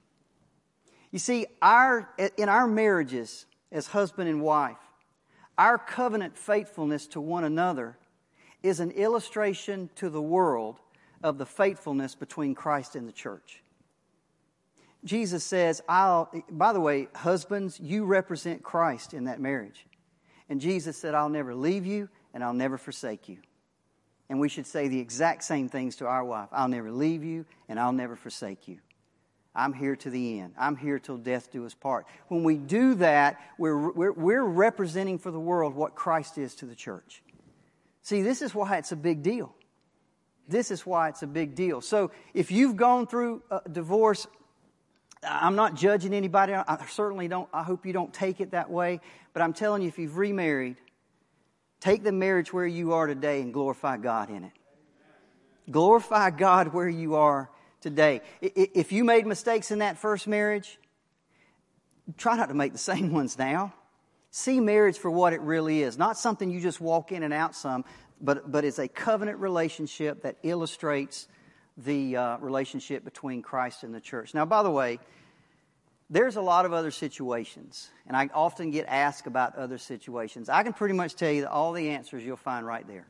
You 1.12 1.18
see, 1.18 1.46
our, 1.62 2.10
in 2.36 2.50
our 2.50 2.66
marriages 2.66 3.46
as 3.72 3.86
husband 3.86 4.28
and 4.28 4.42
wife, 4.42 4.76
our 5.56 5.78
covenant 5.78 6.36
faithfulness 6.36 7.06
to 7.06 7.22
one 7.22 7.44
another 7.44 7.96
is 8.62 8.80
an 8.80 8.90
illustration 8.90 9.88
to 9.94 10.10
the 10.10 10.20
world 10.20 10.78
of 11.22 11.38
the 11.38 11.46
faithfulness 11.46 12.14
between 12.14 12.54
Christ 12.54 12.96
and 12.96 13.08
the 13.08 13.12
church. 13.12 13.62
Jesus 15.06 15.42
says, 15.42 15.80
I'll, 15.88 16.30
by 16.50 16.74
the 16.74 16.80
way, 16.80 17.08
husbands, 17.14 17.80
you 17.80 18.04
represent 18.04 18.62
Christ 18.62 19.14
in 19.14 19.24
that 19.24 19.40
marriage. 19.40 19.86
And 20.50 20.60
Jesus 20.60 20.98
said, 20.98 21.14
I'll 21.14 21.30
never 21.30 21.54
leave 21.54 21.86
you 21.86 22.10
and 22.34 22.44
I'll 22.44 22.52
never 22.52 22.76
forsake 22.76 23.26
you. 23.26 23.38
And 24.28 24.40
we 24.40 24.48
should 24.48 24.66
say 24.66 24.88
the 24.88 25.00
exact 25.00 25.44
same 25.44 25.68
things 25.68 25.96
to 25.96 26.06
our 26.06 26.24
wife 26.24 26.48
I'll 26.52 26.68
never 26.68 26.90
leave 26.90 27.24
you 27.24 27.44
and 27.68 27.78
I'll 27.78 27.92
never 27.92 28.16
forsake 28.16 28.68
you. 28.68 28.78
I'm 29.54 29.72
here 29.72 29.94
to 29.96 30.10
the 30.10 30.40
end. 30.40 30.54
I'm 30.58 30.76
here 30.76 30.98
till 30.98 31.16
death 31.16 31.52
do 31.52 31.64
us 31.64 31.74
part. 31.74 32.06
When 32.28 32.42
we 32.42 32.56
do 32.56 32.94
that, 32.96 33.40
we're, 33.56 33.90
we're, 33.92 34.12
we're, 34.12 34.42
representing 34.42 35.18
for 35.18 35.30
the 35.30 35.38
world 35.38 35.76
what 35.76 35.94
Christ 35.94 36.38
is 36.38 36.56
to 36.56 36.66
the 36.66 36.74
church. 36.74 37.22
See, 38.02 38.22
this 38.22 38.42
is 38.42 38.52
why 38.52 38.78
it's 38.78 38.90
a 38.90 38.96
big 38.96 39.22
deal. 39.22 39.54
This 40.48 40.72
is 40.72 40.84
why 40.84 41.08
it's 41.08 41.22
a 41.22 41.26
big 41.28 41.54
deal. 41.54 41.80
So 41.80 42.10
if 42.34 42.50
you've 42.50 42.76
gone 42.76 43.06
through 43.06 43.42
a 43.50 43.60
divorce, 43.70 44.26
I'm 45.22 45.54
not 45.54 45.74
judging 45.74 46.12
anybody. 46.12 46.52
I 46.52 46.84
certainly 46.90 47.28
don't, 47.28 47.48
I 47.52 47.62
hope 47.62 47.86
you 47.86 47.92
don't 47.92 48.12
take 48.12 48.40
it 48.40 48.50
that 48.50 48.70
way. 48.70 49.00
But 49.32 49.42
I'm 49.42 49.52
telling 49.52 49.82
you, 49.82 49.88
if 49.88 49.98
you've 49.98 50.18
remarried, 50.18 50.76
take 51.84 52.02
the 52.02 52.12
marriage 52.12 52.50
where 52.50 52.66
you 52.66 52.94
are 52.94 53.06
today 53.06 53.42
and 53.42 53.52
glorify 53.52 53.98
God 53.98 54.30
in 54.30 54.44
it. 54.44 54.52
Glorify 55.70 56.30
God 56.30 56.72
where 56.72 56.88
you 56.88 57.16
are 57.16 57.50
today. 57.82 58.22
If 58.40 58.90
you 58.90 59.04
made 59.04 59.26
mistakes 59.26 59.70
in 59.70 59.80
that 59.80 59.98
first 59.98 60.26
marriage, 60.26 60.78
try 62.16 62.36
not 62.36 62.48
to 62.48 62.54
make 62.54 62.72
the 62.72 62.78
same 62.78 63.12
ones 63.20 63.38
now. 63.38 63.74
See 64.30 64.60
marriage 64.60 64.96
for 64.98 65.10
what 65.10 65.34
it 65.34 65.42
really 65.42 65.82
is. 65.82 65.98
Not 65.98 66.16
something 66.16 66.50
you 66.50 66.60
just 66.60 66.80
walk 66.80 67.12
in 67.12 67.22
and 67.22 67.34
out 67.34 67.54
some, 67.54 67.84
but, 68.18 68.50
but 68.50 68.64
it's 68.64 68.78
a 68.78 68.88
covenant 68.88 69.38
relationship 69.38 70.22
that 70.22 70.36
illustrates 70.42 71.28
the 71.76 72.16
uh, 72.16 72.38
relationship 72.38 73.04
between 73.04 73.42
Christ 73.42 73.82
and 73.82 73.94
the 73.94 74.00
church. 74.00 74.32
Now, 74.32 74.46
by 74.46 74.62
the 74.62 74.70
way, 74.70 75.00
there's 76.14 76.36
a 76.36 76.40
lot 76.40 76.64
of 76.64 76.72
other 76.72 76.92
situations, 76.92 77.90
and 78.06 78.16
I 78.16 78.30
often 78.32 78.70
get 78.70 78.86
asked 78.86 79.26
about 79.26 79.56
other 79.56 79.78
situations. 79.78 80.48
I 80.48 80.62
can 80.62 80.72
pretty 80.72 80.94
much 80.94 81.16
tell 81.16 81.32
you 81.32 81.40
that 81.40 81.50
all 81.50 81.72
the 81.72 81.90
answers 81.90 82.24
you'll 82.24 82.36
find 82.36 82.64
right 82.64 82.86
there. 82.86 83.04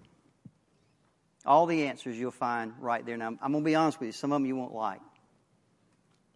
All 1.45 1.67
the 1.67 1.87
answers 1.87 2.19
you'll 2.19 2.31
find 2.31 2.73
right 2.81 3.05
there. 3.05 3.19
Now, 3.19 3.27
I'm 3.27 3.53
going 3.53 3.63
to 3.63 3.69
be 3.69 3.75
honest 3.75 4.01
with 4.01 4.07
you, 4.07 4.13
some 4.13 4.33
of 4.33 4.37
them 4.37 4.47
you 4.47 4.57
won't 4.57 4.73
like. 4.73 5.03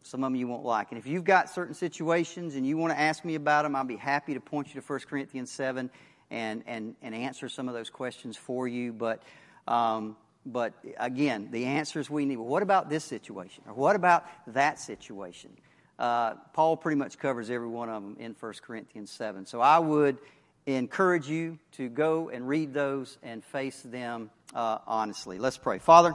Some 0.02 0.22
of 0.22 0.30
them 0.30 0.36
you 0.36 0.46
won't 0.46 0.66
like. 0.66 0.88
And 0.90 0.98
if 0.98 1.06
you've 1.06 1.24
got 1.24 1.48
certain 1.48 1.72
situations 1.72 2.54
and 2.54 2.66
you 2.66 2.76
want 2.76 2.92
to 2.92 3.00
ask 3.00 3.24
me 3.24 3.34
about 3.34 3.62
them, 3.62 3.74
I'll 3.74 3.84
be 3.84 3.96
happy 3.96 4.34
to 4.34 4.40
point 4.40 4.74
you 4.74 4.78
to 4.78 4.86
1 4.86 5.00
Corinthians 5.08 5.50
7 5.50 5.88
and, 6.30 6.62
and, 6.66 6.94
and 7.00 7.14
answer 7.14 7.48
some 7.48 7.68
of 7.68 7.74
those 7.74 7.88
questions 7.88 8.36
for 8.36 8.68
you. 8.68 8.92
But, 8.92 9.22
um, 9.66 10.18
but 10.44 10.74
again, 10.98 11.48
the 11.50 11.64
answers 11.64 12.10
we 12.10 12.26
need. 12.26 12.36
What 12.36 12.62
about 12.62 12.90
this 12.90 13.04
situation? 13.04 13.64
Or 13.66 13.72
what 13.72 13.96
about 13.96 14.26
that 14.48 14.78
situation? 14.78 15.56
Uh, 15.98 16.34
Paul 16.52 16.76
pretty 16.76 16.96
much 16.96 17.18
covers 17.18 17.50
every 17.50 17.66
one 17.68 17.88
of 17.88 18.02
them 18.02 18.16
in 18.20 18.36
1 18.38 18.52
Corinthians 18.62 19.10
7. 19.10 19.46
So 19.46 19.60
I 19.60 19.78
would 19.78 20.18
encourage 20.66 21.28
you 21.28 21.58
to 21.72 21.88
go 21.88 22.28
and 22.28 22.46
read 22.46 22.72
those 22.72 23.18
and 23.22 23.44
face 23.44 23.80
them 23.82 24.30
uh, 24.54 24.78
honestly. 24.86 25.38
Let's 25.38 25.58
pray. 25.58 25.78
Father, 25.78 26.14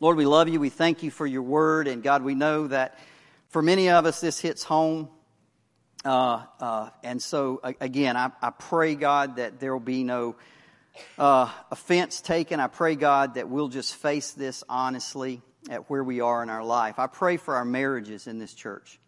Lord, 0.00 0.16
we 0.16 0.26
love 0.26 0.48
you. 0.48 0.60
We 0.60 0.70
thank 0.70 1.02
you 1.02 1.10
for 1.10 1.26
your 1.26 1.42
word. 1.42 1.88
And 1.88 2.02
God, 2.02 2.22
we 2.22 2.34
know 2.34 2.66
that 2.68 2.98
for 3.48 3.62
many 3.62 3.90
of 3.90 4.06
us, 4.06 4.20
this 4.20 4.40
hits 4.40 4.62
home. 4.62 5.08
Uh, 6.04 6.44
uh, 6.60 6.90
and 7.02 7.20
so, 7.20 7.60
again, 7.80 8.16
I, 8.16 8.30
I, 8.40 8.50
pray, 8.50 8.94
God, 8.94 9.36
that 9.36 9.60
there 9.60 9.72
will 9.72 9.80
be 9.80 10.04
no 10.04 10.36
uh, 11.18 11.50
offense 11.70 12.20
taken. 12.20 12.60
I 12.60 12.68
pray, 12.68 12.94
God, 12.94 13.34
that 13.34 13.48
we'll 13.48 13.68
just 13.68 13.94
face 13.96 14.32
this 14.32 14.62
honestly 14.68 15.42
at 15.70 15.90
where 15.90 16.04
we 16.04 16.20
are 16.20 16.42
in 16.42 16.50
our 16.50 16.64
life. 16.64 16.98
I 16.98 17.06
pray 17.06 17.36
for 17.36 17.56
our 17.56 17.64
marriages 17.64 18.26
in 18.26 18.38
this 18.38 18.54
church. 18.54 18.98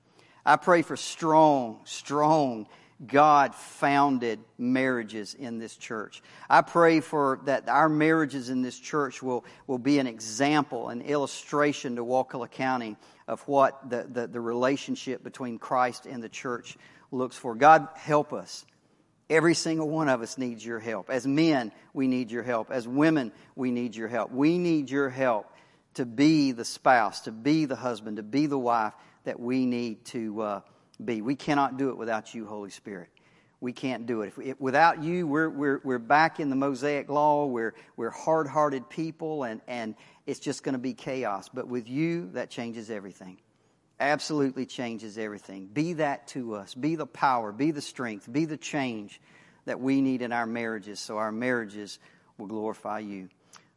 I 0.44 0.56
pray 0.56 0.82
for 0.82 0.96
strong, 0.96 1.80
strong 1.84 2.66
God 3.06 3.54
founded 3.54 4.40
marriages 4.58 5.34
in 5.34 5.58
this 5.58 5.74
church. 5.74 6.22
I 6.50 6.60
pray 6.60 7.00
for 7.00 7.40
that 7.44 7.68
our 7.68 7.88
marriages 7.88 8.50
in 8.50 8.60
this 8.60 8.78
church 8.78 9.22
will, 9.22 9.44
will 9.66 9.78
be 9.78 9.98
an 9.98 10.06
example, 10.06 10.90
an 10.90 11.00
illustration 11.00 11.96
to 11.96 12.04
Wakulla 12.04 12.48
County 12.48 12.96
of 13.26 13.40
what 13.48 13.88
the, 13.88 14.06
the, 14.10 14.26
the 14.26 14.40
relationship 14.40 15.24
between 15.24 15.58
Christ 15.58 16.04
and 16.04 16.22
the 16.22 16.28
church 16.28 16.76
looks 17.10 17.36
for. 17.36 17.54
God, 17.54 17.88
help 17.94 18.34
us. 18.34 18.66
Every 19.30 19.54
single 19.54 19.88
one 19.88 20.08
of 20.08 20.20
us 20.20 20.36
needs 20.36 20.64
your 20.66 20.80
help. 20.80 21.08
As 21.08 21.26
men, 21.26 21.72
we 21.94 22.06
need 22.06 22.30
your 22.30 22.42
help. 22.42 22.70
As 22.70 22.86
women, 22.86 23.32
we 23.54 23.70
need 23.70 23.94
your 23.94 24.08
help. 24.08 24.30
We 24.30 24.58
need 24.58 24.90
your 24.90 25.08
help 25.08 25.46
to 25.94 26.06
be 26.06 26.52
the 26.52 26.64
spouse, 26.64 27.22
to 27.22 27.32
be 27.32 27.64
the 27.64 27.76
husband, 27.76 28.16
to 28.16 28.22
be 28.22 28.46
the 28.46 28.58
wife 28.58 28.94
that 29.24 29.38
we 29.38 29.66
need 29.66 30.04
to. 30.06 30.40
Uh, 30.40 30.60
be. 31.04 31.22
We 31.22 31.34
cannot 31.34 31.76
do 31.76 31.90
it 31.90 31.96
without 31.96 32.34
you, 32.34 32.46
Holy 32.46 32.70
Spirit. 32.70 33.08
We 33.60 33.72
can't 33.72 34.06
do 34.06 34.22
it. 34.22 34.28
If 34.28 34.38
we, 34.38 34.54
without 34.58 35.02
you, 35.02 35.26
we're, 35.26 35.50
we're, 35.50 35.80
we're 35.84 35.98
back 35.98 36.40
in 36.40 36.48
the 36.48 36.56
Mosaic 36.56 37.10
law. 37.10 37.46
We're, 37.46 37.74
we're 37.96 38.10
hard 38.10 38.46
hearted 38.46 38.88
people, 38.88 39.44
and, 39.44 39.60
and 39.66 39.94
it's 40.26 40.40
just 40.40 40.62
going 40.62 40.72
to 40.74 40.78
be 40.78 40.94
chaos. 40.94 41.50
But 41.52 41.68
with 41.68 41.88
you, 41.88 42.30
that 42.32 42.48
changes 42.50 42.90
everything. 42.90 43.38
Absolutely 43.98 44.64
changes 44.64 45.18
everything. 45.18 45.66
Be 45.66 45.94
that 45.94 46.28
to 46.28 46.54
us. 46.54 46.74
Be 46.74 46.96
the 46.96 47.06
power, 47.06 47.52
be 47.52 47.70
the 47.70 47.82
strength, 47.82 48.30
be 48.30 48.46
the 48.46 48.56
change 48.56 49.20
that 49.66 49.78
we 49.78 50.00
need 50.00 50.22
in 50.22 50.32
our 50.32 50.46
marriages 50.46 50.98
so 51.00 51.18
our 51.18 51.30
marriages 51.30 51.98
will 52.38 52.46
glorify 52.46 53.00
you. 53.00 53.28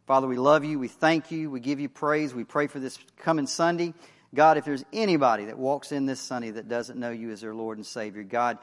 Father, 0.05 0.27
we 0.27 0.35
love 0.35 0.65
you. 0.65 0.79
We 0.79 0.89
thank 0.89 1.31
you. 1.31 1.49
We 1.49 1.59
give 1.59 1.79
you 1.79 1.89
praise. 1.89 2.33
We 2.33 2.43
pray 2.43 2.67
for 2.67 2.79
this 2.79 2.99
coming 3.17 3.47
Sunday. 3.47 3.93
God, 4.35 4.57
if 4.57 4.65
there's 4.65 4.83
anybody 4.91 5.45
that 5.45 5.57
walks 5.57 5.91
in 5.91 6.05
this 6.05 6.19
Sunday 6.19 6.51
that 6.51 6.67
doesn't 6.67 6.99
know 6.99 7.11
you 7.11 7.31
as 7.31 7.41
their 7.41 7.53
Lord 7.53 7.77
and 7.77 7.85
Savior, 7.85 8.23
God, 8.23 8.57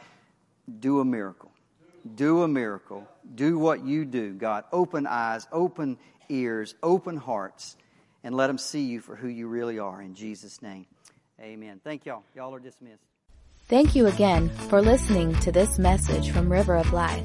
do 0.81 1.01
a 1.01 1.05
miracle. 1.05 1.51
Do 2.15 2.43
a 2.43 2.49
miracle. 2.49 3.07
Do 3.35 3.59
what 3.59 3.85
you 3.85 4.05
do, 4.05 4.35
God. 4.35 4.65
Open 4.73 5.07
eyes, 5.07 5.47
open 5.53 5.99
ears, 6.29 6.75
open 6.83 7.17
hearts, 7.17 7.77
and 8.25 8.35
let 8.35 8.49
them 8.49 8.59
see 8.59 8.83
you 8.83 9.01
for 9.01 9.17
who 9.17 9.29
you 9.29 9.49
really 9.49 9.79
are. 9.79 10.03
In 10.03 10.15
Jesus' 10.15 10.61
name, 10.61 10.87
amen. 11.41 11.81
Thank 11.83 12.05
y'all. 12.07 12.25
Y'all 12.35 12.55
are 12.55 12.61
dismissed. 12.61 13.03
Thank 13.69 13.95
you 13.95 14.07
again 14.07 14.49
for 14.69 14.83
listening 14.83 15.35
to 15.41 15.53
this 15.53 15.79
message 15.79 16.31
from 16.31 16.51
River 16.51 16.77
of 16.77 16.93
Life. 16.93 17.25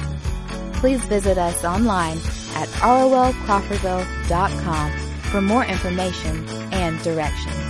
Please 0.74 1.04
visit 1.06 1.38
us 1.38 1.64
online 1.64 2.18
at 2.54 2.68
rolcrawfordville.com 2.80 4.92
for 5.30 5.40
more 5.40 5.64
information 5.64 6.44
and 6.80 6.98
directions. 7.02 7.69